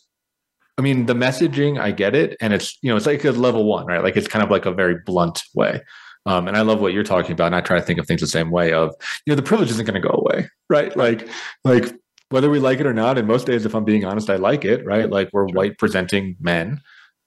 I 0.79 0.83
mean, 0.83 1.07
the 1.07 1.15
messaging, 1.15 1.81
I 1.81 1.91
get 1.91 2.15
it. 2.15 2.37
And 2.41 2.53
it's, 2.53 2.79
you 2.83 2.91
know, 2.91 2.97
it's 2.97 3.07
like 3.07 3.25
a 3.25 3.31
level 3.31 3.65
one, 3.65 3.87
right? 3.87 4.03
Like 4.03 4.17
it's 4.17 4.29
kind 4.29 4.45
of 4.45 4.51
like 4.51 4.67
a 4.67 4.73
very 4.73 4.97
blunt 5.07 5.43
way. 5.55 5.81
Um, 6.27 6.49
and 6.49 6.57
I 6.57 6.63
love 6.63 6.81
what 6.81 6.93
you're 6.93 7.05
talking 7.05 7.33
about. 7.33 7.47
And 7.47 7.55
I 7.55 7.61
try 7.61 7.79
to 7.79 7.85
think 7.85 7.99
of 7.99 8.07
things 8.07 8.21
the 8.21 8.27
same 8.27 8.51
way 8.51 8.73
of, 8.73 8.93
you 9.25 9.31
know, 9.31 9.37
the 9.37 9.43
privilege 9.43 9.71
isn't 9.71 9.87
going 9.87 10.01
to 10.01 10.07
go 10.07 10.15
away, 10.15 10.49
right? 10.69 10.95
Like, 10.97 11.29
like 11.65 11.95
whether 12.31 12.51
we 12.51 12.59
like 12.59 12.81
it 12.81 12.87
or 12.87 12.93
not. 12.93 13.17
And 13.17 13.29
most 13.29 13.47
days, 13.47 13.65
if 13.65 13.75
I'm 13.75 13.85
being 13.85 14.05
honest, 14.05 14.29
I 14.29 14.37
like 14.37 14.65
it, 14.65 14.85
right? 14.85 15.09
Like 15.09 15.31
we're 15.33 15.47
white 15.47 15.79
presenting 15.79 16.37
men 16.41 16.81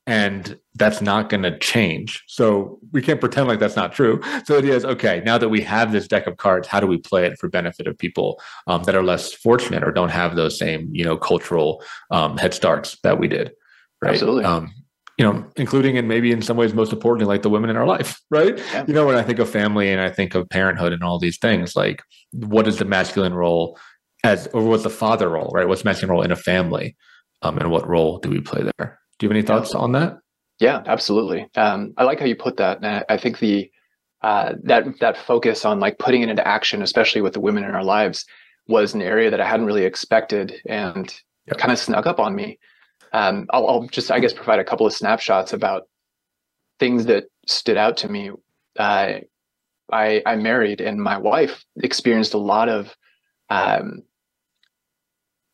and 0.10 0.60
that's 0.74 1.02
not 1.02 1.30
going 1.30 1.44
to 1.44 1.56
change. 1.60 2.24
So 2.28 2.80
we 2.92 3.02
can't 3.02 3.20
pretend 3.20 3.48
like 3.48 3.60
that's 3.60 3.76
not 3.76 3.94
true. 3.94 4.20
So 4.44 4.58
it 4.58 4.66
is 4.66 4.84
okay. 4.84 5.22
Now 5.24 5.38
that 5.38 5.50
we 5.50 5.62
have 5.62 5.92
this 5.92 6.08
deck 6.08 6.26
of 6.26 6.38
cards, 6.38 6.68
how 6.68 6.80
do 6.80 6.88
we 6.88 6.98
play 6.98 7.28
it 7.28 7.38
for 7.38 7.48
benefit 7.48 7.86
of 7.86 7.96
people 7.96 8.42
um, 8.66 8.84
that 8.84 8.96
are 8.96 9.04
less 9.04 9.32
fortunate 9.32 9.84
or 9.84 9.92
don't 9.92 10.10
have 10.10 10.36
those 10.36 10.58
same 10.58 10.90
you 10.92 11.06
know 11.06 11.16
cultural 11.16 11.84
um, 12.10 12.38
head 12.38 12.56
starts 12.56 12.98
that 13.04 13.20
we 13.20 13.28
did? 13.28 13.52
Right. 14.02 14.14
Absolutely. 14.14 14.46
Um, 14.46 14.74
you 15.20 15.26
know, 15.26 15.46
including 15.58 15.96
and 15.98 16.08
maybe 16.08 16.32
in 16.32 16.42
some 16.42 16.58
ways 16.58 16.74
most 16.74 16.92
importantly, 16.92 17.28
like 17.28 17.44
the 17.44 17.50
women 17.50 17.70
in 17.70 17.78
our 17.78 17.86
life, 17.86 18.20
right? 18.32 18.58
Yeah. 18.58 18.86
You 18.88 18.94
know, 18.94 19.06
when 19.06 19.16
I 19.16 19.22
think 19.22 19.38
of 19.38 19.50
family 19.50 19.92
and 19.92 20.02
I 20.02 20.10
think 20.10 20.34
of 20.34 20.50
parenthood 20.50 20.92
and 20.92 21.04
all 21.04 21.20
these 21.20 21.38
things, 21.38 21.76
like 21.76 22.02
what 22.32 22.68
is 22.68 22.78
the 22.78 22.86
masculine 22.86 23.34
role 23.34 23.78
as, 24.24 24.48
or 24.54 24.64
what's 24.64 24.84
the 24.84 24.90
father 24.90 25.30
role, 25.30 25.52
right? 25.54 25.68
What's 25.68 25.86
masculine 25.86 26.12
role 26.12 26.24
in 26.24 26.32
a 26.32 26.36
family, 26.36 26.96
um, 27.42 27.58
and 27.58 27.70
what 27.70 27.88
role 27.88 28.18
do 28.18 28.30
we 28.30 28.42
play 28.42 28.64
there? 28.64 29.00
Do 29.20 29.26
you 29.26 29.30
have 29.30 29.36
any 29.36 29.46
thoughts 29.46 29.76
on 29.76 29.92
that? 29.92 30.18
Yeah, 30.60 30.82
absolutely. 30.86 31.48
Um, 31.56 31.94
I 31.98 32.04
like 32.04 32.20
how 32.20 32.26
you 32.26 32.36
put 32.36 32.58
that. 32.58 32.84
And 32.84 33.06
I 33.08 33.18
think 33.18 33.40
the 33.40 33.70
uh, 34.22 34.54
that 34.64 35.00
that 35.00 35.18
focus 35.18 35.64
on 35.64 35.80
like 35.80 36.00
putting 36.00 36.22
it 36.22 36.30
into 36.30 36.46
action, 36.46 36.82
especially 36.82 37.22
with 37.22 37.34
the 37.34 37.40
women 37.40 37.64
in 37.64 37.72
our 37.72 37.84
lives, 37.84 38.26
was 38.68 38.94
an 38.94 39.02
area 39.02 39.30
that 39.30 39.40
I 39.40 39.48
hadn't 39.48 39.66
really 39.66 39.86
expected 39.86 40.62
and 40.66 41.14
yep. 41.48 41.58
kind 41.58 41.72
of 41.72 41.80
snuck 41.80 42.06
up 42.06 42.20
on 42.20 42.36
me. 42.36 42.60
Um, 43.14 43.48
I'll, 43.50 43.68
I'll, 43.68 43.88
just, 43.88 44.12
I 44.12 44.20
guess, 44.20 44.34
provide 44.34 44.60
a 44.60 44.64
couple 44.64 44.86
of 44.86 44.94
snapshots 44.94 45.54
about 45.54 45.84
things 46.80 47.06
that 47.06 47.26
stood 47.48 47.78
out 47.78 47.98
to 47.98 48.10
me. 48.10 48.32
Uh, 48.78 49.20
I, 49.92 50.22
I 50.26 50.36
married, 50.36 50.82
and 50.82 51.02
my 51.02 51.18
wife 51.18 51.66
experienced 51.82 52.36
a 52.36 52.38
lot 52.38 52.70
of 52.70 52.96
um, 53.50 54.04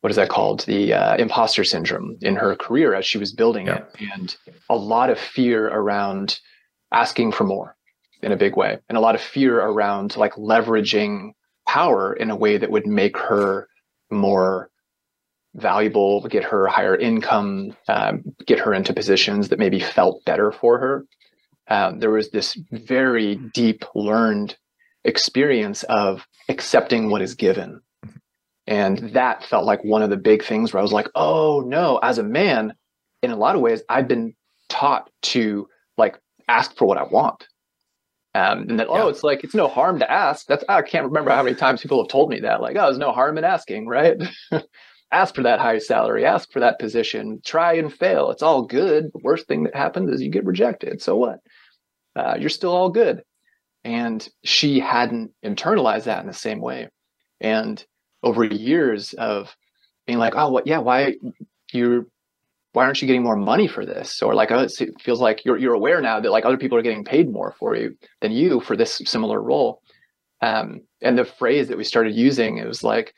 what 0.06 0.12
is 0.12 0.16
that 0.18 0.28
called? 0.28 0.60
The 0.66 0.92
uh, 0.92 1.16
imposter 1.16 1.64
syndrome 1.64 2.16
in 2.20 2.36
her 2.36 2.54
career 2.54 2.94
as 2.94 3.04
she 3.04 3.18
was 3.18 3.32
building 3.32 3.66
yeah. 3.66 3.78
it, 3.78 3.86
and 4.14 4.36
a 4.70 4.76
lot 4.76 5.10
of 5.10 5.18
fear 5.18 5.66
around 5.66 6.38
asking 6.92 7.32
for 7.32 7.42
more 7.42 7.74
in 8.22 8.30
a 8.30 8.36
big 8.36 8.56
way, 8.56 8.78
and 8.88 8.96
a 8.96 9.00
lot 9.00 9.16
of 9.16 9.20
fear 9.20 9.58
around 9.58 10.16
like 10.16 10.34
leveraging 10.34 11.32
power 11.66 12.12
in 12.12 12.30
a 12.30 12.36
way 12.36 12.56
that 12.56 12.70
would 12.70 12.86
make 12.86 13.18
her 13.18 13.66
more 14.08 14.70
valuable, 15.56 16.24
get 16.28 16.44
her 16.44 16.68
higher 16.68 16.94
income, 16.94 17.76
um, 17.88 18.22
get 18.46 18.60
her 18.60 18.72
into 18.72 18.92
positions 18.92 19.48
that 19.48 19.58
maybe 19.58 19.80
felt 19.80 20.24
better 20.24 20.52
for 20.52 20.78
her. 20.78 21.04
um, 21.66 21.98
there 21.98 22.10
was 22.10 22.30
this 22.30 22.56
very 22.70 23.34
deep 23.34 23.84
learned 23.96 24.56
experience 25.04 25.82
of 25.88 26.28
accepting 26.48 27.10
what 27.10 27.22
is 27.22 27.34
given. 27.34 27.80
And 28.66 28.98
that 29.10 29.44
felt 29.44 29.64
like 29.64 29.84
one 29.84 30.02
of 30.02 30.10
the 30.10 30.16
big 30.16 30.44
things 30.44 30.72
where 30.72 30.80
I 30.80 30.82
was 30.82 30.92
like, 30.92 31.08
oh 31.14 31.62
no, 31.66 31.98
as 31.98 32.18
a 32.18 32.22
man, 32.22 32.74
in 33.22 33.30
a 33.30 33.36
lot 33.36 33.54
of 33.54 33.60
ways, 33.60 33.82
I've 33.88 34.08
been 34.08 34.34
taught 34.68 35.10
to 35.22 35.68
like 35.96 36.18
ask 36.48 36.76
for 36.76 36.86
what 36.86 36.98
I 36.98 37.04
want. 37.04 37.46
Um, 38.34 38.66
and 38.68 38.78
then, 38.78 38.86
oh, 38.90 39.08
it's 39.08 39.22
like, 39.22 39.44
it's 39.44 39.54
no 39.54 39.66
harm 39.66 39.98
to 40.00 40.10
ask. 40.10 40.46
That's, 40.46 40.62
I 40.68 40.82
can't 40.82 41.06
remember 41.06 41.30
how 41.30 41.42
many 41.42 41.56
times 41.56 41.80
people 41.80 42.02
have 42.02 42.10
told 42.10 42.28
me 42.28 42.40
that. 42.40 42.60
Like, 42.60 42.76
oh, 42.76 42.82
there's 42.82 42.98
no 42.98 43.12
harm 43.12 43.38
in 43.38 43.44
asking, 43.44 43.86
right? 43.86 44.18
ask 45.12 45.34
for 45.34 45.42
that 45.42 45.60
high 45.60 45.78
salary, 45.78 46.26
ask 46.26 46.52
for 46.52 46.60
that 46.60 46.78
position, 46.78 47.40
try 47.46 47.74
and 47.74 47.92
fail. 47.92 48.30
It's 48.30 48.42
all 48.42 48.62
good. 48.62 49.06
The 49.06 49.20
worst 49.22 49.46
thing 49.46 49.64
that 49.64 49.74
happens 49.74 50.10
is 50.10 50.20
you 50.20 50.30
get 50.30 50.44
rejected. 50.44 51.00
So 51.00 51.16
what? 51.16 51.38
Uh, 52.14 52.36
you're 52.38 52.50
still 52.50 52.72
all 52.74 52.90
good. 52.90 53.22
And 53.84 54.26
she 54.44 54.80
hadn't 54.80 55.30
internalized 55.44 56.04
that 56.04 56.20
in 56.20 56.26
the 56.26 56.34
same 56.34 56.60
way. 56.60 56.88
And 57.40 57.82
over 58.26 58.44
years 58.44 59.14
of 59.14 59.56
being 60.06 60.18
like, 60.18 60.34
oh, 60.36 60.50
what? 60.50 60.66
Yeah, 60.66 60.78
why 60.78 61.14
you're 61.72 62.06
why 62.72 62.84
aren't 62.84 63.00
you 63.00 63.06
getting 63.06 63.22
more 63.22 63.36
money 63.36 63.68
for 63.68 63.86
this? 63.86 64.20
Or 64.20 64.34
like, 64.34 64.50
oh, 64.50 64.58
it 64.58 65.00
feels 65.00 65.20
like 65.20 65.44
you're 65.44 65.56
you're 65.56 65.80
aware 65.80 66.00
now 66.02 66.20
that 66.20 66.30
like 66.36 66.44
other 66.44 66.58
people 66.58 66.76
are 66.76 66.82
getting 66.82 67.04
paid 67.04 67.30
more 67.30 67.54
for 67.58 67.76
you 67.76 67.96
than 68.20 68.32
you 68.32 68.60
for 68.60 68.76
this 68.76 69.00
similar 69.06 69.40
role. 69.40 69.80
Um, 70.42 70.82
and 71.00 71.16
the 71.16 71.24
phrase 71.24 71.68
that 71.68 71.78
we 71.78 71.84
started 71.84 72.14
using, 72.14 72.58
it 72.58 72.66
was 72.66 72.82
like, 72.82 73.14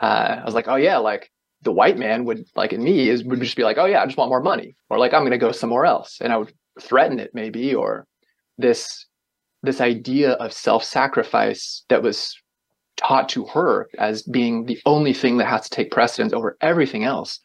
uh, 0.00 0.40
I 0.42 0.44
was 0.44 0.54
like, 0.54 0.68
oh 0.68 0.76
yeah, 0.76 0.98
like 0.98 1.30
the 1.62 1.72
white 1.72 1.98
man 1.98 2.24
would 2.26 2.44
like 2.54 2.72
in 2.72 2.82
me 2.84 3.08
is 3.08 3.24
would 3.24 3.40
just 3.40 3.56
be 3.56 3.64
like, 3.64 3.78
oh 3.78 3.86
yeah, 3.86 4.02
I 4.02 4.06
just 4.06 4.18
want 4.18 4.28
more 4.30 4.42
money, 4.42 4.76
or 4.90 4.98
like 4.98 5.14
I'm 5.14 5.24
to 5.30 5.38
go 5.38 5.52
somewhere 5.52 5.86
else, 5.86 6.18
and 6.20 6.32
I 6.32 6.36
would 6.36 6.52
threaten 6.80 7.18
it 7.18 7.30
maybe, 7.32 7.74
or 7.74 8.06
this 8.58 9.06
this 9.62 9.80
idea 9.80 10.32
of 10.32 10.52
self-sacrifice 10.52 11.84
that 11.88 12.02
was 12.02 12.36
taught 12.98 13.28
to 13.30 13.46
her 13.46 13.88
as 13.98 14.22
being 14.22 14.66
the 14.66 14.78
only 14.84 15.14
thing 15.14 15.38
that 15.38 15.46
has 15.46 15.62
to 15.62 15.70
take 15.70 15.90
precedence 15.90 16.32
over 16.32 16.58
everything 16.60 17.04
else 17.04 17.40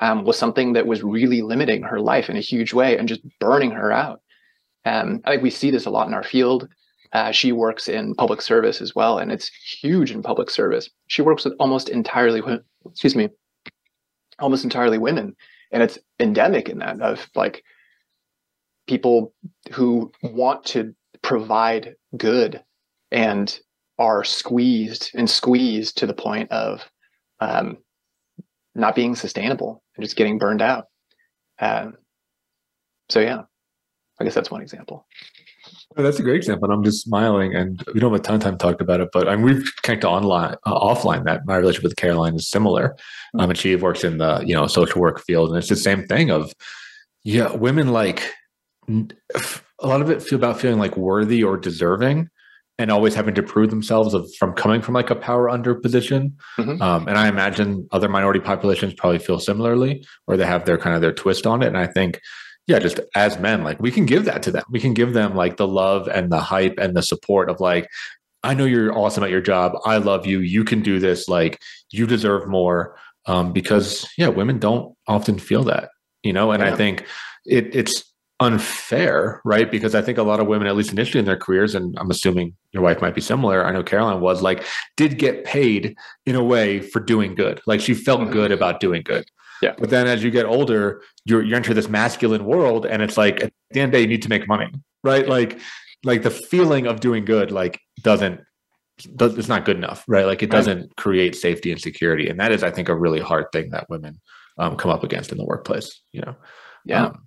um, 0.00 0.24
was 0.24 0.36
something 0.36 0.74
that 0.74 0.86
was 0.86 1.02
really 1.02 1.40
limiting 1.40 1.82
her 1.82 2.00
life 2.00 2.28
in 2.28 2.36
a 2.36 2.40
huge 2.40 2.74
way 2.74 2.98
and 2.98 3.08
just 3.08 3.22
burning 3.38 3.70
her 3.70 3.90
out. 3.90 4.20
Um, 4.84 5.20
I 5.24 5.30
think 5.30 5.42
we 5.42 5.50
see 5.50 5.70
this 5.70 5.86
a 5.86 5.90
lot 5.90 6.06
in 6.06 6.14
our 6.14 6.22
field. 6.22 6.68
Uh, 7.12 7.30
she 7.30 7.52
works 7.52 7.88
in 7.88 8.14
public 8.14 8.42
service 8.42 8.80
as 8.80 8.94
well, 8.94 9.18
and 9.18 9.32
it's 9.32 9.48
huge 9.48 10.10
in 10.10 10.22
public 10.22 10.50
service. 10.50 10.90
She 11.06 11.22
works 11.22 11.44
with 11.44 11.54
almost 11.58 11.88
entirely, 11.88 12.42
excuse 12.84 13.16
me, 13.16 13.30
almost 14.38 14.64
entirely 14.64 14.98
women, 14.98 15.34
and 15.72 15.82
it's 15.82 15.98
endemic 16.20 16.68
in 16.68 16.78
that 16.78 17.00
of 17.00 17.26
like 17.34 17.62
people 18.86 19.32
who 19.72 20.12
want 20.22 20.64
to 20.64 20.94
provide 21.22 21.94
good 22.16 22.62
and 23.10 23.58
are 23.98 24.24
squeezed 24.24 25.10
and 25.14 25.28
squeezed 25.28 25.96
to 25.98 26.06
the 26.06 26.14
point 26.14 26.50
of 26.50 26.88
um, 27.40 27.78
not 28.74 28.94
being 28.94 29.16
sustainable 29.16 29.82
and 29.96 30.04
just 30.04 30.16
getting 30.16 30.38
burned 30.38 30.62
out. 30.62 30.86
Um, 31.58 31.94
so 33.08 33.20
yeah, 33.20 33.42
I 34.20 34.24
guess 34.24 34.34
that's 34.34 34.50
one 34.50 34.62
example. 34.62 35.06
Oh, 35.96 36.02
that's 36.02 36.18
a 36.18 36.22
great 36.22 36.36
example. 36.36 36.66
And 36.66 36.74
I'm 36.74 36.84
just 36.84 37.02
smiling, 37.02 37.54
and 37.54 37.82
we 37.94 38.00
don't 38.00 38.12
have 38.12 38.20
a 38.20 38.22
ton 38.22 38.34
of 38.36 38.42
time 38.42 38.58
to 38.58 38.58
talk 38.58 38.80
about 38.80 39.00
it, 39.00 39.08
but 39.12 39.28
I 39.28 39.36
mean, 39.36 39.46
we've 39.46 39.72
connected 39.82 40.06
online, 40.06 40.56
uh, 40.66 40.78
offline. 40.78 41.24
That 41.24 41.46
my 41.46 41.56
relationship 41.56 41.84
with 41.84 41.96
Caroline 41.96 42.34
is 42.34 42.50
similar. 42.50 42.88
Mm-hmm. 42.90 43.40
Um, 43.40 43.50
and 43.50 43.58
she 43.58 43.74
works 43.76 44.04
in 44.04 44.18
the 44.18 44.42
you 44.44 44.54
know 44.54 44.66
social 44.66 45.00
work 45.00 45.20
field, 45.20 45.50
and 45.50 45.58
it's 45.58 45.68
the 45.68 45.76
same 45.76 46.06
thing. 46.06 46.30
Of 46.30 46.52
yeah, 47.24 47.52
women 47.52 47.88
like 47.88 48.30
a 48.88 49.86
lot 49.86 50.02
of 50.02 50.10
it 50.10 50.22
feel 50.22 50.38
about 50.38 50.60
feeling 50.60 50.78
like 50.78 50.96
worthy 50.96 51.42
or 51.42 51.56
deserving, 51.56 52.28
and 52.78 52.90
always 52.90 53.14
having 53.14 53.34
to 53.34 53.42
prove 53.42 53.70
themselves 53.70 54.12
of 54.12 54.30
from 54.34 54.52
coming 54.52 54.82
from 54.82 54.94
like 54.94 55.10
a 55.10 55.14
power 55.14 55.48
under 55.48 55.74
position. 55.74 56.36
Mm-hmm. 56.58 56.82
Um, 56.82 57.08
and 57.08 57.16
I 57.16 57.28
imagine 57.28 57.88
other 57.90 58.08
minority 58.08 58.40
populations 58.40 58.94
probably 58.94 59.18
feel 59.18 59.40
similarly, 59.40 60.04
or 60.26 60.36
they 60.36 60.46
have 60.46 60.64
their 60.66 60.78
kind 60.78 60.94
of 60.94 61.00
their 61.00 61.12
twist 61.12 61.46
on 61.46 61.62
it. 61.62 61.68
And 61.68 61.78
I 61.78 61.86
think 61.86 62.20
yeah, 62.66 62.80
just 62.80 62.98
as 63.14 63.38
men, 63.38 63.62
like 63.62 63.80
we 63.80 63.90
can 63.90 64.06
give 64.06 64.24
that 64.24 64.42
to 64.42 64.50
them. 64.50 64.64
We 64.70 64.80
can 64.80 64.92
give 64.92 65.12
them 65.12 65.34
like 65.34 65.56
the 65.56 65.68
love 65.68 66.08
and 66.08 66.32
the 66.32 66.40
hype 66.40 66.74
and 66.78 66.96
the 66.96 67.02
support 67.02 67.48
of 67.48 67.60
like, 67.60 67.88
I 68.42 68.54
know 68.54 68.64
you're 68.64 68.96
awesome 68.96 69.24
at 69.24 69.30
your 69.30 69.40
job. 69.40 69.72
I 69.84 69.98
love 69.98 70.26
you. 70.26 70.40
You 70.40 70.64
can 70.64 70.82
do 70.82 70.98
this. 70.98 71.28
Like 71.28 71.60
you 71.90 72.06
deserve 72.06 72.48
more. 72.48 72.96
Um, 73.26 73.52
because 73.52 74.08
yeah, 74.16 74.28
women 74.28 74.58
don't 74.58 74.96
often 75.08 75.38
feel 75.38 75.64
that, 75.64 75.90
you 76.22 76.32
know, 76.32 76.52
and 76.52 76.62
yeah. 76.62 76.72
I 76.72 76.76
think 76.76 77.04
it, 77.44 77.74
it's 77.74 78.05
unfair, 78.40 79.40
right? 79.44 79.70
Because 79.70 79.94
I 79.94 80.02
think 80.02 80.18
a 80.18 80.22
lot 80.22 80.40
of 80.40 80.46
women, 80.46 80.68
at 80.68 80.76
least 80.76 80.92
initially 80.92 81.20
in 81.20 81.24
their 81.24 81.38
careers, 81.38 81.74
and 81.74 81.96
I'm 81.98 82.10
assuming 82.10 82.54
your 82.72 82.82
wife 82.82 83.00
might 83.00 83.14
be 83.14 83.20
similar. 83.20 83.64
I 83.64 83.72
know 83.72 83.82
Caroline 83.82 84.20
was 84.20 84.42
like, 84.42 84.64
did 84.96 85.18
get 85.18 85.44
paid 85.44 85.96
in 86.26 86.34
a 86.36 86.44
way 86.44 86.80
for 86.80 87.00
doing 87.00 87.34
good. 87.34 87.60
Like 87.66 87.80
she 87.80 87.94
felt 87.94 88.20
mm-hmm. 88.20 88.32
good 88.32 88.52
about 88.52 88.80
doing 88.80 89.02
good. 89.02 89.26
Yeah. 89.62 89.74
But 89.78 89.90
then 89.90 90.06
as 90.06 90.22
you 90.22 90.30
get 90.30 90.44
older, 90.44 91.02
you're 91.24 91.42
you 91.42 91.56
enter 91.56 91.72
this 91.72 91.88
masculine 91.88 92.44
world 92.44 92.84
and 92.84 93.02
it's 93.02 93.16
like 93.16 93.42
at 93.42 93.52
the 93.70 93.80
end 93.80 93.88
of 93.88 93.92
the 93.92 93.98
day 93.98 94.02
you 94.02 94.08
need 94.08 94.22
to 94.22 94.28
make 94.28 94.46
money. 94.46 94.70
Right. 95.02 95.26
Like 95.26 95.58
like 96.04 96.22
the 96.22 96.30
feeling 96.30 96.86
of 96.86 97.00
doing 97.00 97.24
good 97.24 97.50
like 97.50 97.80
doesn't 98.02 98.40
does, 99.16 99.36
it's 99.38 99.48
not 99.48 99.64
good 99.64 99.76
enough. 99.76 100.04
Right. 100.06 100.26
Like 100.26 100.42
it 100.42 100.50
doesn't 100.50 100.80
right. 100.80 100.96
create 100.96 101.34
safety 101.34 101.72
and 101.72 101.80
security. 101.80 102.28
And 102.28 102.38
that 102.40 102.52
is, 102.52 102.62
I 102.62 102.70
think, 102.70 102.88
a 102.88 102.94
really 102.94 103.20
hard 103.20 103.46
thing 103.52 103.70
that 103.70 103.88
women 103.88 104.20
um, 104.58 104.76
come 104.76 104.90
up 104.90 105.04
against 105.04 105.32
in 105.32 105.38
the 105.38 105.44
workplace, 105.44 106.00
you 106.12 106.20
know. 106.20 106.36
Yeah. 106.84 107.06
Um, 107.06 107.25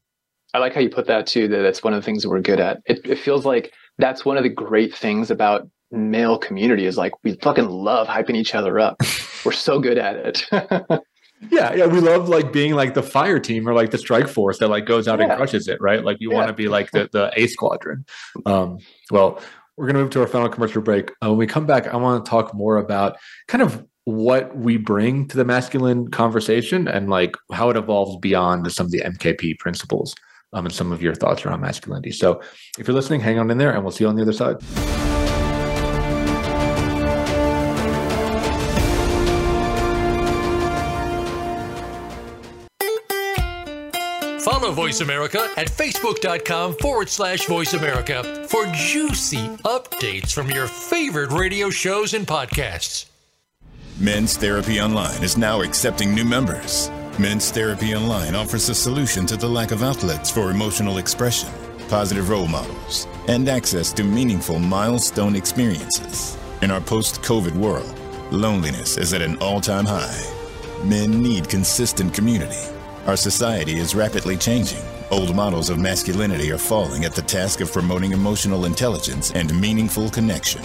I 0.54 0.60
like 0.60 0.74
how 0.74 0.82
you 0.82 0.89
put 0.89 1.08
that 1.08 1.28
too, 1.28 1.47
that 1.47 1.62
that's 1.62 1.84
one 1.84 1.93
of 1.93 2.02
the 2.02 2.06
things 2.06 2.24
that 2.24 2.30
we're 2.30 2.41
good 2.41 2.60
at. 2.60 2.82
It, 2.86 3.02
it 3.06 3.20
feels 3.20 3.45
like 3.45 3.74
that's 3.97 4.26
one 4.26 4.38
of 4.38 4.43
the 4.43 4.50
great 4.50 4.95
things 4.95 5.30
about 5.30 5.70
male 5.91 6.38
community 6.38 6.86
is 6.86 6.97
like 6.97 7.14
we 7.24 7.34
fucking 7.36 7.68
love 7.68 8.08
hyping 8.08 8.36
each 8.36 8.56
other 8.56 8.80
up. 8.80 9.02
we're 9.45 9.52
so 9.52 9.80
good 9.80 9.97
at 9.97 10.16
it. 10.16 11.02
Yeah, 11.50 11.74
yeah, 11.74 11.86
we 11.86 12.02
love 12.02 12.28
like 12.28 12.52
being 12.52 12.74
like 12.74 12.95
the 12.95 13.02
fire 13.02 13.39
team 13.39 13.68
or 13.68 13.74
like 13.74 13.91
the 13.91 13.97
strike 13.97 14.28
force 14.28 14.60
that 14.60 14.68
like 14.68 14.86
goes 14.86 15.08
out 15.08 15.20
yeah. 15.20 15.28
and 15.28 15.38
crushes 15.38 15.70
it, 15.70 15.80
right? 15.80 16.04
Like 16.04 16.18
you 16.20 16.32
yeah. 16.32 16.38
want 16.38 16.47
to 16.50 16.54
be 16.54 16.68
like 16.68 16.91
the 16.91 17.10
the 17.14 17.32
A 17.38 17.47
squadron. 17.47 18.06
Um, 18.45 18.80
well, 19.10 19.41
we're 19.78 19.88
gonna 19.88 20.00
move 20.00 20.10
to 20.10 20.22
our 20.22 20.28
final 20.28 20.50
commercial 20.50 20.82
break. 20.82 21.12
Uh, 21.24 21.30
when 21.30 21.38
we 21.38 21.47
come 21.47 21.66
back, 21.66 21.88
I 21.88 21.95
want 21.95 22.26
to 22.26 22.30
talk 22.30 22.54
more 22.54 22.76
about 22.76 23.16
kind 23.47 23.62
of 23.62 23.86
what 24.04 24.58
we 24.58 24.76
bring 24.76 25.28
to 25.30 25.38
the 25.38 25.45
masculine 25.45 26.10
conversation 26.10 26.89
and 26.89 27.10
like 27.10 27.38
how 27.54 27.70
it 27.70 27.78
evolves 27.78 28.18
beyond 28.18 28.70
some 28.72 28.88
of 28.88 28.91
the 28.91 29.00
MKP 29.02 29.60
principles 29.60 30.16
um, 30.54 30.66
and 30.66 30.74
some 30.74 30.91
of 30.91 31.02
your 31.02 31.16
thoughts 31.16 31.45
around 31.45 31.62
masculinity. 31.62 32.12
So, 32.12 32.41
if 32.78 32.88
you're 32.88 32.95
listening, 32.95 33.22
hang 33.22 33.39
on 33.39 33.50
in 33.52 33.58
there, 33.58 33.72
and 33.72 33.84
we'll 33.84 33.91
see 33.91 34.04
you 34.04 34.10
on 34.10 34.16
the 34.16 34.22
other 34.22 34.34
side. 34.34 34.58
Follow 44.41 44.72
Voice 44.72 45.02
America 45.02 45.50
at 45.58 45.68
facebook.com 45.68 46.76
forward 46.76 47.10
slash 47.10 47.45
voice 47.45 47.74
America 47.74 48.45
for 48.47 48.66
juicy 48.74 49.47
updates 49.66 50.32
from 50.32 50.50
your 50.50 50.68
favorite 50.68 51.32
radio 51.32 51.70
shows 51.70 52.14
and 52.14 52.28
podcasts. 52.28 53.06
Men's 54.00 54.38
Therapy 54.38 54.80
Online 54.80 55.22
is 55.24 55.38
now 55.38 55.62
accepting 55.62 56.14
new 56.14 56.24
members. 56.24 56.89
Men's 57.20 57.52
Therapy 57.52 57.94
Online 57.94 58.34
offers 58.34 58.70
a 58.70 58.76
solution 58.76 59.26
to 59.26 59.36
the 59.36 59.48
lack 59.48 59.72
of 59.72 59.84
outlets 59.84 60.32
for 60.32 60.52
emotional 60.52 61.00
expression, 61.00 61.50
positive 61.90 62.30
role 62.30 62.48
models, 62.48 63.08
and 63.28 63.50
access 63.50 63.92
to 63.94 64.04
meaningful 64.04 64.58
milestone 64.58 65.36
experiences. 65.36 66.38
In 66.62 66.72
our 66.72 66.82
post 66.82 67.22
COVID 67.22 67.56
world, 67.56 67.94
loneliness 68.32 68.98
is 68.98 69.14
at 69.14 69.22
an 69.22 69.38
all 69.40 69.60
time 69.60 69.86
high. 69.86 70.24
Men 70.86 71.22
need 71.22 71.50
consistent 71.50 72.14
community 72.14 72.70
our 73.10 73.18
society 73.18 73.80
is 73.80 73.96
rapidly 73.96 74.38
changing. 74.38 74.84
Old 75.10 75.36
models 75.36 75.72
of 75.72 75.80
masculinity 75.80 76.52
are 76.52 76.60
falling 76.60 77.06
at 77.06 77.16
the 77.16 77.24
task 77.24 77.60
of 77.60 77.74
promoting 77.74 78.12
emotional 78.12 78.66
intelligence 78.66 79.32
and 79.32 79.60
meaningful 79.60 80.12
connection. 80.12 80.62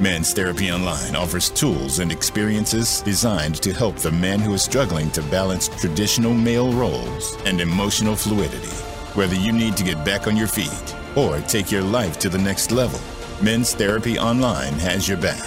Men's 0.00 0.32
Therapy 0.32 0.70
Online 0.70 1.16
offers 1.16 1.50
tools 1.50 1.98
and 1.98 2.12
experiences 2.12 3.00
designed 3.02 3.56
to 3.62 3.72
help 3.72 3.96
the 3.96 4.12
man 4.12 4.40
who 4.40 4.54
is 4.54 4.62
struggling 4.62 5.10
to 5.10 5.22
balance 5.22 5.68
traditional 5.68 6.32
male 6.32 6.72
roles 6.72 7.36
and 7.44 7.60
emotional 7.60 8.14
fluidity. 8.14 8.74
Whether 9.14 9.34
you 9.34 9.52
need 9.52 9.76
to 9.76 9.84
get 9.84 10.04
back 10.04 10.26
on 10.26 10.36
your 10.36 10.46
feet 10.46 10.94
or 11.16 11.40
take 11.40 11.72
your 11.72 11.82
life 11.82 12.18
to 12.20 12.28
the 12.28 12.38
next 12.38 12.70
level, 12.70 13.00
Men's 13.42 13.74
Therapy 13.74 14.18
Online 14.18 14.74
has 14.74 15.08
your 15.08 15.18
back. 15.18 15.42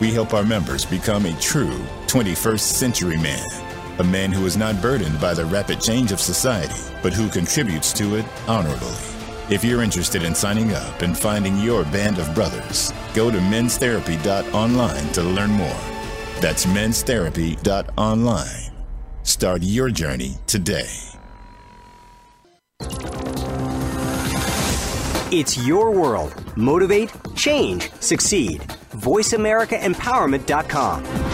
We 0.00 0.12
help 0.12 0.34
our 0.34 0.44
members 0.44 0.84
become 0.84 1.24
a 1.24 1.40
true 1.40 1.78
21st 2.06 2.60
century 2.60 3.16
man 3.16 3.46
a 3.98 4.04
man 4.04 4.30
who 4.30 4.44
is 4.44 4.56
not 4.56 4.80
burdened 4.82 5.18
by 5.20 5.32
the 5.32 5.44
rapid 5.46 5.80
change 5.80 6.12
of 6.12 6.20
society, 6.20 6.74
but 7.02 7.14
who 7.14 7.30
contributes 7.30 7.92
to 7.94 8.16
it 8.16 8.26
honorably. 8.46 9.15
If 9.48 9.62
you're 9.62 9.82
interested 9.82 10.24
in 10.24 10.34
signing 10.34 10.74
up 10.74 11.02
and 11.02 11.16
finding 11.16 11.56
your 11.58 11.84
band 11.84 12.18
of 12.18 12.34
brothers, 12.34 12.92
go 13.14 13.30
to 13.30 13.38
menstherapy.online 13.38 15.12
to 15.12 15.22
learn 15.22 15.50
more. 15.50 15.80
That's 16.40 16.66
menstherapy.online. 16.66 18.72
Start 19.22 19.62
your 19.62 19.90
journey 19.90 20.34
today. 20.48 20.90
It's 25.30 25.64
your 25.64 25.92
world. 25.92 26.34
Motivate, 26.56 27.12
change, 27.36 27.92
succeed. 28.00 28.62
VoiceAmericaEmpowerment.com. 28.94 31.25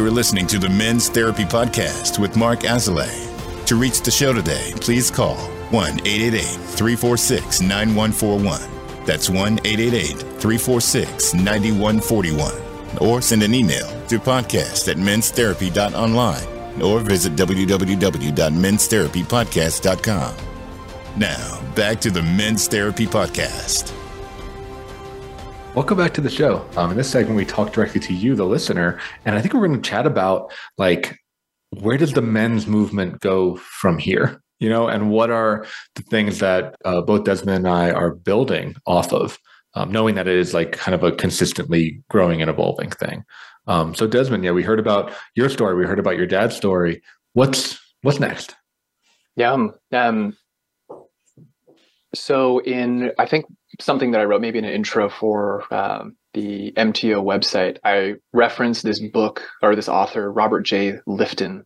You 0.00 0.06
are 0.06 0.10
listening 0.10 0.46
to 0.46 0.58
the 0.58 0.70
Men's 0.70 1.10
Therapy 1.10 1.44
Podcast 1.44 2.18
with 2.18 2.34
Mark 2.34 2.60
Azoulay. 2.60 3.66
To 3.66 3.76
reach 3.76 4.00
the 4.00 4.10
show 4.10 4.32
today, 4.32 4.72
please 4.76 5.10
call 5.10 5.36
1 5.72 6.00
888 6.06 6.42
346 6.42 7.60
9141. 7.60 9.04
That's 9.04 9.28
1 9.28 9.60
888 9.62 10.16
346 10.40 11.34
9141. 11.34 12.54
Or 13.02 13.20
send 13.20 13.42
an 13.42 13.52
email 13.52 13.86
to 14.06 14.18
podcast 14.18 14.88
at 14.88 14.96
menstherapy.online 14.96 16.80
or 16.80 17.00
visit 17.00 17.36
www.menstherapypodcast.com. 17.36 20.34
Now, 21.18 21.60
back 21.74 22.00
to 22.00 22.10
the 22.10 22.22
Men's 22.22 22.68
Therapy 22.68 23.06
Podcast. 23.06 23.99
Welcome 25.72 25.98
back 25.98 26.12
to 26.14 26.20
the 26.20 26.28
show. 26.28 26.68
Um, 26.76 26.90
in 26.90 26.96
this 26.96 27.08
segment, 27.08 27.36
we 27.36 27.44
talk 27.44 27.72
directly 27.72 28.00
to 28.00 28.12
you, 28.12 28.34
the 28.34 28.44
listener, 28.44 28.98
and 29.24 29.36
I 29.36 29.40
think 29.40 29.54
we're 29.54 29.68
going 29.68 29.80
to 29.80 29.88
chat 29.88 30.04
about 30.04 30.52
like 30.78 31.16
where 31.70 31.96
does 31.96 32.12
the 32.12 32.22
men's 32.22 32.66
movement 32.66 33.20
go 33.20 33.54
from 33.54 33.96
here? 33.96 34.42
You 34.58 34.68
know, 34.68 34.88
and 34.88 35.10
what 35.10 35.30
are 35.30 35.64
the 35.94 36.02
things 36.02 36.40
that 36.40 36.74
uh, 36.84 37.02
both 37.02 37.22
Desmond 37.22 37.58
and 37.58 37.68
I 37.68 37.92
are 37.92 38.12
building 38.12 38.74
off 38.84 39.12
of, 39.12 39.38
um, 39.74 39.92
knowing 39.92 40.16
that 40.16 40.26
it 40.26 40.36
is 40.36 40.52
like 40.52 40.72
kind 40.72 40.92
of 40.92 41.04
a 41.04 41.12
consistently 41.12 42.02
growing 42.10 42.42
and 42.42 42.50
evolving 42.50 42.90
thing. 42.90 43.22
Um, 43.68 43.94
so, 43.94 44.08
Desmond, 44.08 44.42
yeah, 44.42 44.50
we 44.50 44.64
heard 44.64 44.80
about 44.80 45.12
your 45.36 45.48
story. 45.48 45.76
We 45.76 45.86
heard 45.86 46.00
about 46.00 46.16
your 46.16 46.26
dad's 46.26 46.56
story. 46.56 47.00
What's 47.34 47.78
what's 48.02 48.18
next? 48.18 48.56
Yeah. 49.36 49.52
Um, 49.52 49.74
um 49.92 50.36
so, 52.12 52.58
in 52.58 53.12
I 53.20 53.26
think 53.26 53.46
something 53.78 54.10
that 54.10 54.20
I 54.20 54.24
wrote, 54.24 54.40
maybe 54.40 54.58
in 54.58 54.64
an 54.64 54.72
intro 54.72 55.08
for 55.08 55.62
um, 55.72 56.16
the 56.34 56.72
MTO 56.72 57.22
website, 57.22 57.78
I 57.84 58.14
referenced 58.32 58.82
this 58.82 59.00
book 59.00 59.42
or 59.62 59.76
this 59.76 59.88
author, 59.88 60.32
Robert 60.32 60.62
J. 60.62 60.94
Lifton. 61.06 61.64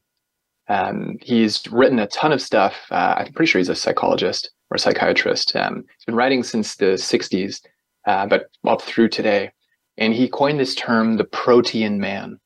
Um, 0.69 1.19
he's 1.21 1.67
written 1.71 1.99
a 1.99 2.07
ton 2.09 2.33
of 2.33 2.41
stuff. 2.43 2.75
Uh, 2.91 3.15
I'm 3.19 3.33
pretty 3.33 3.51
sure 3.51 3.59
he's 3.59 3.69
a 3.69 3.75
psychologist 3.75 4.51
or 4.71 4.79
psychiatrist. 4.79 5.55
Um, 5.57 5.85
he's 5.97 6.05
been 6.07 6.15
writing 6.15 6.43
since 6.43 6.77
the 6.77 6.95
60s, 6.95 7.61
uh, 8.07 8.27
but 8.27 8.47
up 8.67 8.83
through 8.83 9.09
today. 9.09 9.51
And 9.97 10.15
he 10.15 10.29
coined 10.29 10.59
this 10.59 10.75
term, 10.75 11.17
the 11.17 11.25
protean 11.25 12.01
man. 12.01 12.41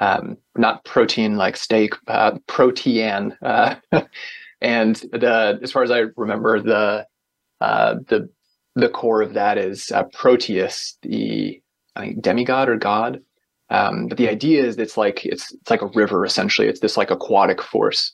Um, 0.00 0.36
not 0.56 0.84
protein 0.84 1.36
like 1.36 1.56
steak, 1.56 1.94
uh, 2.08 2.38
protean. 2.46 3.36
Uh, 3.42 3.76
and 4.60 4.96
the, 4.96 5.58
as 5.62 5.72
far 5.72 5.82
as 5.82 5.90
I 5.90 6.04
remember, 6.16 6.60
the 6.60 7.06
uh, 7.60 7.94
the 8.08 8.28
the 8.74 8.88
core 8.88 9.22
of 9.22 9.34
that 9.34 9.58
is 9.58 9.90
uh, 9.92 10.04
Proteus, 10.12 10.98
the 11.02 11.60
I 11.96 12.00
think 12.00 12.22
demigod 12.22 12.68
or 12.68 12.76
god. 12.76 13.20
Um, 13.70 14.08
but 14.08 14.18
the 14.18 14.28
idea 14.28 14.64
is 14.64 14.78
it's 14.78 14.96
like 14.96 15.24
it's 15.24 15.52
it's 15.52 15.70
like 15.70 15.82
a 15.82 15.90
river 15.94 16.24
essentially. 16.24 16.68
It's 16.68 16.80
this 16.80 16.96
like 16.96 17.10
aquatic 17.10 17.62
force, 17.62 18.12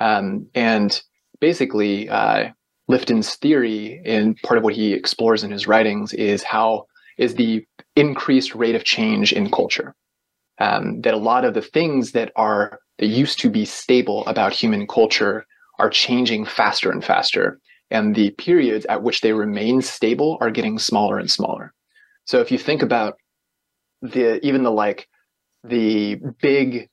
um, 0.00 0.46
and 0.54 1.00
basically 1.40 2.08
uh, 2.08 2.50
Lifton's 2.88 3.34
theory 3.34 4.00
and 4.04 4.36
part 4.42 4.58
of 4.58 4.64
what 4.64 4.74
he 4.74 4.92
explores 4.92 5.44
in 5.44 5.50
his 5.50 5.66
writings 5.66 6.12
is 6.14 6.42
how 6.42 6.86
is 7.18 7.34
the 7.34 7.66
increased 7.94 8.54
rate 8.54 8.74
of 8.74 8.84
change 8.84 9.32
in 9.32 9.50
culture. 9.50 9.94
Um, 10.58 11.02
that 11.02 11.12
a 11.12 11.18
lot 11.18 11.44
of 11.44 11.52
the 11.52 11.62
things 11.62 12.12
that 12.12 12.32
are 12.36 12.78
that 12.98 13.06
used 13.06 13.38
to 13.40 13.50
be 13.50 13.66
stable 13.66 14.24
about 14.26 14.54
human 14.54 14.86
culture 14.86 15.44
are 15.78 15.90
changing 15.90 16.46
faster 16.46 16.90
and 16.90 17.04
faster 17.04 17.60
and 17.90 18.14
the 18.14 18.30
periods 18.32 18.86
at 18.86 19.02
which 19.02 19.20
they 19.20 19.32
remain 19.32 19.80
stable 19.82 20.38
are 20.40 20.50
getting 20.50 20.78
smaller 20.78 21.18
and 21.18 21.30
smaller. 21.30 21.72
So 22.24 22.40
if 22.40 22.50
you 22.50 22.58
think 22.58 22.82
about 22.82 23.18
the 24.02 24.44
even 24.44 24.62
the 24.62 24.70
like 24.70 25.08
the 25.64 26.16
big 26.40 26.88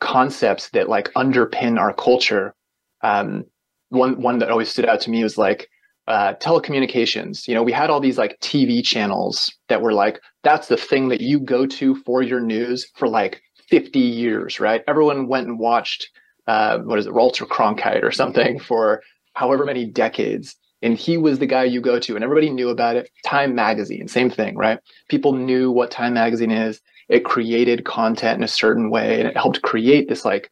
concepts 0.00 0.70
that 0.70 0.88
like 0.88 1.12
underpin 1.14 1.78
our 1.78 1.92
culture, 1.92 2.54
um, 3.02 3.44
one 3.90 4.20
one 4.20 4.38
that 4.38 4.50
always 4.50 4.68
stood 4.68 4.86
out 4.86 5.00
to 5.02 5.10
me 5.10 5.22
was 5.22 5.36
like 5.38 5.68
uh, 6.06 6.34
telecommunications. 6.34 7.46
You 7.48 7.54
know, 7.54 7.62
we 7.62 7.72
had 7.72 7.90
all 7.90 8.00
these 8.00 8.18
like 8.18 8.38
TV 8.40 8.84
channels 8.84 9.52
that 9.68 9.82
were 9.82 9.92
like 9.92 10.20
that's 10.44 10.68
the 10.68 10.76
thing 10.76 11.08
that 11.08 11.20
you 11.20 11.40
go 11.40 11.66
to 11.66 11.96
for 11.96 12.22
your 12.22 12.40
news 12.40 12.90
for 12.96 13.08
like 13.08 13.42
50 13.68 13.98
years, 13.98 14.60
right? 14.60 14.82
Everyone 14.88 15.28
went 15.28 15.48
and 15.48 15.58
watched 15.58 16.08
uh, 16.46 16.78
what 16.78 16.98
is 16.98 17.06
it, 17.06 17.12
Walter 17.12 17.44
Cronkite 17.44 18.02
or 18.02 18.10
something 18.10 18.58
for 18.68 19.02
however 19.38 19.64
many 19.64 19.86
decades. 19.86 20.56
And 20.82 20.96
he 20.96 21.16
was 21.16 21.38
the 21.38 21.46
guy 21.46 21.64
you 21.64 21.80
go 21.80 21.98
to, 21.98 22.14
and 22.14 22.24
everybody 22.24 22.50
knew 22.50 22.68
about 22.68 22.96
it. 22.96 23.10
Time 23.24 23.54
Magazine, 23.54 24.06
same 24.08 24.30
thing, 24.30 24.56
right? 24.56 24.78
People 25.08 25.32
knew 25.32 25.70
what 25.70 25.90
Time 25.90 26.14
Magazine 26.14 26.50
is. 26.50 26.80
It 27.08 27.24
created 27.24 27.84
content 27.84 28.38
in 28.38 28.44
a 28.44 28.48
certain 28.48 28.90
way, 28.90 29.18
and 29.18 29.28
it 29.28 29.36
helped 29.36 29.62
create 29.62 30.08
this 30.08 30.24
like 30.24 30.50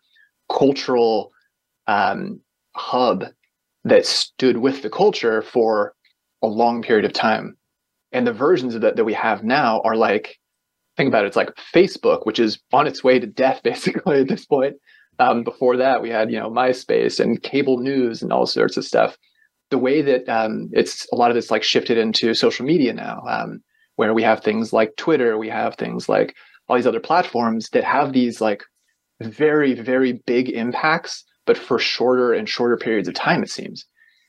cultural 0.51 1.33
um, 1.87 2.41
hub 2.75 3.25
that 3.85 4.07
stood 4.07 4.59
with 4.59 4.83
the 4.83 4.91
culture 4.91 5.43
for 5.43 5.95
a 6.43 6.47
long 6.47 6.83
period 6.83 7.05
of 7.05 7.13
time. 7.13 7.57
And 8.13 8.27
the 8.27 8.33
versions 8.33 8.75
of 8.75 8.81
that 8.83 8.97
that 8.97 9.05
we 9.05 9.15
have 9.15 9.45
now 9.45 9.81
are 9.85 9.97
like, 9.97 10.39
think 10.97 11.09
about 11.09 11.25
it, 11.25 11.29
it's 11.29 11.37
like 11.37 11.55
Facebook, 11.75 12.25
which 12.25 12.39
is 12.39 12.59
on 12.73 12.87
its 12.87 13.05
way 13.05 13.19
to 13.19 13.27
death 13.27 13.61
basically 13.65 14.21
at 14.21 14.29
this 14.29 14.45
point. 14.45 14.77
Um, 15.19 15.45
before 15.45 15.77
that, 15.79 16.03
we 16.03 16.11
had 16.11 16.31
you 16.31 16.39
know 16.39 16.51
MySpace 16.51 17.21
and 17.21 17.43
cable 17.43 17.79
news 17.79 18.23
and 18.23 18.33
all 18.33 18.47
sorts 18.47 18.77
of 18.77 18.85
stuff. 18.85 19.17
The 19.71 19.79
way 19.79 20.03
that 20.03 20.29
um, 20.29 20.69
it's 20.73 21.07
a 21.13 21.17
lot 21.17 21.31
of 21.31 21.37
it's 21.37 21.51
like 21.51 21.63
shifted 21.63 21.99
into 21.99 22.35
social 22.35 22.67
media 22.67 22.93
now, 22.93 23.23
um, 23.29 23.61
where 23.97 24.15
we 24.15 24.23
have 24.23 24.43
things 24.43 24.73
like 24.73 24.97
Twitter, 24.97 25.39
we 25.39 25.49
have 25.49 25.77
things 25.77 26.09
like 26.09 26.35
all 26.69 26.77
these 26.77 26.87
other 26.87 27.01
platforms 27.01 27.71
that 27.71 27.85
have 27.85 28.13
these 28.13 28.41
like 28.41 28.63
very 29.21 29.75
very 29.75 30.21
big 30.27 30.51
impacts, 30.51 31.25
but 31.47 31.59
for 31.59 31.79
shorter 31.79 32.33
and 32.33 32.49
shorter 32.49 32.77
periods 32.77 33.09
of 33.09 33.15
time, 33.15 33.43
it 33.43 33.51
seems. 33.51 33.87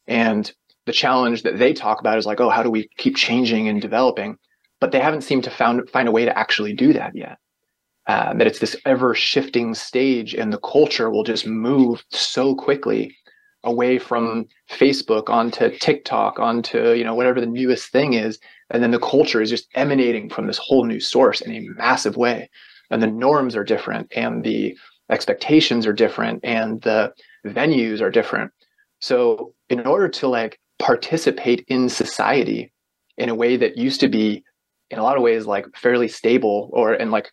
And 0.08 0.52
the 0.86 0.94
challenge 0.94 1.44
that 1.44 1.60
they 1.60 1.74
talk 1.74 2.00
about 2.00 2.18
is 2.18 2.26
like, 2.26 2.40
oh, 2.40 2.50
how 2.50 2.64
do 2.64 2.72
we 2.72 2.90
keep 2.98 3.18
changing 3.18 3.68
and 3.68 3.82
developing? 3.82 4.38
But 4.80 4.92
they 4.94 5.02
haven't 5.02 5.22
seemed 5.22 5.44
to 5.44 5.50
found, 5.50 5.90
find 5.90 6.08
a 6.08 6.12
way 6.12 6.24
to 6.24 6.38
actually 6.38 6.74
do 6.74 6.94
that 6.94 7.12
yet 7.14 7.40
uh, 8.08 8.34
that 8.34 8.48
it's 8.48 8.60
this 8.60 8.76
ever 8.86 9.14
shifting 9.14 9.74
stage 9.74 10.34
and 10.34 10.52
the 10.54 10.60
culture 10.60 11.10
will 11.10 11.24
just 11.24 11.46
move 11.46 12.04
so 12.10 12.56
quickly 12.56 13.16
away 13.64 14.00
from 14.00 14.46
Facebook 14.70 15.30
onto 15.30 15.70
TikTok 15.78 16.40
onto 16.40 16.92
you 16.92 17.04
know 17.04 17.16
whatever 17.16 17.42
the 17.42 17.48
newest 17.48 17.92
thing 17.92 18.14
is. 18.14 18.40
And 18.70 18.82
then 18.82 18.92
the 18.92 19.00
culture 19.00 19.42
is 19.42 19.50
just 19.50 19.68
emanating 19.76 20.30
from 20.30 20.48
this 20.48 20.58
whole 20.58 20.86
new 20.86 21.00
source 21.00 21.42
in 21.42 21.52
a 21.52 21.68
massive 21.76 22.18
way. 22.18 22.50
And 22.90 23.04
the 23.04 23.08
norms 23.08 23.56
are 23.56 23.64
different 23.64 24.12
and 24.16 24.44
the 24.44 24.78
expectations 25.10 25.86
are 25.86 25.94
different 25.94 26.42
and 26.44 26.82
the 26.82 27.14
venues 27.46 28.02
are 28.02 28.12
different. 28.12 28.52
So 29.00 29.54
in 29.70 29.86
order 29.86 30.08
to 30.10 30.28
like 30.28 30.60
participate 30.80 31.66
in 31.68 31.90
society 31.90 32.72
in 33.18 33.30
a 33.30 33.36
way 33.36 33.58
that 33.58 33.78
used 33.78 34.00
to 34.02 34.08
be 34.08 34.44
in 34.90 35.00
a 35.00 35.04
lot 35.04 35.18
of 35.18 35.24
ways 35.24 35.46
like 35.46 35.66
fairly 35.76 36.08
stable 36.08 36.70
or 36.72 36.94
and 36.94 37.12
like 37.12 37.32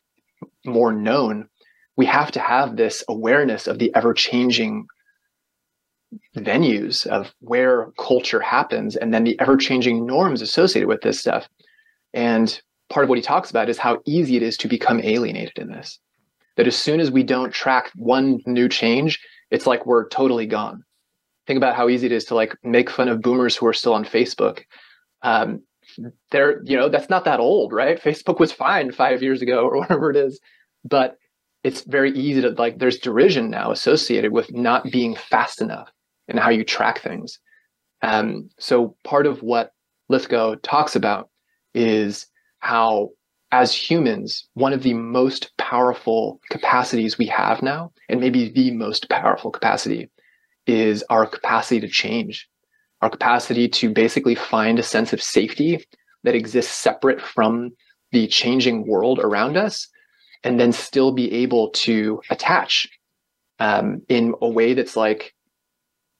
more 0.65 0.93
known, 0.93 1.49
we 1.97 2.07
have 2.07 2.33
to 2.33 2.41
have 2.41 2.77
this 2.77 3.05
awareness 3.09 3.67
of 3.67 3.79
the 3.79 3.95
ever 3.95 4.15
changing 4.15 4.87
venues 6.37 7.07
of 7.07 7.33
where 7.41 7.91
culture 7.99 8.41
happens 8.41 8.97
and 8.97 9.13
then 9.13 9.25
the 9.25 9.39
ever 9.41 9.57
changing 9.57 10.07
norms 10.07 10.43
associated 10.43 10.89
with 10.89 11.01
this 11.03 11.21
stuff. 11.21 11.49
And 12.13 12.61
part 12.91 13.05
of 13.05 13.09
what 13.09 13.19
he 13.19 13.23
talks 13.23 13.51
about 13.51 13.69
is 13.69 13.79
how 13.79 14.01
easy 14.05 14.37
it 14.37 14.43
is 14.43 14.57
to 14.59 14.69
become 14.69 15.01
alienated 15.01 15.59
in 15.59 15.69
this. 15.69 15.99
That 16.57 16.69
as 16.69 16.77
soon 16.77 17.01
as 17.01 17.11
we 17.11 17.25
don't 17.25 17.53
track 17.53 17.91
one 17.97 18.41
new 18.47 18.69
change, 18.69 19.21
it's 19.51 19.67
like 19.67 19.87
we're 19.87 20.09
totally 20.09 20.47
gone. 20.47 20.85
Think 21.47 21.57
about 21.57 21.77
how 21.77 21.89
easy 21.89 22.07
it 22.07 22.13
is 22.13 22.25
to 22.27 22.35
like 22.35 22.57
make 22.63 22.89
fun 22.89 23.09
of 23.09 23.21
boomers 23.21 23.57
who 23.57 23.67
are 23.67 23.73
still 23.73 23.95
on 23.95 24.05
Facebook. 24.05 24.63
Um, 25.23 25.63
they're 26.31 26.63
you 26.65 26.77
know 26.77 26.89
that's 26.89 27.11
not 27.11 27.25
that 27.25 27.41
old 27.41 27.73
right? 27.73 28.03
Facebook 28.03 28.39
was 28.41 28.53
fine 28.53 28.93
five 28.93 29.23
years 29.23 29.43
ago 29.43 29.67
or 29.69 29.79
whatever 29.81 30.11
it 30.11 30.17
is 30.17 30.41
but 30.85 31.17
it's 31.65 31.81
very 31.83 32.13
easy 32.13 32.43
to 32.43 32.51
like 32.51 32.79
there's 32.79 32.99
derision 32.99 33.51
now 33.51 33.73
associated 33.73 34.33
with 34.33 34.53
not 34.53 34.85
being 34.91 35.17
fast 35.17 35.61
enough 35.61 35.91
in 36.29 36.37
how 36.37 36.51
you 36.51 36.63
track 36.63 37.01
things. 37.01 37.39
Um, 38.03 38.51
so 38.59 38.97
part 39.03 39.27
of 39.27 39.43
what 39.43 39.73
Lifton 40.13 40.61
talks 40.63 40.95
about 40.95 41.31
is 41.75 42.27
how 42.59 43.11
as 43.51 43.75
humans 43.75 44.49
one 44.55 44.73
of 44.73 44.83
the 44.83 44.95
most 44.95 45.57
powerful 45.57 46.41
capacities 46.51 47.17
we 47.17 47.27
have 47.27 47.63
now 47.63 47.93
and 48.09 48.21
maybe 48.21 48.51
the 48.51 48.71
most 48.73 49.09
powerful 49.09 49.51
capacity 49.51 50.11
is 50.67 51.05
our 51.09 51.27
capacity 51.27 51.81
to 51.81 51.89
change 51.89 52.49
our 53.05 53.11
capacity 53.11 53.69
to 53.69 53.91
basically 53.91 54.35
find 54.35 54.79
a 54.79 54.83
sense 54.83 55.13
of 55.13 55.23
safety 55.23 55.85
that 56.23 56.35
exists 56.35 56.75
separate 56.75 57.21
from 57.21 57.71
the 58.13 58.27
changing 58.29 58.87
world 58.87 59.19
around 59.19 59.59
us, 59.59 59.89
and 60.43 60.59
then 60.59 60.73
still 60.73 61.13
be 61.13 61.31
able 61.31 61.69
to 61.71 62.23
attach 62.31 62.89
um, 63.59 64.01
in 64.09 64.35
a 64.41 64.49
way 64.49 64.73
that's 64.73 64.97
like 64.97 65.35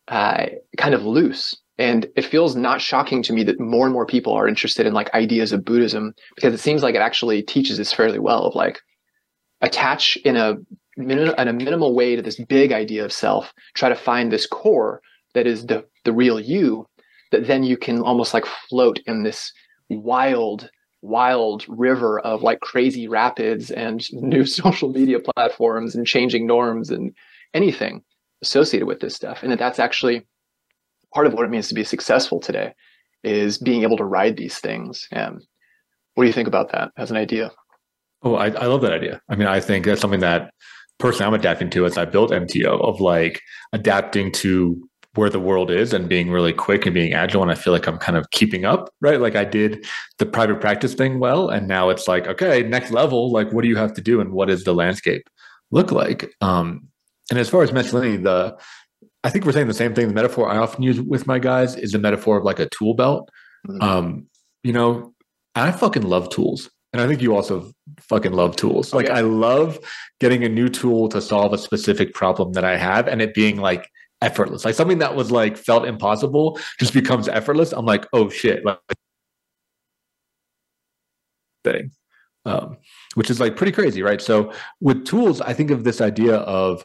uh, 0.09 0.45
kind 0.77 0.95
of 0.95 1.07
loose. 1.07 1.57
And 1.79 2.07
it 2.17 2.27
feels 2.27 2.55
not 2.55 2.83
shocking 2.83 3.23
to 3.23 3.33
me 3.33 3.45
that 3.45 3.59
more 3.59 3.87
and 3.87 3.95
more 3.95 4.07
people 4.07 4.35
are 4.35 4.47
interested 4.47 4.87
in 4.87 4.93
like 4.93 5.13
ideas 5.15 5.53
of 5.53 5.65
Buddhism 5.65 6.15
because 6.37 6.53
it 6.53 6.61
seems 6.61 6.83
like 6.83 6.95
it 6.95 7.01
actually 7.01 7.43
teaches 7.43 7.79
this 7.79 7.93
fairly 7.95 8.19
well 8.19 8.45
of 8.45 8.55
like 8.55 8.79
attach 9.63 10.17
in 10.19 10.37
a 10.37 10.57
in 10.97 11.49
a 11.49 11.53
minimal 11.53 11.95
way 11.95 12.15
to 12.15 12.23
this 12.23 12.39
big 12.39 12.73
idea 12.73 13.05
of 13.05 13.13
self, 13.13 13.53
try 13.75 13.89
to 13.89 13.97
find 13.97 14.31
this 14.31 14.47
core 14.47 15.01
that 15.33 15.47
is 15.47 15.67
the 15.67 15.85
the 16.05 16.13
real 16.13 16.41
you, 16.41 16.87
that 17.33 17.47
then 17.47 17.63
you 17.63 17.77
can 17.77 18.01
almost 18.01 18.35
like 18.35 18.47
float 18.47 18.99
in 19.07 19.23
this 19.23 19.53
wild 19.89 20.71
wild 21.03 21.67
river 21.69 22.19
of 22.21 22.43
like 22.43 22.61
crazy 22.61 23.07
rapids 23.07 23.71
and 23.71 24.07
new 24.13 24.47
social 24.47 24.89
media 24.89 25.19
platforms 25.21 25.95
and 25.95 26.07
changing 26.07 26.47
norms 26.47 26.91
and 26.91 27.13
anything 27.53 28.03
associated 28.41 28.87
with 28.87 29.01
this 29.01 29.15
stuff. 29.15 29.43
And 29.43 29.53
that 29.53 29.59
that's 29.59 29.79
actually 29.79 30.27
part 31.13 31.27
of 31.27 31.35
what 31.35 31.45
it 31.45 31.51
means 31.51 31.69
to 31.69 31.75
be 31.75 31.85
successful 31.85 32.41
today 32.41 32.73
is 33.23 33.59
being 33.59 33.83
able 33.83 33.99
to 33.99 34.05
ride 34.05 34.37
these 34.37 34.59
things. 34.59 35.07
And 35.13 35.43
what 36.15 36.25
do 36.25 36.27
you 36.27 36.33
think 36.33 36.49
about 36.49 36.73
that 36.73 36.91
as 36.97 37.11
an 37.11 37.17
idea? 37.17 37.53
Oh 38.23 38.37
i, 38.37 38.47
I 38.47 38.67
love 38.67 38.81
that 38.81 38.93
idea. 38.93 39.21
I 39.29 39.37
mean 39.37 39.49
i 39.49 39.61
think 39.61 39.85
that's 39.85 40.01
something 40.01 40.21
that 40.21 40.51
personally 40.99 41.27
i'm 41.27 41.35
adapting 41.35 41.71
to 41.71 41.85
as 41.85 41.99
i 41.99 42.05
built 42.05 42.31
mto 42.31 42.81
of 42.81 43.01
like 43.01 43.41
adapting 43.73 44.31
to 44.31 44.81
where 45.15 45.31
the 45.31 45.41
world 45.41 45.71
is 45.71 45.93
and 45.93 46.09
being 46.09 46.31
really 46.31 46.53
quick 46.53 46.87
and 46.87 46.95
being 46.95 47.13
agile 47.13 47.43
and 47.43 47.51
i 47.51 47.55
feel 47.55 47.73
like 47.73 47.87
i'm 47.87 47.99
kind 47.99 48.17
of 48.17 48.31
keeping 48.31 48.65
up 48.65 48.93
right 49.01 49.21
like 49.21 49.37
i 49.37 49.45
did 49.45 49.87
the 50.19 50.27
private 50.27 50.61
practice 50.61 50.95
thing 50.95 51.19
well 51.19 51.49
and 51.49 51.69
now 51.69 51.89
it's 51.89 52.09
like 52.09 52.27
okay 52.27 52.63
next 52.63 52.91
level 52.91 53.31
like 53.33 53.53
what 53.53 53.63
do 53.63 53.69
you 53.69 53.77
have 53.77 53.93
to 53.93 54.01
do 54.01 54.21
and 54.21 54.33
what 54.33 54.49
does 54.49 54.65
the 54.65 54.75
landscape 54.75 55.29
look 55.71 55.93
like 55.93 56.33
um 56.41 56.87
and 57.31 57.39
as 57.39 57.49
far 57.49 57.63
as 57.63 57.73
masculinity 57.73 58.17
the 58.17 58.57
i 59.23 59.31
think 59.31 59.45
we're 59.45 59.53
saying 59.53 59.69
the 59.69 59.75
same 59.75 59.95
thing 59.95 60.09
the 60.09 60.15
metaphor 60.15 60.49
i 60.49 60.57
often 60.57 60.83
use 60.83 61.01
with 61.01 61.27
my 61.27 61.39
guys 61.39 61.77
is 61.77 61.93
the 61.93 61.99
metaphor 61.99 62.39
of 62.39 62.45
like 62.45 62.59
a 62.59 62.69
tool 62.69 62.95
belt 62.95 63.29
mm-hmm. 63.67 63.83
um 63.83 64.27
you 64.63 64.73
know 64.73 65.15
i 65.55 65.71
fucking 65.71 66.03
love 66.03 66.29
tools 66.31 66.71
and 66.93 67.01
I 67.01 67.09
think 67.09 67.21
you 67.23 67.35
also 67.35 67.73
fucking 67.99 68.35
love 68.35 68.55
tools. 68.55 68.95
Like 68.95 69.11
I 69.11 69.21
love 69.21 69.81
getting 70.21 70.45
a 70.45 70.49
new 70.49 70.69
tool 70.69 71.09
to 71.09 71.21
solve 71.21 71.53
a 71.53 71.59
specific 71.59 72.15
problem 72.15 72.53
that 72.53 72.63
I 72.63 72.77
have 72.77 73.09
and 73.09 73.21
it 73.21 73.35
being 73.35 73.57
like 73.57 73.91
effortless. 74.21 74.65
Like 74.65 74.75
something 74.75 74.99
that 74.99 75.15
was 75.15 75.31
like 75.31 75.57
felt 75.57 75.87
impossible 75.87 76.59
just 76.79 76.95
becomes 76.95 77.29
effortless. 77.29 77.73
I'm 77.73 77.87
like, 77.87 78.07
oh 78.13 78.29
shit. 78.29 78.65
Like, 78.65 78.79
thing. 81.65 81.91
Um, 82.47 82.77
which 83.15 83.31
is 83.31 83.41
like 83.41 83.57
pretty 83.57 83.73
crazy, 83.73 84.03
right? 84.03 84.21
So 84.21 84.53
with 84.81 85.07
tools, 85.07 85.41
I 85.41 85.55
think 85.55 85.71
of 85.71 85.85
this 85.85 86.01
idea 86.01 86.37
of, 86.37 86.85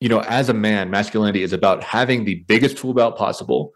you 0.00 0.08
know, 0.08 0.20
as 0.20 0.48
a 0.48 0.54
man, 0.54 0.90
masculinity 0.90 1.42
is 1.42 1.52
about 1.52 1.82
having 1.82 2.24
the 2.24 2.44
biggest 2.46 2.78
tool 2.78 2.94
belt 2.94 3.16
possible 3.16 3.72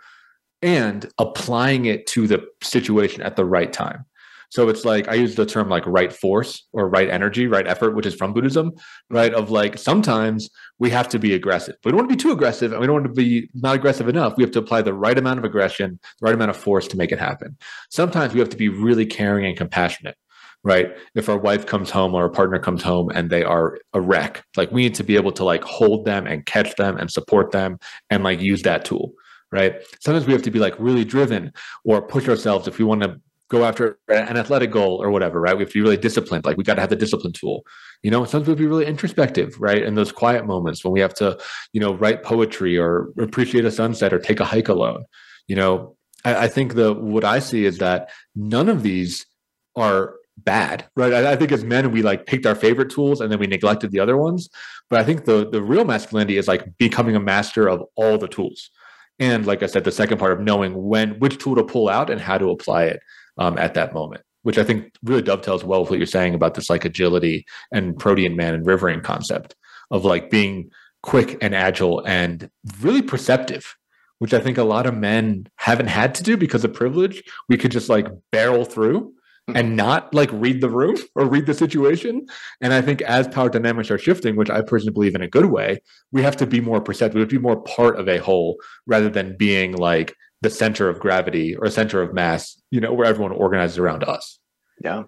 and 0.62 1.10
applying 1.18 1.86
it 1.86 2.06
to 2.08 2.26
the 2.26 2.46
situation 2.62 3.22
at 3.22 3.34
the 3.36 3.44
right 3.44 3.72
time. 3.72 4.04
So 4.50 4.68
it's 4.68 4.84
like 4.84 5.08
I 5.08 5.14
use 5.14 5.36
the 5.36 5.46
term 5.46 5.68
like 5.68 5.86
right 5.86 6.12
force 6.12 6.66
or 6.72 6.88
right 6.88 7.08
energy, 7.08 7.46
right 7.46 7.66
effort, 7.66 7.94
which 7.94 8.04
is 8.04 8.14
from 8.14 8.32
Buddhism, 8.32 8.72
right? 9.08 9.32
Of 9.32 9.50
like 9.50 9.78
sometimes 9.78 10.50
we 10.78 10.90
have 10.90 11.08
to 11.10 11.18
be 11.18 11.34
aggressive. 11.34 11.76
We 11.84 11.92
don't 11.92 11.98
want 11.98 12.10
to 12.10 12.16
be 12.16 12.22
too 12.22 12.32
aggressive 12.32 12.72
and 12.72 12.80
we 12.80 12.86
don't 12.86 13.02
want 13.02 13.06
to 13.06 13.12
be 13.12 13.48
not 13.54 13.76
aggressive 13.76 14.08
enough. 14.08 14.34
We 14.36 14.42
have 14.42 14.50
to 14.52 14.58
apply 14.58 14.82
the 14.82 14.94
right 14.94 15.16
amount 15.16 15.38
of 15.38 15.44
aggression, 15.44 15.98
the 16.20 16.24
right 16.24 16.34
amount 16.34 16.50
of 16.50 16.56
force 16.56 16.88
to 16.88 16.96
make 16.96 17.12
it 17.12 17.18
happen. 17.18 17.56
Sometimes 17.90 18.34
we 18.34 18.40
have 18.40 18.50
to 18.50 18.56
be 18.56 18.68
really 18.68 19.06
caring 19.06 19.46
and 19.46 19.56
compassionate 19.56 20.16
right? 20.62 20.94
If 21.14 21.28
our 21.28 21.38
wife 21.38 21.66
comes 21.66 21.90
home 21.90 22.14
or 22.14 22.22
our 22.22 22.28
partner 22.28 22.58
comes 22.58 22.82
home 22.82 23.10
and 23.14 23.30
they 23.30 23.42
are 23.44 23.78
a 23.94 24.00
wreck, 24.00 24.44
like 24.56 24.70
we 24.70 24.82
need 24.82 24.94
to 24.96 25.04
be 25.04 25.16
able 25.16 25.32
to 25.32 25.44
like 25.44 25.64
hold 25.64 26.04
them 26.04 26.26
and 26.26 26.44
catch 26.44 26.76
them 26.76 26.98
and 26.98 27.10
support 27.10 27.50
them 27.50 27.78
and 28.10 28.22
like 28.22 28.40
use 28.40 28.62
that 28.62 28.84
tool, 28.84 29.12
right? 29.50 29.76
Sometimes 30.00 30.26
we 30.26 30.34
have 30.34 30.42
to 30.42 30.50
be 30.50 30.58
like 30.58 30.74
really 30.78 31.04
driven 31.04 31.52
or 31.84 32.02
push 32.02 32.28
ourselves 32.28 32.68
if 32.68 32.78
we 32.78 32.84
want 32.84 33.02
to 33.02 33.18
go 33.50 33.64
after 33.64 33.98
an 34.08 34.36
athletic 34.36 34.70
goal 34.70 35.02
or 35.02 35.10
whatever, 35.10 35.40
right? 35.40 35.56
We 35.56 35.64
have 35.64 35.70
to 35.70 35.74
be 35.74 35.82
really 35.82 35.96
disciplined. 35.96 36.44
Like 36.44 36.56
we 36.56 36.64
got 36.64 36.74
to 36.76 36.80
have 36.80 36.90
the 36.90 36.96
discipline 36.96 37.32
tool. 37.32 37.64
You 38.02 38.10
know, 38.10 38.24
sometimes 38.24 38.48
we 38.48 38.54
be 38.54 38.66
really 38.66 38.86
introspective, 38.86 39.60
right? 39.60 39.82
In 39.82 39.96
those 39.96 40.12
quiet 40.12 40.46
moments 40.46 40.84
when 40.84 40.92
we 40.92 41.00
have 41.00 41.14
to, 41.14 41.36
you 41.72 41.80
know, 41.80 41.94
write 41.94 42.22
poetry 42.22 42.78
or 42.78 43.08
appreciate 43.18 43.64
a 43.64 43.70
sunset 43.70 44.12
or 44.12 44.20
take 44.20 44.38
a 44.38 44.44
hike 44.44 44.68
alone. 44.68 45.04
You 45.48 45.56
know, 45.56 45.96
I, 46.24 46.44
I 46.44 46.48
think 46.48 46.74
the 46.74 46.94
what 46.94 47.24
I 47.24 47.40
see 47.40 47.64
is 47.64 47.78
that 47.78 48.10
none 48.36 48.68
of 48.68 48.84
these 48.84 49.26
are 49.74 50.14
bad, 50.38 50.86
right? 50.94 51.12
I, 51.12 51.32
I, 51.32 51.36
think 51.36 51.52
as 51.52 51.64
men 51.64 51.90
we 51.90 52.02
like 52.02 52.26
picked 52.26 52.46
our 52.46 52.54
favorite 52.54 52.90
tools 52.90 53.20
and 53.20 53.30
then 53.30 53.40
we 53.40 53.46
neglected 53.46 53.90
the 53.90 54.00
other 54.00 54.16
ones. 54.16 54.48
But 54.88 55.00
I 55.00 55.04
think 55.04 55.24
the 55.24 55.50
the 55.50 55.60
real 55.60 55.84
masculinity 55.84 56.38
is 56.38 56.46
like 56.46 56.64
becoming 56.78 57.16
a 57.16 57.20
master 57.20 57.68
of 57.68 57.82
all 57.96 58.16
the 58.16 58.28
tools. 58.28 58.70
And 59.18 59.44
like 59.44 59.62
I 59.62 59.66
said, 59.66 59.84
the 59.84 59.92
second 59.92 60.18
part 60.18 60.32
of 60.32 60.40
knowing 60.40 60.72
when 60.74 61.18
which 61.18 61.38
tool 61.38 61.56
to 61.56 61.64
pull 61.64 61.88
out 61.88 62.10
and 62.10 62.20
how 62.20 62.38
to 62.38 62.50
apply 62.50 62.84
it 62.84 63.00
um, 63.40 63.58
at 63.58 63.74
that 63.74 63.92
moment, 63.92 64.22
which 64.42 64.58
I 64.58 64.64
think 64.64 64.92
really 65.02 65.22
dovetails 65.22 65.64
well 65.64 65.80
with 65.80 65.90
what 65.90 65.98
you're 65.98 66.06
saying 66.06 66.34
about 66.34 66.54
this 66.54 66.70
like 66.70 66.84
agility 66.84 67.46
and 67.72 67.98
protean 67.98 68.36
man 68.36 68.54
and 68.54 68.64
riverine 68.64 69.00
concept 69.00 69.56
of 69.90 70.04
like 70.04 70.30
being 70.30 70.70
quick 71.02 71.38
and 71.40 71.54
agile 71.54 72.06
and 72.06 72.48
really 72.80 73.02
perceptive, 73.02 73.74
which 74.18 74.34
I 74.34 74.38
think 74.38 74.58
a 74.58 74.64
lot 74.64 74.86
of 74.86 74.94
men 74.94 75.48
haven't 75.56 75.88
had 75.88 76.14
to 76.16 76.22
do 76.22 76.36
because 76.36 76.64
of 76.64 76.74
privilege. 76.74 77.22
We 77.48 77.56
could 77.56 77.72
just 77.72 77.88
like 77.88 78.06
barrel 78.30 78.66
through 78.66 79.14
and 79.54 79.74
not 79.74 80.12
like 80.14 80.28
read 80.32 80.60
the 80.60 80.68
room 80.68 80.96
or 81.14 81.26
read 81.26 81.46
the 81.46 81.54
situation. 81.54 82.26
And 82.60 82.74
I 82.74 82.82
think 82.82 83.00
as 83.02 83.26
power 83.26 83.48
dynamics 83.48 83.90
are 83.90 83.98
shifting, 83.98 84.36
which 84.36 84.50
I 84.50 84.60
personally 84.60 84.92
believe 84.92 85.14
in 85.14 85.22
a 85.22 85.28
good 85.28 85.46
way, 85.46 85.80
we 86.12 86.22
have 86.22 86.36
to 86.36 86.46
be 86.46 86.60
more 86.60 86.80
perceptive, 86.80 87.14
we 87.14 87.20
have 87.20 87.30
to 87.30 87.38
be 87.38 87.42
more 87.42 87.62
part 87.62 87.98
of 87.98 88.08
a 88.08 88.18
whole 88.18 88.58
rather 88.86 89.08
than 89.08 89.36
being 89.38 89.72
like 89.72 90.14
the 90.42 90.50
center 90.50 90.88
of 90.88 90.98
gravity 90.98 91.54
or 91.56 91.68
center 91.68 92.00
of 92.00 92.14
mass, 92.14 92.60
you 92.70 92.80
know, 92.80 92.92
where 92.92 93.06
everyone 93.06 93.32
organizes 93.32 93.78
around 93.78 94.04
us. 94.04 94.38
Yeah. 94.82 95.04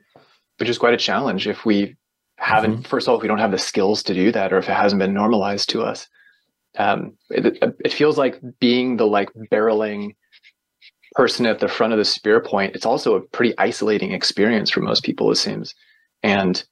Which 0.59 0.69
is 0.69 0.79
quite 0.79 0.95
a 0.95 0.99
challenge 0.99 1.47
if 1.47 1.65
we 1.65 1.97
haven't, 2.37 2.73
mm-hmm. 2.73 2.83
first 2.83 3.07
of 3.07 3.11
all, 3.11 3.17
if 3.17 3.23
we 3.23 3.29
don't 3.29 3.39
have 3.39 3.51
the 3.51 3.59
skills 3.59 4.03
to 4.05 4.15
do 4.15 4.33
that 4.33 4.53
or 4.53 4.59
if 4.59 4.69
it 4.69 4.75
hasn't 4.75 5.01
been 5.01 5.15
normalized 5.15 5.71
to 5.71 5.83
us. 5.83 6.09
Um, 6.79 7.17
it, 7.31 7.59
it 7.85 7.93
feels 7.93 8.17
like 8.17 8.41
being 8.59 8.97
the 8.97 9.07
like 9.07 9.31
barreling 9.51 10.15
person 11.15 11.47
at 11.47 11.59
the 11.59 11.69
front 11.69 11.93
of 11.93 11.99
the 11.99 12.05
spear 12.05 12.41
point, 12.41 12.75
it's 12.75 12.87
also 12.87 13.15
a 13.15 13.21
pretty 13.21 13.55
isolating 13.59 14.13
experience 14.13 14.71
for 14.71 14.81
most 14.81 15.05
people, 15.05 15.31
it 15.31 15.37
seems. 15.37 15.75
And 16.23 16.63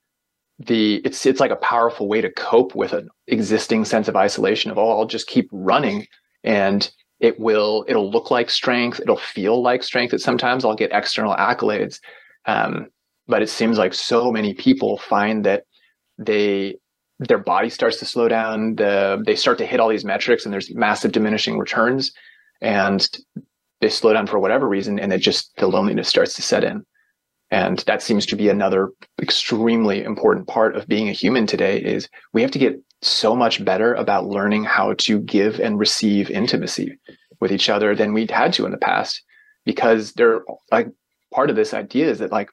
the 0.58 0.96
it's 1.04 1.24
it's 1.24 1.40
like 1.40 1.50
a 1.50 1.56
powerful 1.56 2.06
way 2.06 2.20
to 2.20 2.30
cope 2.30 2.74
with 2.74 2.92
an 2.92 3.08
existing 3.26 3.84
sense 3.86 4.08
of 4.08 4.16
isolation 4.16 4.70
of 4.70 4.78
oh, 4.78 4.90
I'll 4.90 5.06
just 5.06 5.26
keep 5.26 5.48
running 5.52 6.06
and 6.44 6.90
it 7.20 7.38
will 7.38 7.84
it'll 7.88 8.10
look 8.10 8.30
like 8.30 8.50
strength, 8.50 9.00
it'll 9.00 9.16
feel 9.16 9.62
like 9.62 9.82
strength. 9.82 10.10
That 10.10 10.20
sometimes 10.20 10.64
I'll 10.64 10.74
get 10.74 10.92
external 10.92 11.34
accolades. 11.34 12.00
Um, 12.46 12.88
but 13.28 13.42
it 13.42 13.48
seems 13.48 13.78
like 13.78 13.94
so 13.94 14.32
many 14.32 14.54
people 14.54 14.98
find 14.98 15.44
that 15.44 15.64
they 16.18 16.76
their 17.20 17.38
body 17.38 17.68
starts 17.68 17.98
to 17.98 18.06
slow 18.06 18.28
down 18.28 18.76
the, 18.76 19.22
they 19.26 19.36
start 19.36 19.58
to 19.58 19.66
hit 19.66 19.78
all 19.78 19.90
these 19.90 20.06
metrics 20.06 20.44
and 20.44 20.52
there's 20.52 20.74
massive 20.74 21.12
diminishing 21.12 21.58
returns 21.58 22.12
and 22.62 23.06
they 23.82 23.90
slow 23.90 24.14
down 24.14 24.26
for 24.26 24.38
whatever 24.38 24.66
reason 24.66 24.98
and 24.98 25.12
it 25.12 25.18
just 25.18 25.54
the 25.58 25.66
loneliness 25.66 26.08
starts 26.08 26.32
to 26.32 26.42
set 26.42 26.64
in 26.64 26.82
and 27.50 27.80
that 27.80 28.02
seems 28.02 28.24
to 28.24 28.36
be 28.36 28.48
another 28.48 28.90
extremely 29.20 30.02
important 30.02 30.46
part 30.46 30.76
of 30.76 30.88
being 30.88 31.08
a 31.08 31.12
human 31.12 31.46
today 31.46 31.78
is 31.78 32.08
we 32.32 32.40
have 32.40 32.50
to 32.50 32.58
get 32.58 32.80
so 33.02 33.34
much 33.34 33.64
better 33.64 33.94
about 33.94 34.26
learning 34.26 34.64
how 34.64 34.94
to 34.94 35.20
give 35.20 35.58
and 35.58 35.78
receive 35.78 36.30
intimacy 36.30 36.98
with 37.40 37.50
each 37.50 37.68
other 37.68 37.94
than 37.94 38.12
we'd 38.12 38.30
had 38.30 38.52
to 38.52 38.66
in 38.66 38.72
the 38.72 38.78
past 38.78 39.22
because 39.64 40.12
they're 40.12 40.42
like 40.70 40.88
part 41.32 41.50
of 41.50 41.56
this 41.56 41.72
idea 41.72 42.10
is 42.10 42.18
that 42.18 42.32
like 42.32 42.50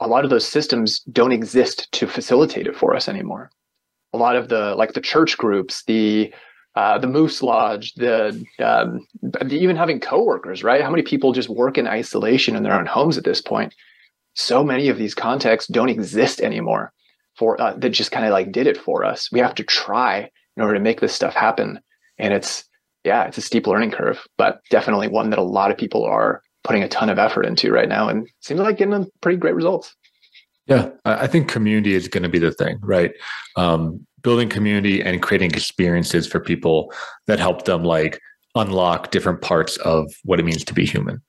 a 0.00 0.06
lot 0.06 0.24
of 0.24 0.30
those 0.30 0.46
systems 0.46 1.00
don't 1.10 1.32
exist 1.32 1.90
to 1.92 2.06
facilitate 2.06 2.66
it 2.66 2.76
for 2.76 2.94
us 2.94 3.08
anymore 3.08 3.50
a 4.12 4.18
lot 4.18 4.36
of 4.36 4.48
the 4.48 4.74
like 4.76 4.92
the 4.92 5.00
church 5.00 5.36
groups 5.36 5.84
the 5.84 6.32
uh, 6.78 6.96
the 6.96 7.08
Moose 7.08 7.42
Lodge, 7.42 7.92
the 7.94 8.44
um, 8.60 9.04
even 9.50 9.74
having 9.74 9.98
coworkers, 9.98 10.62
right? 10.62 10.80
How 10.80 10.90
many 10.90 11.02
people 11.02 11.32
just 11.32 11.48
work 11.48 11.76
in 11.76 11.88
isolation 11.88 12.54
in 12.54 12.62
their 12.62 12.78
own 12.78 12.86
homes 12.86 13.18
at 13.18 13.24
this 13.24 13.40
point? 13.40 13.74
So 14.34 14.62
many 14.62 14.88
of 14.88 14.96
these 14.96 15.12
contexts 15.12 15.68
don't 15.68 15.88
exist 15.88 16.40
anymore. 16.40 16.92
For 17.38 17.60
uh, 17.60 17.74
that, 17.76 17.90
just 17.90 18.10
kind 18.10 18.26
of 18.26 18.32
like 18.32 18.50
did 18.50 18.66
it 18.66 18.76
for 18.76 19.04
us. 19.04 19.30
We 19.30 19.38
have 19.38 19.54
to 19.56 19.62
try 19.62 20.30
in 20.56 20.62
order 20.62 20.74
to 20.74 20.80
make 20.80 21.00
this 21.00 21.14
stuff 21.14 21.34
happen, 21.34 21.80
and 22.18 22.34
it's 22.34 22.64
yeah, 23.04 23.24
it's 23.24 23.38
a 23.38 23.42
steep 23.42 23.66
learning 23.66 23.92
curve, 23.92 24.26
but 24.36 24.60
definitely 24.70 25.08
one 25.08 25.30
that 25.30 25.38
a 25.38 25.44
lot 25.44 25.70
of 25.70 25.78
people 25.78 26.04
are 26.04 26.42
putting 26.64 26.82
a 26.82 26.88
ton 26.88 27.08
of 27.08 27.18
effort 27.18 27.46
into 27.46 27.70
right 27.70 27.88
now, 27.88 28.08
and 28.08 28.28
seems 28.40 28.60
like 28.60 28.78
getting 28.78 29.06
pretty 29.20 29.38
great 29.38 29.54
results. 29.54 29.94
Yeah, 30.66 30.90
I 31.04 31.26
think 31.26 31.48
community 31.48 31.94
is 31.94 32.08
going 32.08 32.24
to 32.24 32.28
be 32.28 32.38
the 32.38 32.52
thing, 32.52 32.78
right? 32.82 33.12
Um, 33.56 34.06
building 34.22 34.48
community 34.48 35.00
and 35.00 35.22
creating 35.22 35.52
experiences 35.52 36.26
for 36.26 36.40
people 36.40 36.92
that 37.26 37.38
help 37.38 37.64
them 37.64 37.84
like 37.84 38.20
unlock 38.54 39.10
different 39.10 39.40
parts 39.40 39.76
of 39.78 40.12
what 40.24 40.38
it 40.38 40.44
means 40.44 40.64
to 40.64 40.74
be 40.74 40.84
human. 40.84 41.22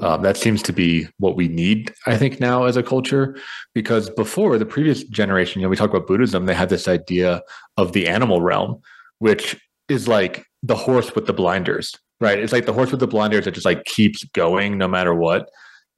Um, 0.00 0.22
that 0.22 0.36
seems 0.36 0.62
to 0.62 0.72
be 0.72 1.06
what 1.18 1.36
we 1.36 1.46
need, 1.48 1.94
I 2.06 2.16
think, 2.16 2.40
now 2.40 2.64
as 2.64 2.76
a 2.76 2.82
culture. 2.82 3.36
Because 3.72 4.10
before 4.10 4.58
the 4.58 4.66
previous 4.66 5.04
generation, 5.04 5.60
you 5.60 5.66
know, 5.66 5.70
we 5.70 5.76
talk 5.76 5.90
about 5.90 6.06
Buddhism, 6.06 6.46
they 6.46 6.54
had 6.54 6.70
this 6.70 6.88
idea 6.88 7.42
of 7.76 7.92
the 7.92 8.08
animal 8.08 8.40
realm, 8.42 8.80
which 9.18 9.56
is 9.88 10.08
like 10.08 10.44
the 10.62 10.74
horse 10.74 11.14
with 11.14 11.26
the 11.26 11.32
blinders, 11.32 11.94
right? 12.20 12.38
It's 12.38 12.52
like 12.52 12.66
the 12.66 12.72
horse 12.72 12.90
with 12.90 13.00
the 13.00 13.06
blinders 13.06 13.44
that 13.44 13.52
just 13.52 13.66
like 13.66 13.84
keeps 13.84 14.24
going 14.24 14.76
no 14.76 14.88
matter 14.88 15.14
what. 15.14 15.48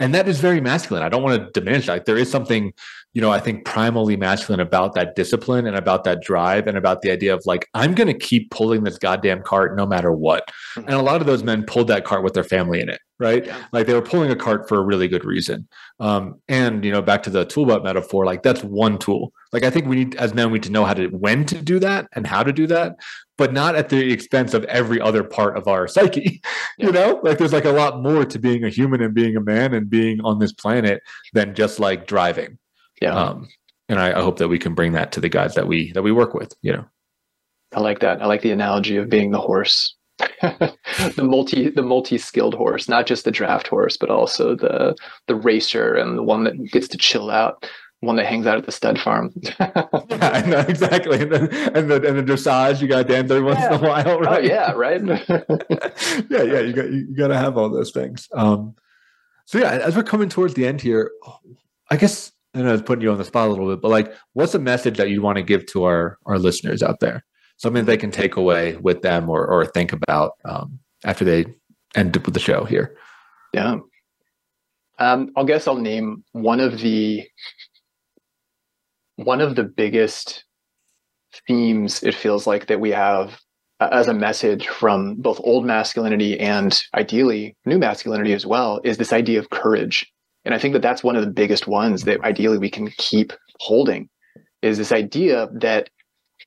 And 0.01 0.15
that 0.15 0.29
is 0.29 0.39
very 0.39 0.61
masculine. 0.61 1.03
I 1.03 1.09
don't 1.09 1.25
want 1.25 1.43
to 1.43 1.61
diminish 1.61 1.87
that. 1.87 1.93
Like, 1.93 2.05
there 2.05 2.17
is 2.17 2.31
something, 2.31 2.73
you 3.15 3.21
know, 3.21 3.33
I 3.33 3.41
think 3.41 3.65
primally 3.65 4.17
masculine 4.17 4.61
about 4.61 4.95
that 4.95 5.17
discipline 5.17 5.67
and 5.67 5.75
about 5.75 6.05
that 6.05 6.23
drive 6.23 6.69
and 6.69 6.79
about 6.79 7.03
the 7.03 7.11
idea 7.11 7.35
of 7.35 7.43
like, 7.47 7.67
I'm 7.75 7.97
going 7.97 8.07
to 8.07 8.17
keep 8.17 8.53
pulling 8.53 8.85
this 8.85 8.97
goddamn 8.97 9.43
cart 9.43 9.77
no 9.77 9.87
matter 9.87 10.13
what. 10.13 10.47
Mm-hmm. 10.77 10.89
And 10.89 10.91
a 10.91 11.03
lot 11.03 11.21
of 11.21 11.27
those 11.27 11.43
men 11.43 11.65
pulled 11.65 11.89
that 11.89 12.05
cart 12.05 12.23
with 12.23 12.35
their 12.35 12.45
family 12.45 12.81
in 12.81 12.89
it, 12.89 13.01
right? 13.19 13.47
Yeah. 13.47 13.65
Like 13.73 13.87
they 13.87 13.95
were 13.95 14.03
pulling 14.03 14.31
a 14.31 14.37
cart 14.37 14.69
for 14.69 14.79
a 14.79 14.83
really 14.83 15.09
good 15.09 15.25
reason. 15.25 15.69
Um, 16.01 16.41
and, 16.49 16.85
you 16.85 16.93
know, 16.93 17.03
back 17.03 17.23
to 17.25 17.31
the 17.31 17.45
tool 17.45 17.67
belt 17.67 17.83
metaphor, 17.83 18.25
like 18.25 18.43
that's 18.43 18.63
one 18.63 18.99
tool. 18.99 19.33
Like 19.53 19.65
I 19.65 19.71
think 19.71 19.87
we 19.87 19.97
need, 19.97 20.15
as 20.17 20.35
men, 20.35 20.51
we 20.51 20.59
need 20.59 20.65
to 20.65 20.73
know 20.73 20.85
how 20.85 20.95
to, 20.95 21.09
when 21.09 21.45
to 21.47 21.61
do 21.61 21.79
that 21.81 22.07
and 22.13 22.27
how 22.27 22.43
to 22.43 22.53
do 22.53 22.67
that 22.69 22.97
but 23.39 23.53
not 23.53 23.77
at 23.77 23.89
the 23.89 24.13
expense 24.13 24.53
of 24.53 24.65
every 24.65 25.01
other 25.01 25.25
part 25.25 25.57
of 25.57 25.67
our 25.69 25.89
psyche. 25.89 26.43
Yeah. 26.77 26.87
You 26.87 26.93
know, 26.93 27.21
like 27.23 27.39
there's 27.39 27.53
like 27.53 27.65
a 27.65 27.73
lot 27.73 28.03
more 28.03 28.27
to 28.27 28.39
being 28.39 28.65
a 28.65 28.69
human 28.69 29.01
and 29.01 29.15
being 29.15 29.37
a 29.37 29.41
man 29.41 29.73
and 29.73 29.89
being 29.89 30.21
on 30.21 30.41
this 30.41 30.53
planet 30.53 31.03
than 31.33 31.55
just 31.55 31.81
like 31.81 32.07
driving. 32.07 32.59
Yeah. 33.01 33.15
Um, 33.15 33.49
and 33.89 33.99
I, 33.99 34.19
I 34.19 34.23
hope 34.23 34.39
that 34.39 34.49
we 34.49 34.59
can 34.59 34.75
bring 34.75 34.93
that 34.93 35.13
to 35.13 35.21
the 35.21 35.29
guys 35.31 35.55
that 35.55 35.67
we 35.67 35.93
that 35.93 36.03
we 36.03 36.13
work 36.13 36.35
with. 36.35 36.53
You 36.61 36.73
know, 36.73 36.85
I 37.73 37.81
like 37.81 38.01
that. 38.01 38.21
I 38.21 38.27
like 38.27 38.43
the 38.43 38.51
analogy 38.51 38.97
of 38.97 39.09
being 39.09 39.31
the 39.31 39.41
horse, 39.41 39.97
the 40.41 41.23
multi 41.23 41.69
the 41.71 41.83
multi 41.83 42.19
skilled 42.19 42.55
horse, 42.55 42.89
not 42.89 43.07
just 43.07 43.25
the 43.25 43.31
draft 43.31 43.69
horse, 43.69 43.97
but 43.97 44.11
also 44.11 44.55
the 44.55 44.97
the 45.27 45.35
racer 45.35 45.95
and 45.95 46.19
the 46.19 46.23
one 46.23 46.45
that 46.45 46.71
gets 46.71 46.89
to 46.89 46.99
chill 46.99 47.31
out 47.31 47.67
one 48.01 48.17
that 48.17 48.27
hangs 48.27 48.47
out 48.47 48.59
at 48.59 48.65
the 48.65 48.73
stud 48.73 48.99
farm. 48.99 49.33
yeah, 49.59 50.45
know, 50.47 50.65
exactly. 50.69 51.21
And 51.21 51.33
the, 51.33 51.73
and 51.75 51.91
the 51.91 51.97
and 51.97 52.19
the 52.19 52.23
dressage, 52.23 52.81
you 52.81 52.89
got 52.89 53.09
dance 53.09 53.31
every 53.31 53.43
once 53.43 53.59
yeah. 53.59 53.75
in 53.75 53.85
a 53.85 53.89
while, 53.89 54.09
oh, 54.09 54.21
right? 54.21 54.39
Oh, 54.39 54.47
yeah, 54.47 54.73
right. 54.73 55.05
yeah, 56.31 56.43
yeah. 56.43 56.61
You 56.61 56.73
got 56.73 56.91
you, 56.91 57.07
you 57.09 57.17
got 57.17 57.29
to 57.29 57.37
have 57.37 57.57
all 57.57 57.69
those 57.69 57.91
things. 57.91 58.29
Um, 58.35 58.75
so 59.47 59.59
yeah, 59.59 59.73
as 59.73 59.97
we're 59.97 60.03
coming 60.03 60.29
towards 60.29 60.55
the 60.55 60.67
end 60.67 60.81
here, 60.81 61.11
I 61.91 61.97
guess 61.97 62.33
I 62.55 62.63
know 62.63 62.75
it's 62.75 62.83
putting 62.83 63.03
you 63.03 63.11
on 63.11 63.19
the 63.19 63.25
spot 63.25 63.49
a 63.49 63.51
little 63.51 63.69
bit, 63.69 63.81
but 63.81 63.91
like, 63.91 64.15
what's 64.35 64.55
a 64.55 64.59
message 64.59 64.97
that 64.99 65.11
you 65.11 65.21
want 65.23 65.37
to 65.37 65.43
give 65.43 65.67
to 65.67 65.85
our 65.85 66.19
our 66.27 66.39
listeners 66.39 66.83
out 66.83 67.01
there? 67.01 67.25
Something 67.59 67.85
they 67.85 67.97
can 67.97 68.11
take 68.11 68.37
away 68.37 68.77
with 68.77 69.03
them 69.03 69.29
or 69.29 69.47
or 69.47 69.67
think 69.67 69.93
about 69.93 70.33
um, 70.45 70.79
after 71.05 71.25
they 71.25 71.45
end 71.95 72.17
up 72.17 72.25
with 72.25 72.35
the 72.35 72.41
show 72.41 72.65
here. 72.65 72.97
Yeah. 73.53 73.79
Um, 74.99 75.31
I'll 75.37 75.45
guess 75.45 75.69
I'll 75.69 75.77
name 75.77 76.25
one 76.33 76.61
of 76.61 76.81
the 76.81 77.29
one 79.17 79.41
of 79.41 79.57
the 79.57 79.65
biggest 79.65 80.45
themes 81.47 82.03
it 82.03 82.15
feels 82.15 82.47
like 82.47 82.67
that 82.67 82.81
we 82.81 82.91
have 82.91 83.41
uh, 83.81 83.89
as 83.93 84.09
a 84.09 84.15
message 84.15 84.67
from 84.69 85.17
both 85.17 85.41
old 85.43 85.65
masculinity 85.65 86.39
and 86.39 86.83
ideally 86.95 87.57
new 87.65 87.79
masculinity 87.79 88.33
as 88.33 88.47
well 88.47 88.81
is 88.85 88.97
this 88.97 89.13
idea 89.13 89.39
of 89.39 89.51
courage 89.51 90.11
and 90.45 90.55
i 90.55 90.59
think 90.59 90.73
that 90.73 90.83
that's 90.83 91.05
one 91.05 91.17
of 91.17 91.25
the 91.25 91.31
biggest 91.31 91.67
ones 91.67 92.05
that 92.05 92.21
ideally 92.25 92.59
we 92.59 92.71
can 92.71 92.89
keep 92.97 93.33
holding 93.61 94.09
is 94.63 94.79
this 94.79 94.93
idea 94.93 95.49
that 95.53 95.91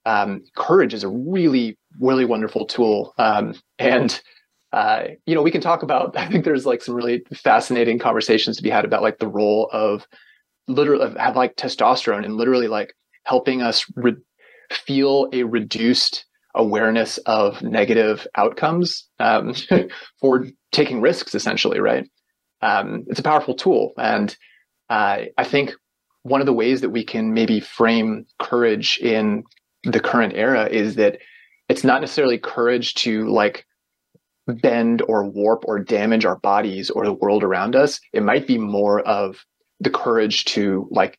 um, 0.05 0.43
courage 0.55 0.93
is 0.93 1.03
a 1.03 1.09
really 1.09 1.77
really 1.99 2.25
wonderful 2.25 2.65
tool. 2.65 3.13
Um, 3.17 3.55
and 3.79 4.21
uh, 4.73 5.03
you 5.25 5.35
know 5.35 5.41
we 5.41 5.51
can 5.51 5.61
talk 5.61 5.83
about 5.83 6.15
i 6.17 6.27
think 6.27 6.45
there's 6.45 6.65
like 6.65 6.81
some 6.81 6.95
really 6.95 7.23
fascinating 7.33 7.99
conversations 7.99 8.57
to 8.57 8.63
be 8.63 8.69
had 8.69 8.85
about 8.85 9.01
like 9.01 9.19
the 9.19 9.27
role 9.27 9.69
of 9.73 10.07
literally 10.67 11.13
have 11.19 11.35
like 11.35 11.55
testosterone 11.55 12.23
and 12.23 12.35
literally 12.37 12.67
like 12.67 12.93
helping 13.23 13.61
us 13.61 13.85
re- 13.95 14.15
feel 14.71 15.29
a 15.33 15.43
reduced 15.43 16.25
awareness 16.55 17.17
of 17.19 17.61
negative 17.61 18.27
outcomes 18.35 19.07
um, 19.19 19.53
for 20.19 20.47
taking 20.71 21.01
risks 21.01 21.35
essentially 21.35 21.79
right? 21.79 22.09
Um, 22.61 23.05
it's 23.07 23.19
a 23.19 23.23
powerful 23.23 23.55
tool. 23.55 23.93
And 23.97 24.35
uh, 24.89 25.23
i 25.37 25.43
think 25.43 25.73
one 26.23 26.39
of 26.39 26.45
the 26.45 26.53
ways 26.53 26.81
that 26.81 26.91
we 26.91 27.03
can 27.03 27.33
maybe 27.33 27.59
frame 27.59 28.25
courage 28.39 28.99
in 28.99 29.43
the 29.83 29.99
current 29.99 30.33
era 30.35 30.65
is 30.65 30.95
that 30.95 31.19
it's 31.69 31.83
not 31.83 32.01
necessarily 32.01 32.37
courage 32.37 32.93
to 32.95 33.27
like 33.29 33.65
bend 34.47 35.01
or 35.07 35.23
warp 35.23 35.63
or 35.67 35.79
damage 35.79 36.25
our 36.25 36.37
bodies 36.37 36.89
or 36.89 37.05
the 37.05 37.13
world 37.13 37.43
around 37.43 37.75
us. 37.75 37.99
It 38.13 38.23
might 38.23 38.47
be 38.47 38.57
more 38.57 39.01
of 39.01 39.45
the 39.79 39.89
courage 39.89 40.45
to 40.45 40.87
like 40.91 41.17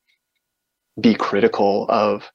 be 1.01 1.15
critical 1.15 1.87
of 1.89 2.31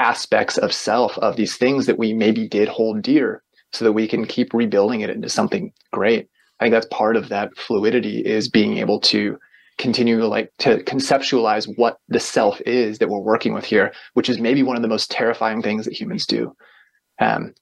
aspects 0.00 0.56
of 0.56 0.72
self 0.72 1.18
of 1.18 1.36
these 1.36 1.56
things 1.56 1.86
that 1.86 1.98
we 1.98 2.12
maybe 2.12 2.48
did 2.48 2.68
hold 2.68 3.02
dear 3.02 3.42
so 3.72 3.84
that 3.84 3.92
we 3.92 4.06
can 4.06 4.26
keep 4.26 4.54
rebuilding 4.54 5.00
it 5.00 5.10
into 5.10 5.28
something 5.28 5.72
great. 5.92 6.28
I 6.60 6.64
think 6.64 6.72
that's 6.72 6.86
part 6.86 7.16
of 7.16 7.28
that 7.28 7.56
fluidity 7.56 8.20
is 8.24 8.48
being 8.48 8.78
able 8.78 9.00
to 9.00 9.38
continue 9.82 10.24
like 10.24 10.50
to 10.58 10.78
conceptualize 10.84 11.66
what 11.76 11.98
the 12.08 12.20
self 12.20 12.60
is 12.62 12.98
that 12.98 13.08
we're 13.08 13.18
working 13.18 13.52
with 13.52 13.64
here 13.64 13.92
which 14.14 14.30
is 14.30 14.38
maybe 14.38 14.62
one 14.62 14.76
of 14.76 14.82
the 14.82 14.88
most 14.88 15.10
terrifying 15.10 15.60
things 15.60 15.84
that 15.84 15.98
humans 15.98 16.26
do 16.26 16.54
um, 17.20 17.52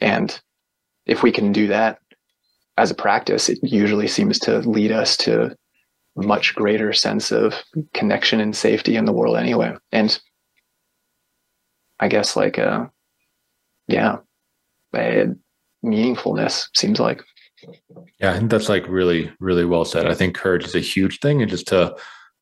and 0.00 0.40
if 1.06 1.22
we 1.22 1.32
can 1.32 1.52
do 1.52 1.68
that 1.68 1.98
as 2.76 2.90
a 2.90 2.94
practice 2.94 3.48
it 3.48 3.58
usually 3.62 4.08
seems 4.08 4.38
to 4.38 4.58
lead 4.60 4.92
us 4.92 5.16
to 5.16 5.56
much 6.26 6.54
greater 6.54 6.92
sense 6.92 7.30
of 7.30 7.54
connection 7.94 8.40
and 8.40 8.56
safety 8.56 8.96
in 8.96 9.04
the 9.04 9.12
world 9.12 9.36
anyway. 9.36 9.74
And 9.92 10.18
I 12.00 12.08
guess 12.08 12.36
like 12.36 12.58
uh 12.58 12.86
yeah, 13.86 14.18
meaningfulness 15.84 16.68
seems 16.74 17.00
like. 17.00 17.22
Yeah, 18.20 18.32
I 18.32 18.38
think 18.38 18.50
that's 18.50 18.68
like 18.68 18.86
really, 18.88 19.32
really 19.40 19.64
well 19.64 19.84
said. 19.84 20.06
I 20.06 20.14
think 20.14 20.34
courage 20.34 20.64
is 20.64 20.74
a 20.74 20.80
huge 20.80 21.20
thing. 21.20 21.42
And 21.42 21.50
just 21.50 21.66
to 21.68 21.96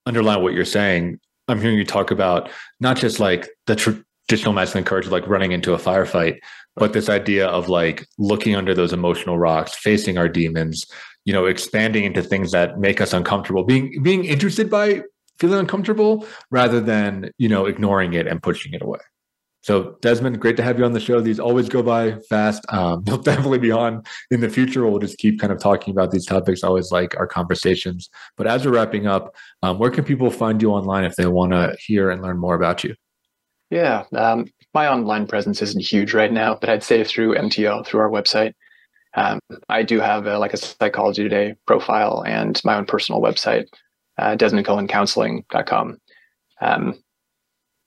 underline 0.05 0.43
what 0.43 0.55
you're 0.55 0.65
saying, 0.65 1.19
I'm 1.49 1.61
hearing 1.61 1.79
you 1.79 1.85
talk 1.85 2.11
about 2.11 2.51
not 2.81 2.97
just 2.97 3.21
like 3.21 3.49
the 3.67 3.77
traditional 3.77 4.53
masculine 4.53 4.85
courage, 4.85 5.07
like 5.09 5.27
running 5.27 5.53
into 5.53 5.75
a 5.75 5.79
firefight, 5.79 6.39
but 6.75 6.93
this 6.93 7.09
idea 7.09 7.47
of 7.47 7.69
like 7.69 8.07
looking 8.19 8.57
under 8.57 8.75
those 8.75 8.93
emotional 8.93 9.39
rocks, 9.39 9.75
facing 9.75 10.19
our 10.19 10.29
demons, 10.29 10.87
you 11.27 11.33
know 11.33 11.45
expanding 11.45 12.05
into 12.05 12.23
things 12.23 12.53
that 12.53 12.79
make 12.79 13.03
us 13.03 13.13
uncomfortable 13.13 13.65
being 13.65 14.03
being 14.03 14.25
interested 14.25 14.71
by 14.71 15.03
feeling 15.39 15.59
uncomfortable 15.59 16.27
rather 16.51 16.81
than 16.81 17.31
you 17.37 17.49
know 17.49 17.67
ignoring 17.67 18.15
it 18.15 18.27
and 18.27 18.43
pushing 18.43 18.73
it 18.73 18.81
away 18.81 19.01
so 19.67 19.97
desmond 20.01 20.41
great 20.41 20.57
to 20.59 20.63
have 20.63 20.79
you 20.79 20.85
on 20.85 20.93
the 20.93 21.01
show. 21.01 21.21
These 21.21 21.41
always 21.41 21.69
go 21.69 21.83
by 21.83 22.21
fast. 22.31 22.65
Um, 22.69 23.03
you'll 23.07 23.19
definitely 23.19 23.59
be 23.59 23.73
on 23.73 24.05
in 24.31 24.41
the 24.41 24.49
future. 24.49 24.87
We'll 24.87 25.01
just 25.01 25.19
keep 25.19 25.41
kind 25.41 25.53
of 25.53 25.59
talking 25.59 25.91
about 25.91 26.13
these 26.13 26.25
topics. 26.25 26.63
I 26.63 26.69
always 26.69 26.93
like 26.93 27.17
our 27.19 27.27
conversations. 27.27 28.09
But 28.37 28.47
as 28.47 28.65
we're 28.65 28.75
wrapping 28.75 29.09
up 29.09 29.35
um, 29.65 29.81
where 29.81 29.91
can 29.91 30.05
people 30.05 30.31
find 30.31 30.63
you 30.63 30.71
online 30.71 31.03
if 31.03 31.17
they 31.17 31.27
want 31.27 31.51
to 31.51 31.77
hear 31.81 32.11
and 32.11 32.23
learn 32.23 32.39
more 32.39 32.55
about 32.55 32.85
you? 32.85 32.95
Yeah 33.71 34.05
um, 34.13 34.47
my 34.73 34.87
online 34.87 35.27
presence 35.27 35.61
isn't 35.61 35.83
huge 35.83 36.15
right 36.15 36.33
now 36.33 36.55
but 36.55 36.69
i'd 36.69 36.85
say 36.85 37.03
through 37.03 37.35
mto 37.35 37.85
through 37.85 38.01
our 38.01 38.11
website. 38.11 38.53
Um, 39.15 39.41
I 39.69 39.83
do 39.83 39.99
have 39.99 40.27
a, 40.27 40.39
like 40.39 40.53
a 40.53 40.59
psychology 40.59 41.25
today 41.25 41.57
profile 41.67 42.23
and 42.25 42.61
my 42.65 42.77
own 42.77 42.85
personal 42.85 43.21
website, 43.21 43.67
uh, 44.19 44.37
DesmondCohenCounseling.com. 44.37 45.99
Um, 46.61 47.03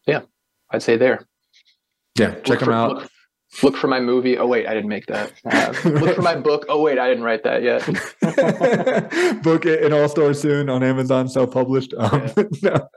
yeah, 0.05 0.21
I'd 0.71 0.83
say 0.83 0.97
there. 0.97 1.28
Yeah, 2.19 2.31
check 2.35 2.47
look 2.47 2.59
them 2.59 2.65
for, 2.67 2.73
out. 2.73 2.91
Look, 2.91 3.11
look, 3.63 3.77
for 3.77 3.87
my 3.87 3.99
movie. 3.99 4.37
Oh 4.37 4.47
wait, 4.47 4.67
I 4.67 4.73
didn't 4.73 4.89
make 4.89 5.05
that. 5.07 5.31
Uh, 5.45 5.73
look 5.89 6.15
for 6.15 6.21
my 6.21 6.35
book. 6.49 6.65
Oh 6.69 6.81
wait, 6.81 6.99
I 6.99 7.07
didn't 7.07 7.23
write 7.23 7.43
that 7.43 7.63
yet. 7.63 7.85
book 9.43 9.65
it 9.65 9.83
in 9.83 9.93
all 9.93 10.09
stores 10.09 10.41
soon 10.41 10.69
on 10.69 10.83
Amazon, 10.83 11.29
self-published. 11.29 11.93
Um, 11.97 12.31
yeah. 12.35 12.43
no. 12.63 12.89